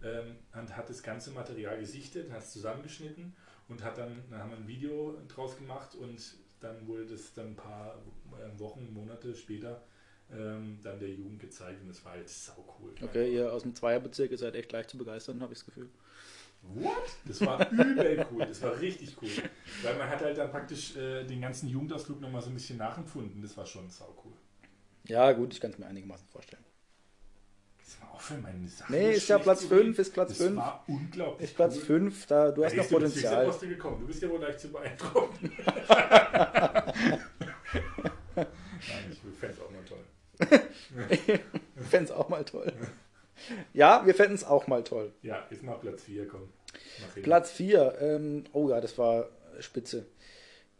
[0.04, 3.36] ähm, und hat das ganze Material gesichtet, hat es zusammengeschnitten
[3.68, 7.48] und hat dann, dann haben wir ein Video draus gemacht und dann wurde das dann
[7.48, 7.96] ein paar
[8.32, 9.84] äh, Wochen, Monate später
[10.32, 12.94] ähm, dann der Jugend gezeigt und das war halt sau cool.
[13.02, 15.90] Okay, ihr aus dem Zweierbezirk, ihr seid echt leicht zu begeistern, habe ich das Gefühl.
[16.74, 16.94] What?
[17.26, 19.30] Das war übel cool, das war richtig cool.
[19.84, 23.42] Weil man hat halt dann praktisch äh, den ganzen Jugendausflug nochmal so ein bisschen nachempfunden,
[23.42, 24.34] das war schon sau cool.
[25.08, 26.64] Ja, gut, ich kann es mir einigermaßen vorstellen.
[27.78, 28.92] Das war auch für meine Sache.
[28.92, 29.96] Nee, ist ja Platz zu 5, reden.
[29.96, 30.56] ist Platz das 5.
[30.56, 31.48] war unglaublich.
[31.50, 31.82] Ist Platz cool.
[31.84, 33.46] 5, da du hast Da noch ist der Potenzial.
[33.46, 34.00] Bezirksapostel gekommen.
[34.02, 35.52] Du bist ja wohl leicht zu beeindrucken.
[38.36, 38.48] Nein,
[39.12, 39.72] ich fände es auch
[40.40, 41.40] mal toll.
[41.78, 42.74] Ich fände es auch mal toll.
[43.74, 45.14] Ja, wir fänden es auch mal toll.
[45.22, 46.50] Ja, ist mal Platz 4, komm.
[47.22, 47.98] Platz 4.
[48.00, 49.30] Ähm, oh ja, das war
[49.60, 50.06] spitze.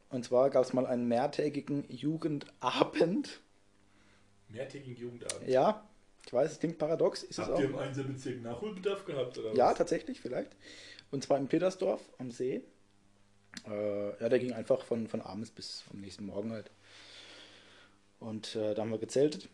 [0.10, 3.42] Und zwar gab es mal einen mehrtägigen Jugendabend.
[4.50, 5.48] Mehrtägigen Jugendabend.
[5.48, 5.88] Ja,
[6.26, 7.60] ich weiß, es klingt paradox, ist es Habt auch.
[7.60, 9.38] ihr im Einzelbezirk Nachholbedarf gehabt?
[9.38, 9.78] Oder Ja, was?
[9.78, 10.56] tatsächlich, vielleicht.
[11.12, 12.62] Und zwar in Petersdorf am See.
[13.68, 16.72] Äh, ja, der ging einfach von, von abends bis am nächsten Morgen halt.
[18.26, 19.50] Und äh, da haben wir gezeltet.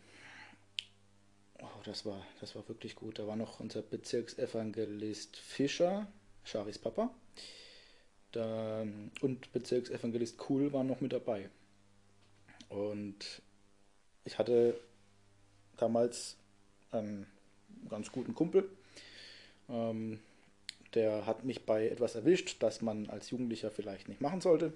[1.60, 3.18] Oh, das war, das war wirklich gut.
[3.18, 6.06] Da war noch unser Bezirksevangelist Fischer,
[6.44, 7.10] Charis Papa.
[8.32, 8.86] Da,
[9.20, 11.50] und Bezirksevangelist Kuhl waren noch mit dabei.
[12.70, 13.42] Und
[14.24, 14.80] ich hatte
[15.76, 16.36] damals
[16.92, 17.26] einen
[17.90, 18.70] ganz guten Kumpel.
[19.68, 20.18] Ähm,
[20.94, 24.72] der hat mich bei etwas erwischt, das man als Jugendlicher vielleicht nicht machen sollte.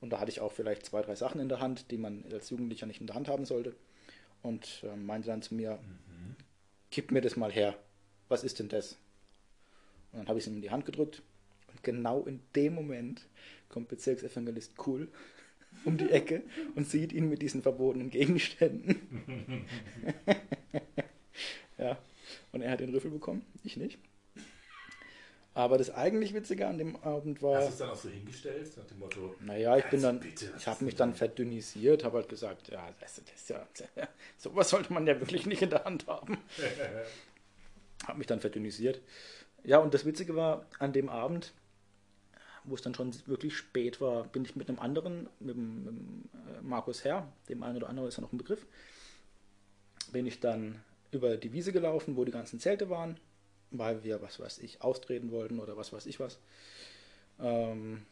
[0.00, 2.50] Und da hatte ich auch vielleicht zwei, drei Sachen in der Hand, die man als
[2.50, 3.74] Jugendlicher nicht in der Hand haben sollte.
[4.42, 5.78] Und äh, meinte dann zu mir,
[6.90, 7.74] gib mir das mal her.
[8.28, 8.96] Was ist denn das?
[10.12, 11.22] Und dann habe ich es ihm in die Hand gedrückt.
[11.68, 13.26] Und genau in dem Moment
[13.68, 15.08] kommt Bezirksevangelist Cool
[15.84, 16.42] um die Ecke
[16.74, 19.66] und sieht ihn mit diesen verbotenen Gegenständen.
[21.78, 21.98] ja,
[22.52, 23.98] und er hat den Rüffel bekommen, ich nicht.
[25.56, 27.56] Aber das eigentlich Witzige an dem Abend war.
[27.56, 30.52] Hast du es dann auch so hingestellt, nach dem Motto, Naja, ich bin dann, bitte,
[30.54, 33.66] ich habe mich dann verdünnisiert, habe halt gesagt, ja, das, das ist ja,
[34.36, 36.36] sowas sollte man ja wirklich nicht in der Hand haben.
[38.06, 39.00] habe mich dann verdünnisiert.
[39.64, 41.54] Ja, und das Witzige war, an dem Abend,
[42.64, 45.86] wo es dann schon wirklich spät war, bin ich mit einem anderen, mit dem, mit
[45.86, 48.66] dem äh, Markus Herr, dem einen oder anderen ist ja noch ein Begriff,
[50.12, 50.82] bin ich dann
[51.12, 53.18] über die Wiese gelaufen, wo die ganzen Zelte waren,
[53.78, 56.38] weil wir, was weiß ich, austreten wollten oder was weiß ich was.
[57.40, 58.02] Ähm,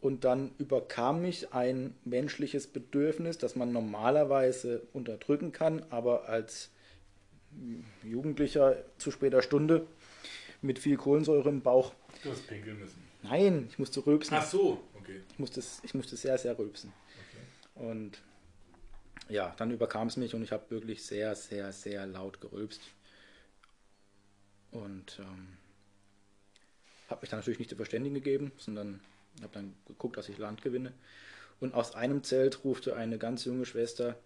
[0.00, 6.70] und dann überkam mich ein menschliches Bedürfnis, das man normalerweise unterdrücken kann, aber als
[8.02, 9.86] Jugendlicher zu später Stunde
[10.62, 11.92] mit viel Kohlensäure im Bauch.
[12.22, 13.02] du hast pinkeln müssen.
[13.22, 14.36] Nein, ich musste rülpsen.
[14.36, 15.20] Ach so, okay.
[15.32, 16.92] Ich musste, ich musste sehr, sehr rülpsen.
[17.74, 18.18] Und
[19.28, 22.80] ja, dann überkam es mich und ich habe wirklich sehr, sehr, sehr laut gerülpst.
[24.70, 25.48] Und ähm,
[27.08, 29.00] habe mich dann natürlich nicht zu verständigen gegeben, sondern
[29.42, 30.92] habe dann geguckt, dass ich Land gewinne.
[31.58, 34.16] Und aus einem Zelt rufte eine ganz junge Schwester,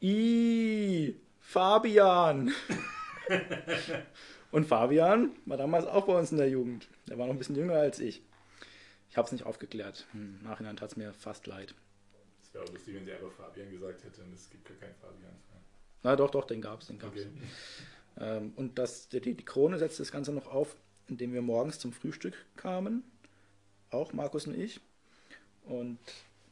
[0.00, 2.52] I, Fabian!
[4.52, 6.88] und Fabian war damals auch bei uns in der Jugend.
[7.08, 8.22] Der war noch ein bisschen jünger als ich.
[9.10, 10.06] Ich habe es nicht aufgeklärt.
[10.14, 11.74] Im Nachhinein tat es mir fast leid.
[12.42, 14.94] Es wäre auch lustig, wenn sie einfach Fabian gesagt hätte und es gibt gar keinen
[14.94, 15.32] Fabian.
[16.02, 17.20] Na doch, doch, den gab es, den gab's.
[17.20, 17.30] Okay.
[18.18, 20.76] Ähm, und das, die, die Krone setzte das Ganze noch auf,
[21.08, 23.04] indem wir morgens zum Frühstück kamen.
[23.90, 24.80] Auch Markus und ich.
[25.64, 25.98] Und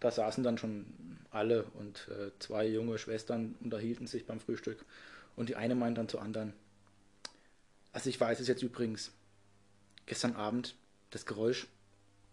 [0.01, 0.87] da saßen dann schon
[1.31, 4.85] alle und äh, zwei junge Schwestern unterhielten sich beim Frühstück.
[5.37, 6.53] Und die eine meint dann zur anderen,
[7.93, 9.13] also ich weiß es jetzt übrigens,
[10.07, 10.75] gestern Abend,
[11.11, 11.67] das Geräusch,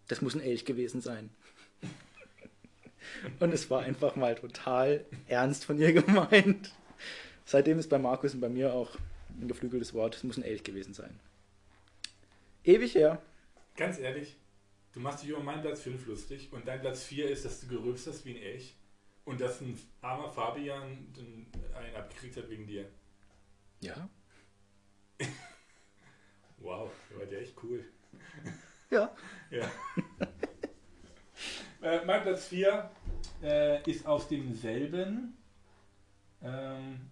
[0.07, 1.29] das muss ein Elch gewesen sein.
[3.39, 6.73] Und es war einfach mal total ernst von ihr gemeint.
[7.45, 8.97] Seitdem ist bei Markus und bei mir auch
[9.41, 11.19] ein geflügeltes Wort, es muss ein Elch gewesen sein.
[12.63, 13.21] Ewig her.
[13.75, 14.37] Ganz ehrlich,
[14.93, 17.67] du machst dich über meinen Platz 5 lustig und dein Platz 4 ist, dass du
[17.67, 18.75] gerülpst hast wie ein Elch
[19.25, 21.07] und dass ein armer Fabian
[21.75, 22.89] einen abgekriegt hat wegen dir.
[23.81, 24.09] Ja.
[26.63, 27.83] Wow, der war der echt cool.
[28.91, 29.15] Ja.
[29.49, 29.69] Ja.
[31.81, 32.91] äh, mein Platz 4
[33.41, 35.35] äh, ist aus demselben
[36.43, 37.09] ähm,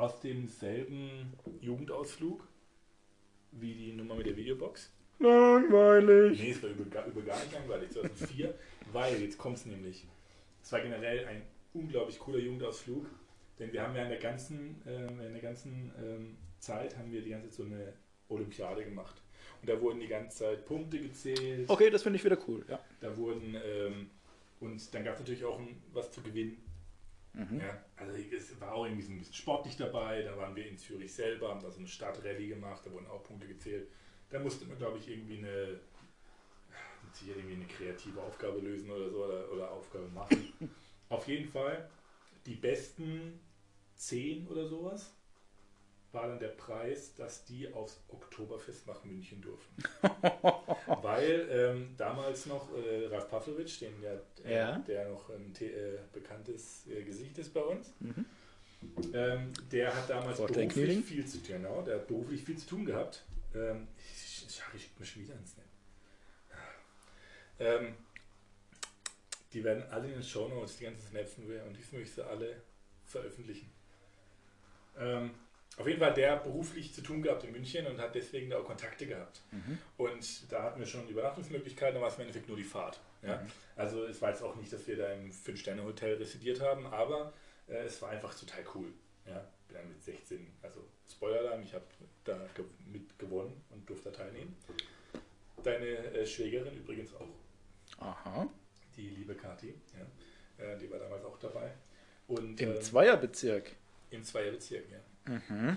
[0.00, 2.46] aus demselben Jugendausflug
[3.52, 4.92] wie die Nummer mit der Videobox.
[5.18, 6.40] Langweilig.
[6.40, 8.54] Nee, es war über, gar- über gar nicht langweilig, 2004,
[8.92, 10.06] weil, jetzt kommt es nämlich,
[10.62, 11.42] es war generell ein
[11.74, 13.06] unglaublich cooler Jugendausflug,
[13.58, 17.20] denn wir haben ja in der ganzen, ähm, in der ganzen ähm, Zeit, haben wir
[17.22, 17.92] die ganze Zeit so eine
[18.28, 19.20] Olympiade gemacht.
[19.60, 22.64] Und da wurden die ganze Zeit Punkte gezählt, Okay, das finde ich wieder cool.
[22.68, 22.78] Ja.
[23.00, 24.10] da wurden, ähm,
[24.60, 26.56] und dann gab es natürlich auch ein, was zu gewinnen.
[27.32, 27.60] Mhm.
[27.60, 30.22] Ja, also es war auch irgendwie so ein bisschen sportlich dabei.
[30.22, 33.22] Da waren wir in Zürich selber, haben da so eine Stadtrallye gemacht, da wurden auch
[33.22, 33.88] Punkte gezählt.
[34.30, 35.80] Da musste man, glaube ich, irgendwie eine,
[37.12, 40.52] Sicherheit irgendwie eine kreative Aufgabe lösen oder so oder, oder Aufgabe machen.
[41.08, 41.90] Auf jeden Fall
[42.46, 43.40] die besten
[43.96, 45.14] zehn oder sowas
[46.12, 49.82] war dann der Preis, dass die aufs Oktoberfest nach München durften.
[51.02, 54.14] Weil ähm, damals noch äh, Ralf Pavlovic, den ja,
[54.44, 54.78] äh, Ja.
[54.80, 58.24] der noch ein äh, bekanntes äh, Gesicht ist bei uns, Mhm.
[59.14, 62.86] ähm, der hat damals beruflich viel zu tun, genau, der hat beruflich viel zu tun
[62.86, 63.22] gehabt.
[63.54, 65.64] Ähm, ich, ich, ich schicke mir schon wieder ins Snap.
[67.60, 67.94] Ähm,
[69.52, 71.46] die werden alle in den Shownotes, die ganzen Snaps und
[71.76, 72.62] dies möchte ich sie alle
[73.04, 73.70] veröffentlichen.
[74.98, 75.30] Ähm,
[75.80, 78.64] Auf jeden Fall der beruflich zu tun gehabt in München und hat deswegen da auch
[78.66, 79.40] Kontakte gehabt.
[79.96, 83.00] Und da hatten wir schon Übernachtungsmöglichkeiten, da war es im Endeffekt nur die Fahrt.
[83.22, 83.42] Ja?
[83.76, 87.32] Also es war jetzt auch nicht, dass wir da im Fünf-Sterne-Hotel residiert haben, aber
[87.66, 88.92] äh, es war einfach total cool.
[89.26, 89.42] Ja?
[89.68, 91.84] Bin dann mit 16, also Spoiler-Alarm, ich habe
[92.24, 94.54] da ge mit gewonnen und durfte da teilnehmen.
[95.62, 98.46] Deine äh, Schwägerin übrigens auch, Aha.
[98.96, 100.64] die liebe Kathi, ja?
[100.64, 101.72] äh, die war damals auch dabei.
[102.28, 103.72] Und Im ähm, Zweierbezirk.
[104.10, 104.98] im Zweierbezirk, ja.
[105.26, 105.76] Mhm.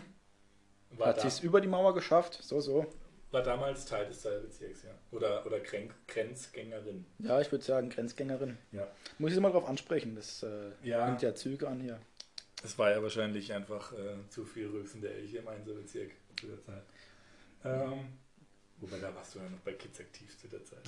[0.91, 2.39] War, Hat sie es über die Mauer geschafft?
[2.41, 2.85] So, so.
[3.31, 4.91] war damals Teil des Zweierbezirks, ja.
[5.11, 7.05] Oder, oder Gren Grenzgängerin.
[7.19, 8.57] Ja, ich würde sagen, Grenzgängerin.
[8.71, 8.87] Ja.
[9.17, 10.15] Muss ich mal drauf ansprechen?
[10.15, 11.07] Das äh, Ja.
[11.07, 11.99] nimmt ja Züge an hier.
[12.63, 16.83] Es war ja wahrscheinlich einfach äh, zu viel rülpsende Elche im Einzelbezirk zu der Zeit.
[17.65, 18.05] Ähm,
[18.77, 20.79] wobei da warst du ja noch bei Kids aktiv zu der Zeit.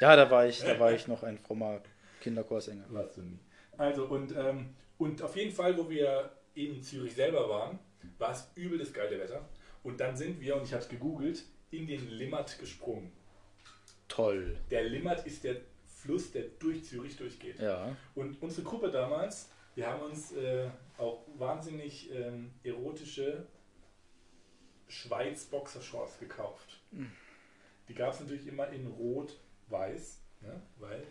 [0.00, 1.80] Ja, da war ich, da war ich noch ein frommer
[2.22, 2.84] Kinderchorsänger.
[2.88, 3.38] Warst du nie.
[3.76, 7.78] Also und, ähm, und auf jeden Fall, wo wir in Zürich selber waren,
[8.18, 9.48] war es übel das geile Wetter.
[9.82, 13.12] Und dann sind wir, und ich habe es gegoogelt, in den Limmat gesprungen.
[14.08, 14.56] Toll.
[14.70, 15.56] Der Limmat ist der
[15.86, 17.58] Fluss, der durch Zürich durchgeht.
[17.58, 17.96] Ja.
[18.14, 20.68] Und unsere Gruppe damals, wir haben uns äh,
[20.98, 23.46] auch wahnsinnig ähm, erotische
[24.88, 26.80] Schweiz-Boxershorts gekauft.
[27.88, 30.60] Die gab es natürlich immer in Rot-Weiß, ne?
[30.78, 31.02] weil,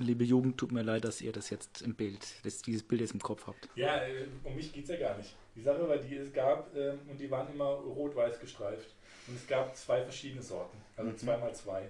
[0.00, 3.12] Liebe Jugend, tut mir leid, dass ihr das jetzt im Bild, dass dieses Bild jetzt
[3.12, 3.68] im Kopf habt.
[3.74, 5.34] ja äh, um mich geht es ja gar nicht.
[5.54, 8.94] Die Sache war die, es gab, ähm, und die waren immer rot-weiß gestreift.
[9.28, 11.88] Und es gab zwei verschiedene Sorten, also zwei mal zwei.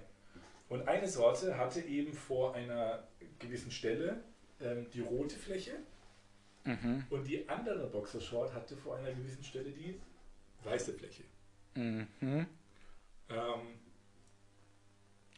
[0.69, 3.03] Und eine Sorte hatte eben vor einer
[3.39, 4.21] gewissen Stelle
[4.61, 5.77] ähm, die rote Fläche
[6.63, 7.05] Mhm.
[7.09, 9.99] Und die andere Boxershort hatte vor einer gewissen Stelle die
[10.63, 11.23] weiße Fläche.
[11.75, 12.07] Mhm.
[12.21, 12.47] Ähm,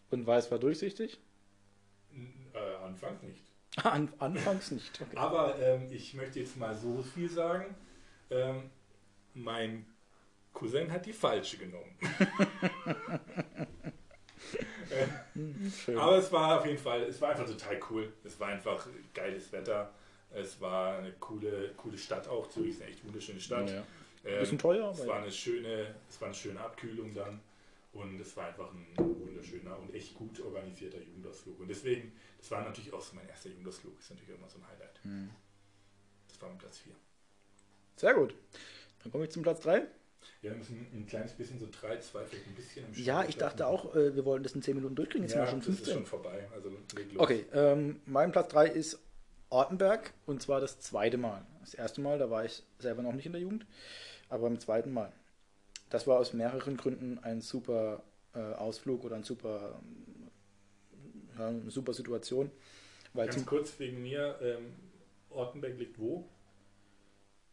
[0.10, 1.20] Und weiß war durchsichtig?
[2.54, 3.42] Äh, anfangs nicht.
[3.84, 5.02] An, anfangs nicht.
[5.02, 5.18] Okay.
[5.18, 7.76] Aber ähm, ich möchte jetzt mal so viel sagen.
[8.30, 8.70] Ähm,
[9.34, 9.86] mein
[10.54, 11.98] Cousin hat die falsche genommen.
[15.96, 18.14] Aber es war auf jeden Fall, es war einfach total cool.
[18.24, 19.92] Es war einfach geiles Wetter.
[20.32, 22.50] Es war eine coole, coole Stadt auch.
[22.50, 23.70] Zürich ist eine echt wunderschöne Stadt.
[23.70, 23.84] Ja.
[24.26, 27.40] Ähm, Bisschen teuer, Es aber war eine schöne, es war eine schöne Abkühlung dann
[27.94, 31.60] und es war einfach ein wunderschöner und echt gut organisierter Jugendausflug.
[31.60, 34.60] Und deswegen, das war natürlich auch so mein erster Jugendausflug, ist natürlich auch immer so
[34.60, 35.03] ein Highlight.
[35.03, 35.30] Hm.
[36.28, 36.94] Das war mein Platz 4.
[37.95, 38.36] Sehr gut.
[39.02, 39.86] Dann komme ich zum Platz 3.
[40.41, 43.38] Ja, wir müssen ein kleines bisschen so 3, 2, vielleicht ein bisschen im Ja, ich
[43.38, 45.28] dachte auch, äh, wir wollen das in 10 Minuten durchkriegen.
[45.28, 45.94] Jetzt ja, sind wir schon das ist 15.
[45.94, 46.48] schon vorbei.
[46.53, 47.24] Also leg los.
[47.24, 48.99] Okay, ähm, mein Platz 3 ist
[49.49, 51.45] Ortenberg und zwar das zweite Mal.
[51.61, 53.65] Das erste Mal, da war ich selber noch nicht in der Jugend,
[54.30, 55.14] aber beim zweiten Mal.
[55.94, 58.03] Das war aus mehreren Gründen ein super
[58.34, 60.32] äh, Ausflug oder ein super, ähm,
[61.38, 62.49] ja, eine super Situation.
[63.14, 64.74] Weil Ganz zum, kurz wegen mir, ähm,
[65.30, 66.28] Ortenberg liegt wo?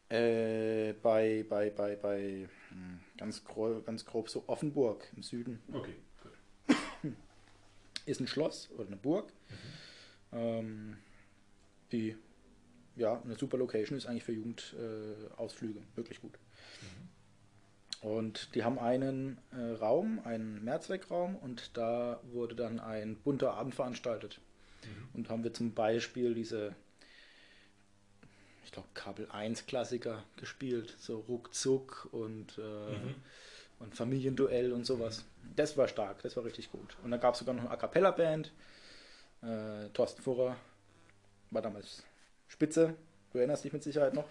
[0.09, 5.97] äh, bei, bei, bei, bei hm, ganz, grob, ganz grob so Offenburg im Süden Okay,
[6.23, 6.33] gut.
[8.07, 9.33] ist ein Schloss oder eine Burg.
[10.33, 10.97] Ähm,
[11.93, 12.17] die
[12.97, 15.81] ja eine super Location ist eigentlich für Jugendausflüge.
[15.81, 15.97] Äh.
[15.97, 16.39] Wirklich gut.
[18.01, 23.75] Und die haben einen äh, Raum, einen Mehrzweckraum und da wurde dann ein bunter Abend
[23.75, 24.41] veranstaltet.
[25.13, 26.75] Und haben wir zum Beispiel diese,
[28.65, 35.27] ich glaube, Kabel 1 Klassiker gespielt, so Ruckzuck und, äh, und Familienduell und sowas.
[35.55, 36.97] Das war stark, das war richtig gut.
[37.03, 38.53] Und dann gab es sogar noch eine A Cappella Band.
[39.43, 40.57] Äh, Thorsten Furrer
[41.51, 42.05] war damals
[42.47, 42.95] Spitze.
[43.33, 44.29] Du erinnerst dich mit Sicherheit noch.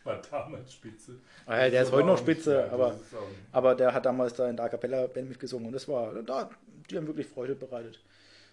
[0.04, 1.16] War damals Spitze.
[1.46, 2.98] Ah, ja, der ist heute noch Spitze, mehr, aber,
[3.52, 6.50] aber der hat damals da in der A Cappella Band mitgesungen und das war, da,
[6.90, 8.00] die haben wirklich Freude bereitet.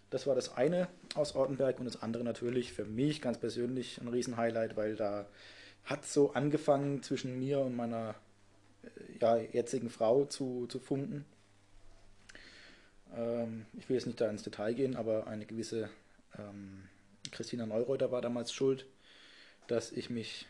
[0.10, 4.08] Das war das eine aus Ortenberg und das andere natürlich für mich ganz persönlich ein
[4.08, 5.26] Riesenhighlight, weil da
[5.86, 8.16] hat so angefangen zwischen mir und meiner
[8.84, 11.26] äh, ja, jetzigen Frau zu, zu funken.
[13.16, 15.90] Ähm, ich will jetzt nicht da ins Detail gehen, aber eine gewisse
[16.38, 16.84] ähm,
[17.32, 18.86] Christina Neureuter war damals schuld,
[19.68, 20.48] dass ich mich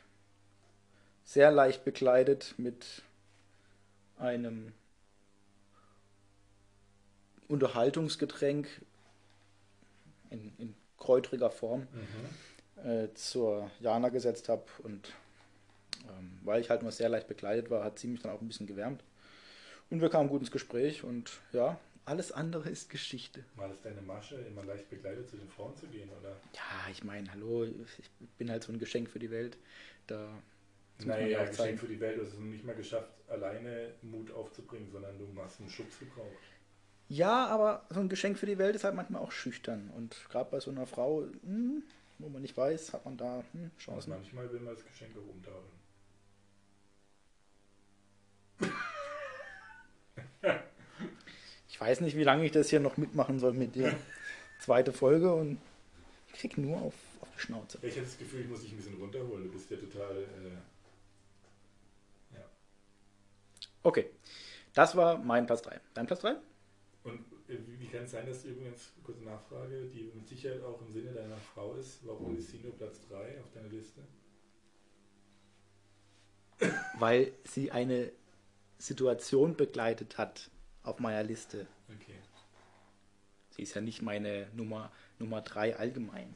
[1.28, 3.02] sehr leicht bekleidet mit
[4.18, 4.72] einem
[7.50, 8.68] Unterhaltungsgetränk
[10.30, 12.84] in, in kräutriger Form Mhm.
[12.90, 15.14] äh, zur Jana gesetzt habe und
[16.08, 18.48] ähm, weil ich halt nur sehr leicht bekleidet war, hat sie mich dann auch ein
[18.48, 19.04] bisschen gewärmt.
[19.90, 23.44] Und wir kamen gut ins Gespräch und ja, alles andere ist Geschichte.
[23.56, 26.38] War das deine Masche, immer leicht bekleidet zu den Frauen zu gehen, oder?
[26.54, 29.58] Ja, ich meine, hallo, ich bin halt so ein Geschenk für die Welt.
[30.08, 30.30] Da
[31.06, 35.18] Naja, Geschenk für die Welt, du hast es nicht mal geschafft, alleine Mut aufzubringen, sondern
[35.18, 36.44] du hast einen Schubs gebraucht.
[37.10, 39.92] Ja, aber so ein Geschenk für die Welt ist halt manchmal auch schüchtern.
[39.96, 41.84] Und gerade bei so einer Frau, hm,
[42.20, 44.10] wo man nicht weiß, hat man da hm, Und Chancen.
[44.10, 45.78] manchmal will man das Geschenk auch umtauschen.
[51.70, 53.94] Ich weiß nicht, wie lange ich das hier noch mitmachen soll mit dir.
[54.60, 55.60] Zweite Folge und
[56.34, 57.78] ich krieg nur auf, auf die Schnauze.
[57.84, 59.44] Ich hätte das Gefühl, ich muss dich ein bisschen runterholen.
[59.44, 60.18] Du bist ja total.
[60.18, 60.58] Äh,
[62.36, 62.46] ja.
[63.88, 64.10] Okay,
[64.74, 65.80] das war mein Platz 3.
[65.94, 66.36] Dein Platz 3?
[67.06, 70.92] Und äh, wie, kann es sein, dass übrigens, kurze Nachfrage, die mit Sicherheit auch im
[70.92, 74.02] Sinne deiner Frau ist, warum ist sie nur Platz 3 auf deiner Liste?
[77.00, 78.12] Weil sie eine
[78.78, 80.52] Situation begleitet hat
[80.84, 81.66] auf meiner Liste.
[81.88, 82.16] Okay.
[83.52, 86.36] Sie ist ja nicht meine Nummer, Nummer 3 allgemein.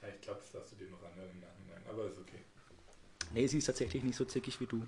[0.00, 2.40] Ja, ich glaube, das darfst du dir noch im Nachhinein, aber ist okay.
[3.34, 4.86] Nee, sie ist tatsächlich nicht so zickig wie du.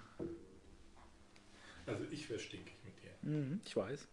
[1.86, 3.10] Also ich wäre stinkig mit dir.
[3.30, 4.06] Mhm, ich weiß.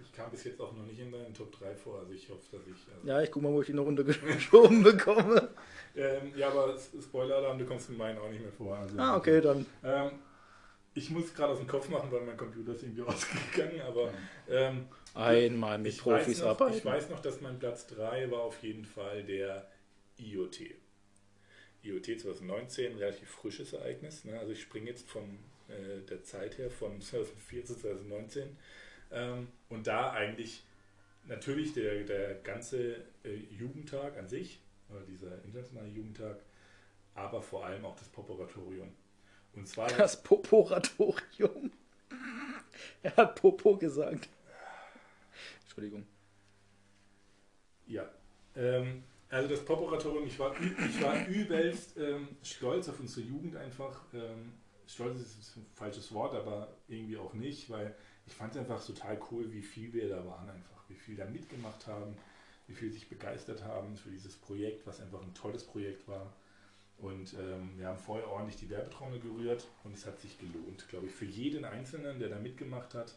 [0.00, 2.44] Ich kam bis jetzt auch noch nicht in deinen Top 3 vor, also ich hoffe,
[2.52, 2.94] dass ich.
[2.94, 5.48] Also, Ja, ich guck mal, wo ich die noch untergeschoben bekomme.
[5.96, 8.76] ähm, ja aber Spoiler-Alarm, du kommst in meinen auch nicht mehr vor.
[8.76, 9.66] Also, Ah, okay, dann.
[9.82, 10.10] Ähm,
[10.94, 14.12] ich muss gerade aus dem Kopf machen, weil mein Computer ist irgendwie ausgegangen, aber
[14.48, 16.76] ähm, Einmal mit Profis noch, arbeiten.
[16.76, 19.68] ich weiß noch, dass mein Platz 3 war auf jeden Fall der
[20.18, 20.60] IoT.
[21.82, 24.24] IoT 2019, ein relativ frisches Ereignis.
[24.24, 24.38] Ne?
[24.38, 28.56] Also ich springe jetzt von äh, der Zeit her von 2004 zu 2019.
[29.10, 30.64] Ähm, und da eigentlich
[31.24, 36.38] natürlich der, der ganze äh, Jugendtag an sich, oder dieser internationale Jugendtag,
[37.14, 38.88] aber vor allem auch das Poporatorium.
[39.54, 41.72] Und zwar Das Poporatorium.
[43.02, 44.28] Er hat Popo gesagt.
[45.62, 46.06] Entschuldigung.
[47.86, 48.08] Ja.
[48.54, 54.04] Ähm, also das Poporatorium, ich war, ich war übelst ähm, stolz auf unsere Jugend einfach.
[54.14, 54.52] Ähm,
[54.88, 57.94] stolz ist ein falsches Wort, aber irgendwie auch nicht, weil
[58.26, 61.26] ich fand es einfach total cool, wie viel wir da waren einfach, wie viel da
[61.26, 62.16] mitgemacht haben,
[62.66, 66.32] wie viel sich begeistert haben für dieses Projekt, was einfach ein tolles Projekt war.
[66.98, 71.06] Und ähm, wir haben vorher ordentlich die Werbetrommel gerührt und es hat sich gelohnt, glaube
[71.06, 73.14] ich, für jeden Einzelnen, der da mitgemacht hat.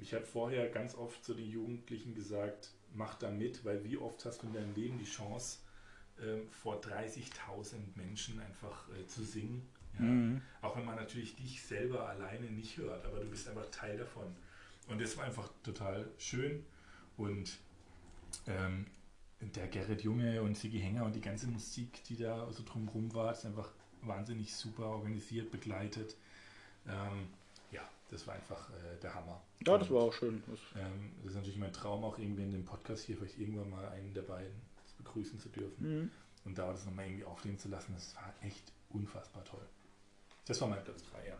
[0.00, 4.24] Ich habe vorher ganz oft zu den Jugendlichen gesagt, mach da mit, weil wie oft
[4.24, 5.58] hast du in deinem Leben die Chance,
[6.20, 9.68] ähm, vor 30.000 Menschen einfach äh, zu singen.
[9.98, 10.04] Ja?
[10.04, 10.42] Mhm.
[10.62, 14.26] Auch wenn man natürlich dich selber alleine nicht hört, aber du bist einfach Teil davon.
[14.88, 16.64] Und das war einfach total schön.
[17.16, 17.58] Und
[18.46, 18.86] ähm,
[19.40, 23.32] der Gerrit Junge und Sigi Hänger und die ganze Musik, die da so drumherum war,
[23.32, 23.70] ist einfach
[24.02, 26.16] wahnsinnig super organisiert, begleitet.
[26.86, 27.28] Ähm,
[27.70, 29.42] ja, das war einfach äh, der Hammer.
[29.66, 30.42] Ja, das Und, war auch schön.
[30.46, 33.70] Das, ähm, das ist natürlich mein Traum, auch irgendwie in dem Podcast hier vielleicht irgendwann
[33.70, 34.54] mal einen der beiden
[34.98, 36.10] begrüßen zu dürfen mhm.
[36.44, 37.92] und da das nochmal irgendwie aufleben zu lassen.
[37.94, 39.66] Das war echt unfassbar toll.
[40.46, 41.36] Das war mein Platz 3, ja.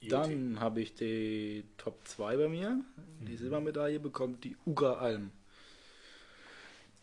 [0.00, 0.12] IoT.
[0.12, 2.84] Dann habe ich die Top 2 bei mir.
[3.20, 3.36] Die Mhm.
[3.36, 5.30] Silbermedaille bekommt die Uga-Alm.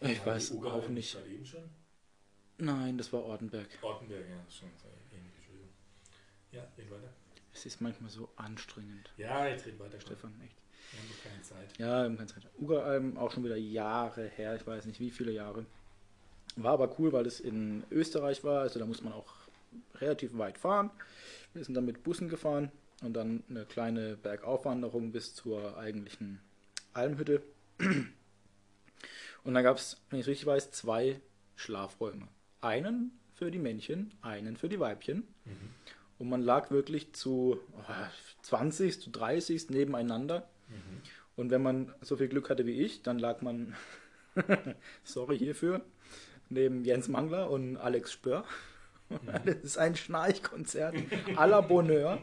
[0.02, 1.14] Ich War weiß Uga auch Alm nicht.
[1.14, 1.64] gerade eben schon?
[2.58, 3.68] Nein, das war Ortenberg.
[3.82, 5.70] Ortenberg, ja, schon Entschuldigung.
[6.52, 7.14] Ja, red weiter.
[7.54, 9.12] Es ist manchmal so anstrengend.
[9.18, 10.56] Ja, jetzt red weiter, Stefan, echt.
[10.92, 11.78] Wir haben keine Zeit.
[11.78, 12.52] Ja, im ganzen Zeit.
[12.60, 15.66] Uga-Alm auch schon wieder Jahre her, ich weiß nicht wie viele Jahre.
[16.56, 19.34] War aber cool, weil es in Österreich war, also da muss man auch
[19.96, 20.92] relativ weit fahren.
[21.54, 22.72] Wir sind dann mit Bussen gefahren
[23.02, 26.40] und dann eine kleine Bergaufwanderung bis zur eigentlichen
[26.94, 27.42] Almhütte.
[29.44, 31.22] Und da gab es, wenn ich es richtig weiß, zwei
[31.56, 32.28] Schlafräume.
[32.62, 35.28] Einen für die Männchen, einen für die Weibchen.
[36.18, 37.94] Und man lag wirklich zu oh,
[38.42, 40.50] 20, zu 30 nebeneinander.
[41.36, 43.76] Und wenn man so viel Glück hatte wie ich, dann lag man,
[45.04, 45.82] sorry hierfür,
[46.50, 48.44] neben Jens Mangler und Alex Spör.
[49.46, 50.96] Das ist ein Schnarchkonzert
[51.36, 52.20] à la Bonheur.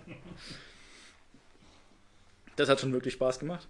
[2.57, 3.69] Das hat schon wirklich Spaß gemacht.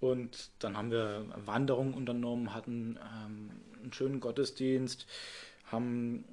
[0.00, 3.50] Und dann haben wir Wanderungen unternommen, hatten ähm,
[3.82, 5.06] einen schönen Gottesdienst,
[5.66, 6.24] haben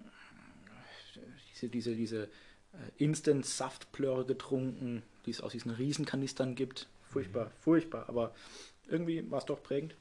[1.54, 2.28] diese, diese, diese äh,
[2.98, 6.88] Instant-Saftplörre getrunken, die es aus diesen Riesenkanistern gibt.
[7.10, 8.34] Furchtbar, furchtbar, aber
[8.88, 9.96] irgendwie war es doch prägend.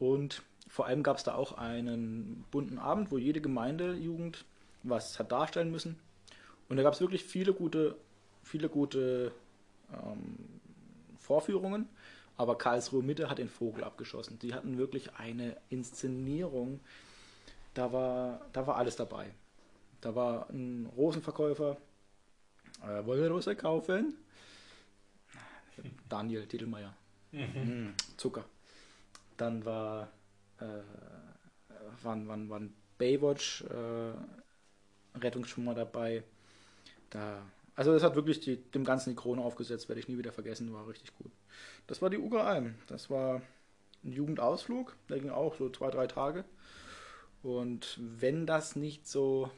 [0.00, 4.44] Und vor allem gab es da auch einen bunten Abend, wo jede Gemeindejugend
[4.82, 5.98] was hat darstellen müssen.
[6.68, 7.96] Und da gab es wirklich viele gute,
[8.42, 9.32] viele gute
[9.92, 10.36] ähm,
[11.18, 11.88] Vorführungen.
[12.36, 14.38] Aber Karlsruhe Mitte hat den Vogel abgeschossen.
[14.38, 16.80] Die hatten wirklich eine Inszenierung.
[17.74, 19.34] Da war, da war alles dabei.
[20.00, 21.76] Da war ein Rosenverkäufer.
[22.82, 24.16] Äh, wollen wir Rose kaufen?
[26.08, 26.94] Daniel Titelmeier.
[27.32, 28.44] Mm, Zucker.
[29.36, 30.08] Dann war,
[30.60, 30.64] äh,
[32.02, 34.12] waren, waren, waren Baywatch äh,
[35.14, 36.22] Rettungsschwimmer dabei.
[37.10, 37.42] Da,
[37.74, 40.72] also das hat wirklich die, dem Ganzen die Krone aufgesetzt, werde ich nie wieder vergessen,
[40.72, 41.30] war richtig gut.
[41.86, 42.74] Das war die Uga Alm.
[42.86, 43.42] Das war
[44.04, 46.44] ein Jugendausflug, der ging auch so zwei, drei Tage.
[47.42, 49.50] Und wenn das nicht so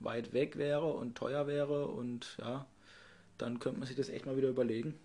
[0.00, 2.66] weit weg wäre und teuer wäre und ja,
[3.38, 4.98] dann könnte man sich das echt mal wieder überlegen.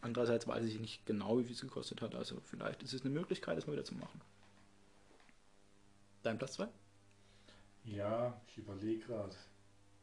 [0.00, 2.14] Andererseits weiß ich nicht genau, wie viel es gekostet hat.
[2.14, 4.20] Also vielleicht ist es eine Möglichkeit, das mal wieder zu machen.
[6.22, 6.68] Dein Platz 2?
[7.96, 9.34] Ja, ich überlege gerade.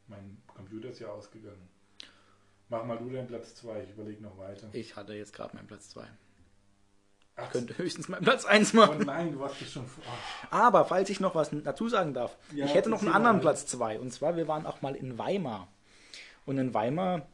[0.07, 1.69] Mein Computer ist ja ausgegangen.
[2.69, 4.67] Mach mal du deinen Platz 2, ich überlege noch weiter.
[4.73, 6.07] Ich hatte jetzt gerade meinen Platz 2.
[7.37, 9.05] Ach, Könnte höchstens meinen Platz 1 oh machen.
[9.05, 10.03] nein, du warst das schon vor.
[10.49, 13.41] Aber falls ich noch was dazu sagen darf, Ja, ich hätte noch einen anderen.
[13.41, 13.99] Platz 2.
[13.99, 15.67] Und zwar, wir waren auch mal in Weimar.
[16.45, 17.27] Und in Weimar,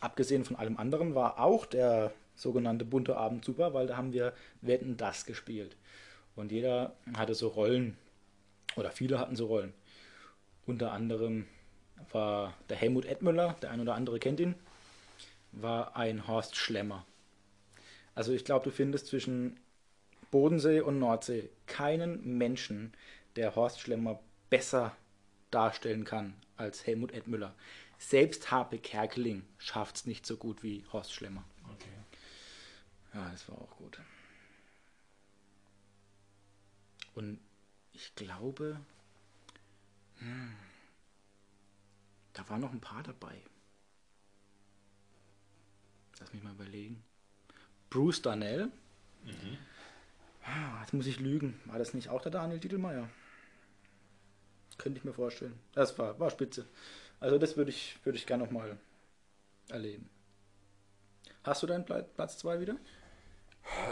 [0.00, 4.32] abgesehen von allem anderen, war auch der sogenannte bunte Abend super, weil da haben wir
[4.60, 5.76] Wetten das gespielt.
[6.36, 7.96] Und jeder hatte so Rollen,
[8.76, 9.74] oder viele hatten so Rollen.
[10.66, 11.46] Unter anderem
[12.10, 14.54] war der Helmut Edmüller, der ein oder andere kennt ihn,
[15.52, 17.04] war ein Horst Schlemmer.
[18.14, 19.58] Also ich glaube, du findest zwischen
[20.30, 22.92] Bodensee und Nordsee keinen Menschen,
[23.36, 24.20] der Horst Schlemmer
[24.50, 24.96] besser
[25.50, 27.54] darstellen kann als Helmut Edmüller.
[27.98, 31.44] Selbst Harpe Kerkeling schafft es nicht so gut wie Horst Schlemmer.
[31.74, 31.88] Okay.
[33.14, 33.98] Ja, das war auch gut.
[37.14, 37.38] Und
[37.92, 38.80] ich glaube,
[42.32, 43.36] da waren noch ein paar dabei.
[46.20, 47.02] Lass mich mal überlegen.
[47.90, 48.70] Bruce Darnell.
[50.44, 51.60] Ah, Jetzt muss ich lügen.
[51.66, 53.08] War das nicht auch der Daniel Diedelmeier?
[54.78, 55.58] Könnte ich mir vorstellen.
[55.74, 56.66] Das war, war spitze.
[57.20, 58.78] Also das würde ich, würde ich gerne nochmal
[59.68, 60.08] erleben.
[61.44, 62.76] Hast du deinen Pla- Platz 2 wieder?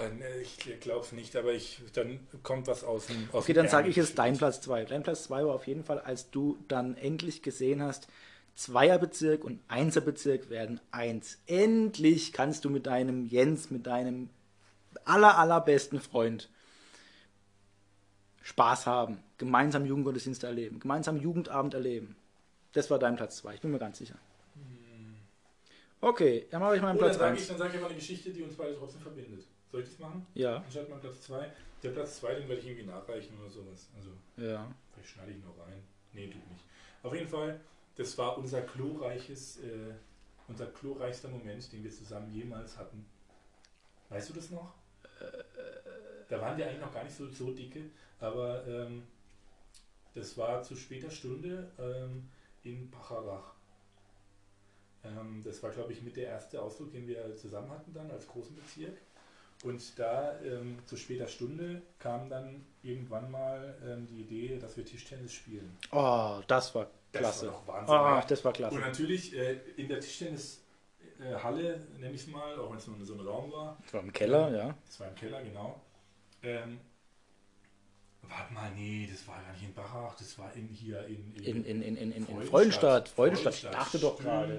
[0.02, 3.28] Äh, ne, Ich glaube es nicht, aber ich, dann kommt was aus dem.
[3.32, 4.36] Aus Okay, dann sage ich jetzt dein.
[4.36, 4.84] Platz 2.
[4.84, 8.08] Dein Platz 2 war auf jeden Fall, als du dann endlich gesehen hast,
[8.54, 11.38] Zweierbezirk und Einserbezirk werden eins.
[11.46, 14.28] Endlich kannst du mit deinem Jens, mit deinem
[15.04, 16.50] aller, allerbesten Freund
[18.42, 22.16] Spaß haben, gemeinsam Jugendgottesdienst erleben, gemeinsam Jugendabend erleben.
[22.72, 24.16] Das war dein Platz 2, ich bin mir ganz sicher.
[26.00, 27.48] Okay, dann mache ich meinen dann Platz sage ich, 1.
[27.48, 29.44] dann sag ich aber eine Geschichte, die uns beide trotzdem verbindet.
[29.70, 30.26] Soll ich das machen?
[30.34, 31.52] Ja, Anstatt mal Platz 2.
[31.82, 33.88] Der Platz 2, den werde ich irgendwie nachreichen oder sowas.
[33.96, 34.66] Also, ja.
[34.92, 35.82] vielleicht schneide ich ihn noch rein.
[36.12, 36.64] Nee, tut nicht.
[37.02, 37.60] Auf jeden Fall,
[37.96, 39.94] das war unser glorreiches, äh,
[40.48, 43.06] unser glorreichster Moment, den wir zusammen jemals hatten.
[44.08, 44.74] Weißt du das noch?
[46.28, 47.90] Da waren wir eigentlich noch gar nicht so, so dicke,
[48.20, 49.02] aber ähm,
[50.14, 52.28] das war zu später Stunde ähm,
[52.62, 53.52] in Bacharach.
[55.02, 58.28] Ähm, das war, glaube ich, mit der erste Ausdruck, den wir zusammen hatten dann als
[58.28, 58.96] großen Bezirk.
[59.62, 64.84] Und da ähm, zu später Stunde kam dann irgendwann mal ähm, die Idee, dass wir
[64.86, 65.76] Tischtennis spielen.
[65.92, 67.46] Oh, das war Das klasse.
[67.48, 67.94] war doch Wahnsinn.
[67.94, 68.26] Ach, ja.
[68.26, 68.78] das war Und klasse.
[68.78, 73.20] natürlich äh, in der Tischtennishalle, nenne ich es mal, auch wenn es nur so ein
[73.20, 74.74] Raum war, Das war im Keller, ja.
[74.86, 75.80] das war im Keller, genau.
[76.42, 76.80] Ähm,
[78.22, 81.64] warte mal, nee, das war gar nicht in Bachach, das war in hier in, In,
[81.66, 83.10] in, in, in, in, in Freudenstadt.
[83.10, 84.58] Freudenstadt, ich dachte doch gerade.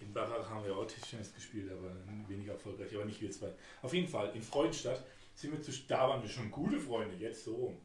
[0.00, 1.90] In Bachach haben wir auch Tischtennis gespielt, aber
[2.28, 3.52] weniger erfolgreich, aber nicht wir zwei.
[3.82, 5.02] Auf jeden Fall, in Freudenstadt
[5.34, 7.76] sind wir zu, da waren wir schon gute Freunde, jetzt so rum.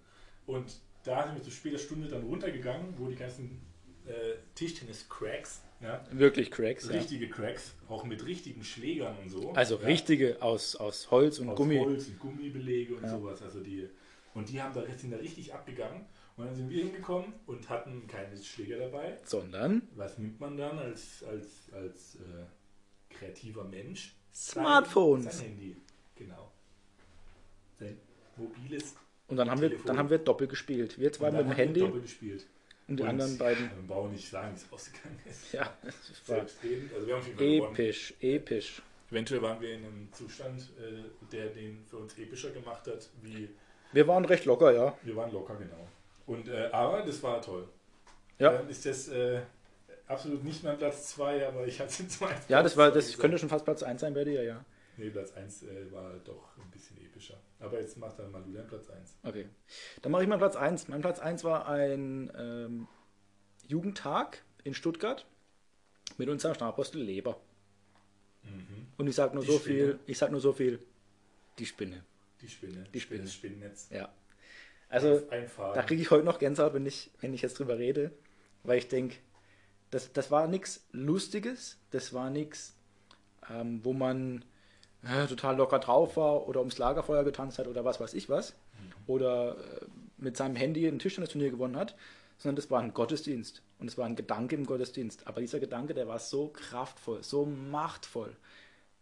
[0.45, 3.61] Und da sind wir zu später Stunde dann runtergegangen, wo die ganzen
[4.05, 6.91] äh, Tischtennis-Cracks, ja, Wirklich Cracks, ja.
[6.91, 9.51] richtige Cracks, auch mit richtigen Schlägern und so.
[9.53, 11.77] Also ja, richtige aus, aus Holz und aus Gummi.
[11.77, 13.09] Holz und Gummibelege und Ja.
[13.17, 13.41] sowas.
[13.41, 13.87] Also die,
[14.33, 16.05] und die haben da, sind da richtig abgegangen.
[16.39, 19.17] Und dann sind wir hingekommen und hatten keine Schläger dabei.
[19.25, 24.15] Sondern Was nimmt man dann als, als, als äh, kreativer Mensch?
[24.33, 25.37] Smartphones.
[25.37, 25.75] Sein Handy,
[26.15, 26.49] genau.
[27.77, 27.97] Sein
[28.37, 28.95] mobiles.
[29.27, 30.97] Und dann haben wir, dann haben wir doppelt gespielt.
[30.97, 32.47] Wir zwei mit dem Handy Doppel gespielt.
[32.87, 33.63] und die Und anderen beiden.
[33.65, 35.51] Wir brauchen nicht sagen, wie es ausgegangen ist.
[35.51, 36.93] Ja, das war Selbstredend.
[36.93, 37.73] Also wir haben Fall gewonnen.
[37.73, 38.81] episch, episch.
[39.11, 41.03] Eventuell waren wir in einem Zustand, äh,
[41.33, 43.49] der den für uns epischer gemacht hat, wie
[43.91, 44.97] Wir waren recht locker, ja.
[45.03, 45.85] wir waren locker, genau.
[46.29, 47.67] Und, äh, aber das war toll.
[48.37, 48.51] Ja.
[48.51, 49.41] Dann ist das äh,
[50.07, 52.29] absolut nicht mein Platz 2, aber ich hatte zwei.
[52.47, 54.63] Ja, das war, das könnte schon fast Platz 1 sein bei dir, ja.
[54.97, 57.39] Nee, Platz 1 äh, war doch ein bisschen epischer.
[57.59, 59.15] Aber jetzt mach dann mal du deinen Platz 1.
[59.23, 59.47] Okay.
[60.03, 60.87] Dann mache ich mal Platz 1.
[60.89, 62.87] Mein Platz 1 war ein ähm,
[63.67, 65.25] Jugendtag in Stuttgart
[66.19, 67.39] mit unserem Stabsapostel Leber.
[68.43, 68.85] Mhm.
[68.97, 69.75] Und ich sage nur Die so Spinne.
[69.77, 70.79] viel, ich sage nur so viel,
[71.57, 72.03] die Spinne.
[72.41, 72.83] Die Spinne.
[72.93, 73.23] Die Spinne.
[73.23, 73.89] Das Spinnennetz.
[73.89, 74.09] Ja.
[74.89, 75.75] Also, ein Faden.
[75.75, 78.11] da kriege ich heute noch Gänsehaut, wenn ich, wenn ich jetzt drüber rede,
[78.63, 79.17] weil ich denke,
[79.91, 82.75] das, das war nichts Lustiges, das war nichts,
[83.49, 84.45] ähm, wo man
[85.03, 88.55] äh, total locker drauf war oder ums Lagerfeuer getanzt hat oder was weiß ich was,
[89.07, 89.85] oder äh,
[90.17, 91.95] mit seinem Handy ein Tischtennisturnier gewonnen hat,
[92.37, 95.27] sondern das war ein Gottesdienst und es war ein Gedanke im Gottesdienst.
[95.27, 98.35] Aber dieser Gedanke, der war so kraftvoll, so machtvoll,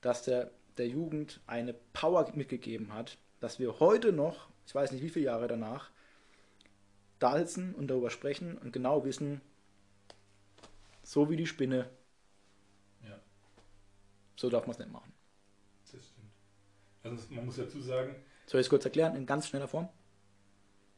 [0.01, 5.02] dass der der Jugend eine Power mitgegeben hat, dass wir heute noch, ich weiß nicht
[5.02, 5.89] wie viele Jahre danach,
[7.19, 9.41] da sitzen und darüber sprechen und genau wissen,
[11.03, 11.89] so wie die Spinne,
[13.03, 13.19] Ja.
[14.35, 15.11] So darf man es nicht machen.
[15.91, 16.31] Das stimmt.
[17.03, 18.15] Also man muss dazu sagen,
[18.45, 19.89] Soll ich es kurz erklären, in ganz schneller Form?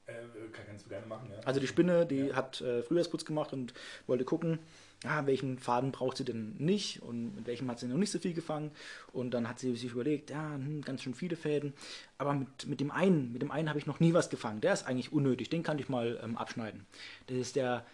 [0.07, 0.13] äh,
[0.51, 1.39] kann, kannst du gerne machen, ja.
[1.41, 3.73] Also die Spinne, die hat äh, Frühjahrsputz gemacht und
[4.07, 4.59] wollte gucken,
[5.03, 8.19] ja, welchen Faden braucht sie denn nicht und mit welchem hat sie noch nicht so
[8.19, 8.71] viel gefangen.
[9.13, 11.73] Und dann hat sie sich überlegt, ja, hm, ganz schön viele Fäden.
[12.17, 14.59] Aber mit, mit dem einen, mit dem einen habe ich noch nie was gefangen.
[14.59, 16.85] Der ist eigentlich unnötig, den kann ich mal ähm, abschneiden.
[17.27, 17.85] Das ist der,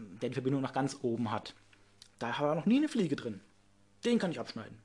[0.00, 1.54] ähm, der die Verbindung nach ganz oben hat.
[2.18, 3.40] Da war noch nie eine Fliege drin.
[4.04, 4.78] Den kann ich abschneiden.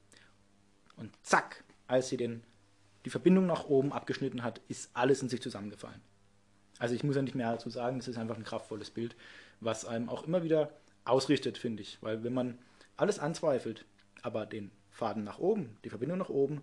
[0.97, 2.43] Und zack, als sie den,
[3.05, 6.01] die Verbindung nach oben abgeschnitten hat, ist alles in sich zusammengefallen.
[6.79, 9.15] Also ich muss ja nicht mehr dazu sagen, das ist einfach ein kraftvolles Bild,
[9.61, 10.71] was einem auch immer wieder
[11.05, 12.01] ausrichtet, finde ich.
[12.01, 12.57] Weil wenn man
[12.97, 13.85] alles anzweifelt,
[14.21, 16.61] aber den Faden nach oben, die Verbindung nach oben,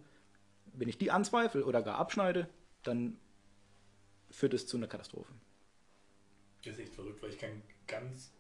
[0.75, 2.49] wenn ich die anzweifle oder gar abschneide,
[2.83, 3.19] dann
[4.31, 5.33] führt es zu einer Katastrophe.
[6.65, 8.33] Das ist echt verrückt, weil ich kann ganz,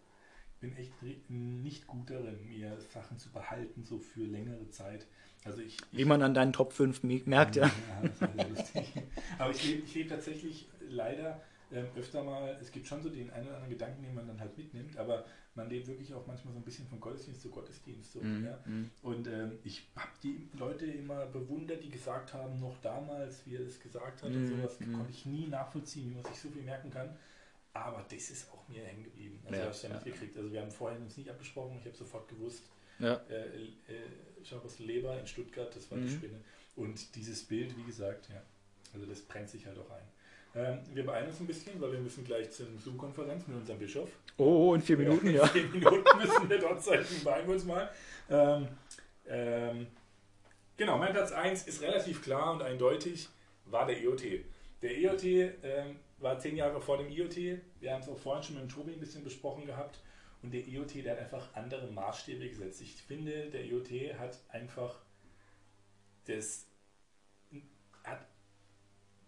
[0.60, 0.92] bin echt
[1.28, 5.06] nicht gut darin, mir Sachen zu behalten, so für längere Zeit.
[5.44, 7.70] Also ich, Wie man an deinen Top 5 merkt, ja.
[8.02, 8.92] das war sehr lustig.
[9.38, 11.40] Aber ich lebe ich lebe tatsächlich leider
[11.72, 14.40] ähm, öfter mal, es gibt schon so den einen oder anderen Gedanken, den man dann
[14.40, 15.24] halt mitnimmt, aber
[15.54, 18.12] man lebt wirklich auch manchmal so ein bisschen von Gottesdienst zu Gottesdienst.
[18.12, 18.58] So, Mhm, ja?
[18.64, 18.90] mhm.
[19.02, 23.62] Und ähm, ich habe die Leute immer bewundert, die gesagt haben, noch damals, wie er
[23.66, 24.92] es gesagt hat und Mhm, sowas, mhm.
[24.92, 27.16] konnte ich nie nachvollziehen, wie man sich so viel merken kann.
[27.74, 29.38] Aber das ist auch mir hängen geblieben.
[29.46, 30.36] Also Ja, hast du ja mitgekriegt.
[30.36, 32.64] Also wir haben vorhin uns nicht abgesprochen, ich habe sofort gewusst,
[32.98, 33.14] ja.
[33.28, 33.72] äh, äh,
[34.42, 36.10] Jean-Bostel Leber in Stuttgart, das war die Mhm.
[36.10, 36.40] Spinne.
[36.76, 38.42] Und dieses Bild, wie gesagt, ja,
[38.94, 40.04] also das brennt sich halt auch ein.
[40.54, 44.08] Ähm, wir beeilen uns ein bisschen, weil wir müssen gleich zur Zoom-Konferenz mit unserem Bischof.
[44.36, 45.52] Oh, in vier Minuten, in ja.
[45.52, 47.90] Zehn Minuten müssen wir dort sein, beeilen wir uns mal.
[48.30, 48.68] Ähm,
[49.28, 49.86] ähm,
[50.76, 53.28] genau, mein Platz 1 ist relativ klar und eindeutig,
[53.66, 54.22] war der EOT.
[54.82, 57.36] Der EOT ähm, war zehn Jahre vor dem IoT.
[57.80, 60.00] Wir haben es auch vorhin schon mit dem Tobi ein bisschen besprochen gehabt.
[60.42, 62.80] Und der IoT, der hat einfach andere Maßstäbe gesetzt.
[62.80, 65.00] Ich finde, der IoT hat einfach
[66.26, 66.67] das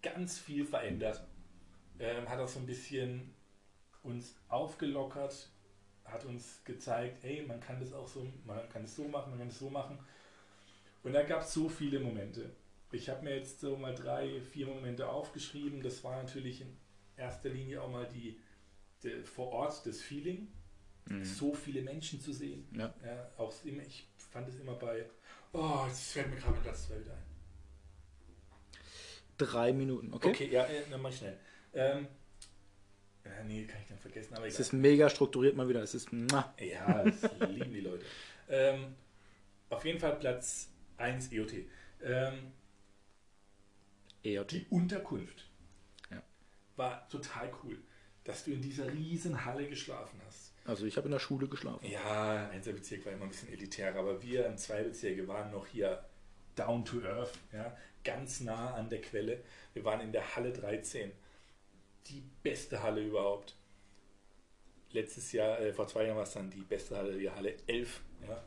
[0.02, 1.26] ganz viel verändert.
[1.98, 3.34] Ähm, hat auch so ein bisschen
[4.02, 5.50] uns aufgelockert,
[6.04, 9.38] hat uns gezeigt, hey, man kann das auch so, man kann es so machen, man
[9.38, 9.98] kann es so machen.
[11.02, 12.50] Und da gab es so viele Momente.
[12.92, 15.82] Ich habe mir jetzt so mal drei, vier Momente aufgeschrieben.
[15.82, 16.76] Das war natürlich in
[17.16, 18.40] erster Linie auch mal die,
[19.02, 20.48] der, vor Ort das Feeling,
[21.22, 22.66] so viele Menschen zu sehen.
[22.70, 22.80] Mhm.
[22.80, 22.94] Ja.
[23.04, 25.06] Ja, auch immer, ich fand es immer bei,
[25.52, 27.29] oh, jetzt fällt mir gerade Platz 2 wieder ein.
[29.46, 30.28] Drei Minuten, okay?
[30.30, 31.36] Okay, ja, äh, dann mach ich schnell.
[31.74, 32.06] Ähm,
[33.24, 34.60] ja, nee, kann ich dann vergessen, aber Es egal.
[34.62, 35.82] ist mega strukturiert mal wieder.
[35.82, 36.12] Es ist.
[36.12, 36.52] muah.
[36.58, 38.04] Ja, das lieben die Leute.
[38.48, 38.94] Ähm,
[39.70, 40.68] auf jeden Fall Platz
[40.98, 41.52] 1 EOT.
[42.02, 42.52] Ähm,
[44.24, 44.52] EOT.
[44.52, 45.48] die Unterkunft
[46.10, 46.22] Ja.
[46.76, 47.78] war total cool,
[48.24, 50.52] dass du in dieser riesen Halle geschlafen hast.
[50.66, 51.86] Also ich habe in der Schule geschlafen.
[51.86, 56.04] Ja, einser Bezirk war immer ein bisschen elitärer, aber wir im Zweibezirke waren noch hier
[56.56, 59.42] down to earth, ja, ganz nah an der Quelle.
[59.74, 61.12] Wir waren in der Halle 13.
[62.06, 63.54] Die beste Halle überhaupt.
[64.92, 68.00] Letztes Jahr, äh, vor zwei Jahren war es dann die beste Halle, die Halle 11.
[68.26, 68.42] Ja.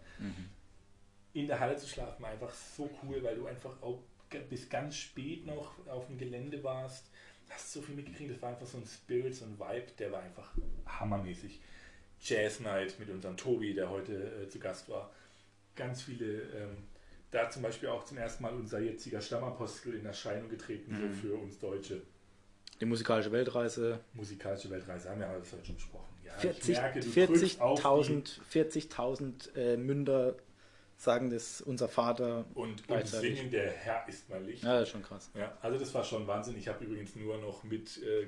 [1.33, 3.99] In der Halle zu schlafen einfach so cool, weil du einfach auch
[4.49, 7.09] bis ganz spät noch auf dem Gelände warst.
[7.49, 10.21] Hast so viel mitgekriegt, das war einfach so ein Spirit, so ein Vibe, der war
[10.21, 10.51] einfach
[10.87, 11.59] hammermäßig.
[12.19, 15.11] Jazz Night mit unserem Tobi, der heute äh, zu Gast war.
[15.75, 16.77] Ganz viele, ähm,
[17.33, 21.35] da zum Beispiel auch zum ersten Mal unser jetziger Stammapostel in Erscheinung getreten, so für
[21.35, 22.01] uns Deutsche.
[22.79, 23.99] Die musikalische Weltreise.
[24.13, 26.13] Musikalische Weltreise haben wir alles heute schon besprochen.
[26.25, 30.35] Ja, ich 40 merke, du drückst auf die- 40.000 40.000 äh, Münder
[30.97, 32.45] sagen das unser Vater.
[32.53, 34.63] und, und singen, der Herr ist mein Licht.
[34.63, 35.29] Ja, das ist schon krass.
[35.33, 36.57] Ja, also das war schon Wahnsinn.
[36.57, 38.27] Ich habe übrigens nur noch mit äh,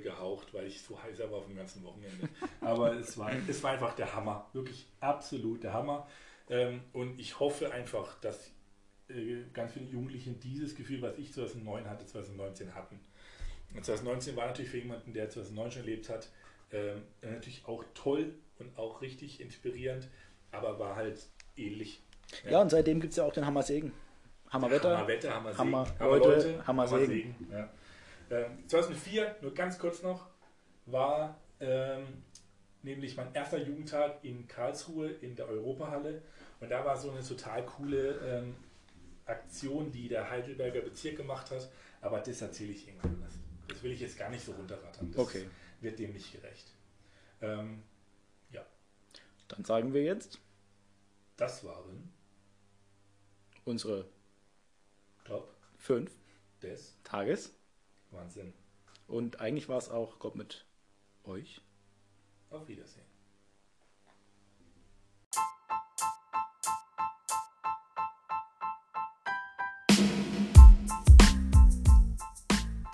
[0.52, 2.28] weil ich so heißer war vom ganzen Wochenende.
[2.62, 4.50] Aber es war, es war einfach der Hammer.
[4.54, 6.08] Wirklich absolut der Hammer.
[6.50, 8.52] Ähm, und ich hoffe einfach, dass
[9.10, 13.00] äh, ganz viele Jugendliche dieses Gefühl, was ich 2009 hatte, 2019 hatten.
[13.74, 16.30] Und 2019 war natürlich für jemanden, der 2009 schon erlebt hat,
[16.72, 20.08] ähm, natürlich auch toll und auch richtig inspirierend,
[20.52, 21.20] aber war halt
[21.58, 22.02] ähnlich.
[22.50, 23.92] Ja, und seitdem gibt es ja auch den Hammersegen.
[24.50, 24.98] Hammerwetter.
[24.98, 26.00] Hammerwetter, Hammer Hammer Segen.
[26.00, 27.08] Leute, Leute, Hammer Hammer Segen.
[27.08, 27.48] Segen.
[27.52, 27.70] Ja.
[28.32, 30.28] Ähm, 2004, nur ganz kurz noch,
[30.86, 32.24] war ähm,
[32.84, 36.22] nämlich mein erster Jugendtag in Karlsruhe in der Europahalle.
[36.60, 38.56] Und da war so eine total coole ähm,
[39.26, 41.70] Aktion, die der Heidelberger Bezirk gemacht hat.
[42.02, 43.34] Aber das erzähle ich irgendwann anders.
[43.68, 45.12] Das will ich jetzt gar nicht so runterrattern.
[45.12, 45.48] Das Okay.
[45.82, 46.72] wird dem nicht gerecht.
[47.42, 47.84] Ähm,
[49.48, 50.40] Dann sagen wir jetzt
[51.38, 52.12] das waren
[53.64, 54.10] unsere
[55.24, 56.12] Top fünf
[56.62, 57.54] des Tages.
[58.12, 58.54] Wahnsinn.
[59.08, 60.66] Und eigentlich war es auch Gott mit
[61.26, 61.62] euch.
[62.50, 63.05] Auf Wiedersehen.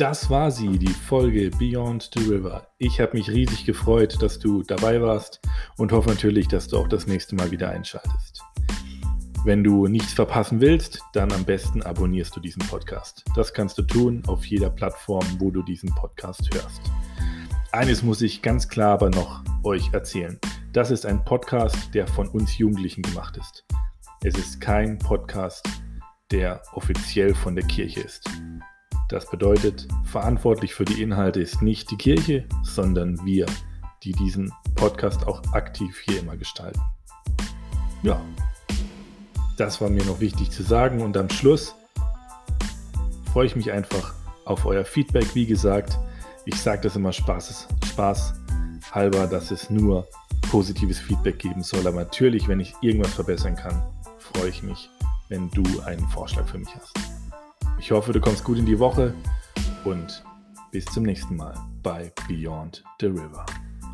[0.01, 2.65] Das war sie, die Folge Beyond the River.
[2.79, 5.39] Ich habe mich riesig gefreut, dass du dabei warst
[5.77, 8.41] und hoffe natürlich, dass du auch das nächste Mal wieder einschaltest.
[9.45, 13.23] Wenn du nichts verpassen willst, dann am besten abonnierst du diesen Podcast.
[13.35, 16.81] Das kannst du tun auf jeder Plattform, wo du diesen Podcast hörst.
[17.71, 20.39] Eines muss ich ganz klar aber noch euch erzählen.
[20.73, 23.67] Das ist ein Podcast, der von uns Jugendlichen gemacht ist.
[24.23, 25.63] Es ist kein Podcast,
[26.31, 28.27] der offiziell von der Kirche ist.
[29.11, 33.45] Das bedeutet, verantwortlich für die Inhalte ist nicht die Kirche, sondern wir,
[34.03, 36.79] die diesen Podcast auch aktiv hier immer gestalten.
[38.03, 38.21] Ja,
[39.57, 41.75] das war mir noch wichtig zu sagen und am Schluss
[43.33, 44.13] freue ich mich einfach
[44.45, 45.35] auf euer Feedback.
[45.35, 45.99] Wie gesagt,
[46.45, 48.35] ich sage das immer Spaß, Spaß
[48.93, 50.07] halber, dass es nur
[50.49, 51.85] positives Feedback geben soll.
[51.85, 53.83] Aber natürlich, wenn ich irgendwas verbessern kann,
[54.19, 54.89] freue ich mich,
[55.27, 57.20] wenn du einen Vorschlag für mich hast.
[57.81, 59.11] Ich hoffe, du kommst gut in die Woche
[59.85, 60.23] und
[60.69, 63.43] bis zum nächsten Mal bei Beyond the River.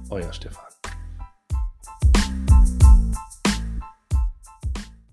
[0.09, 0.66] Euer Stefan.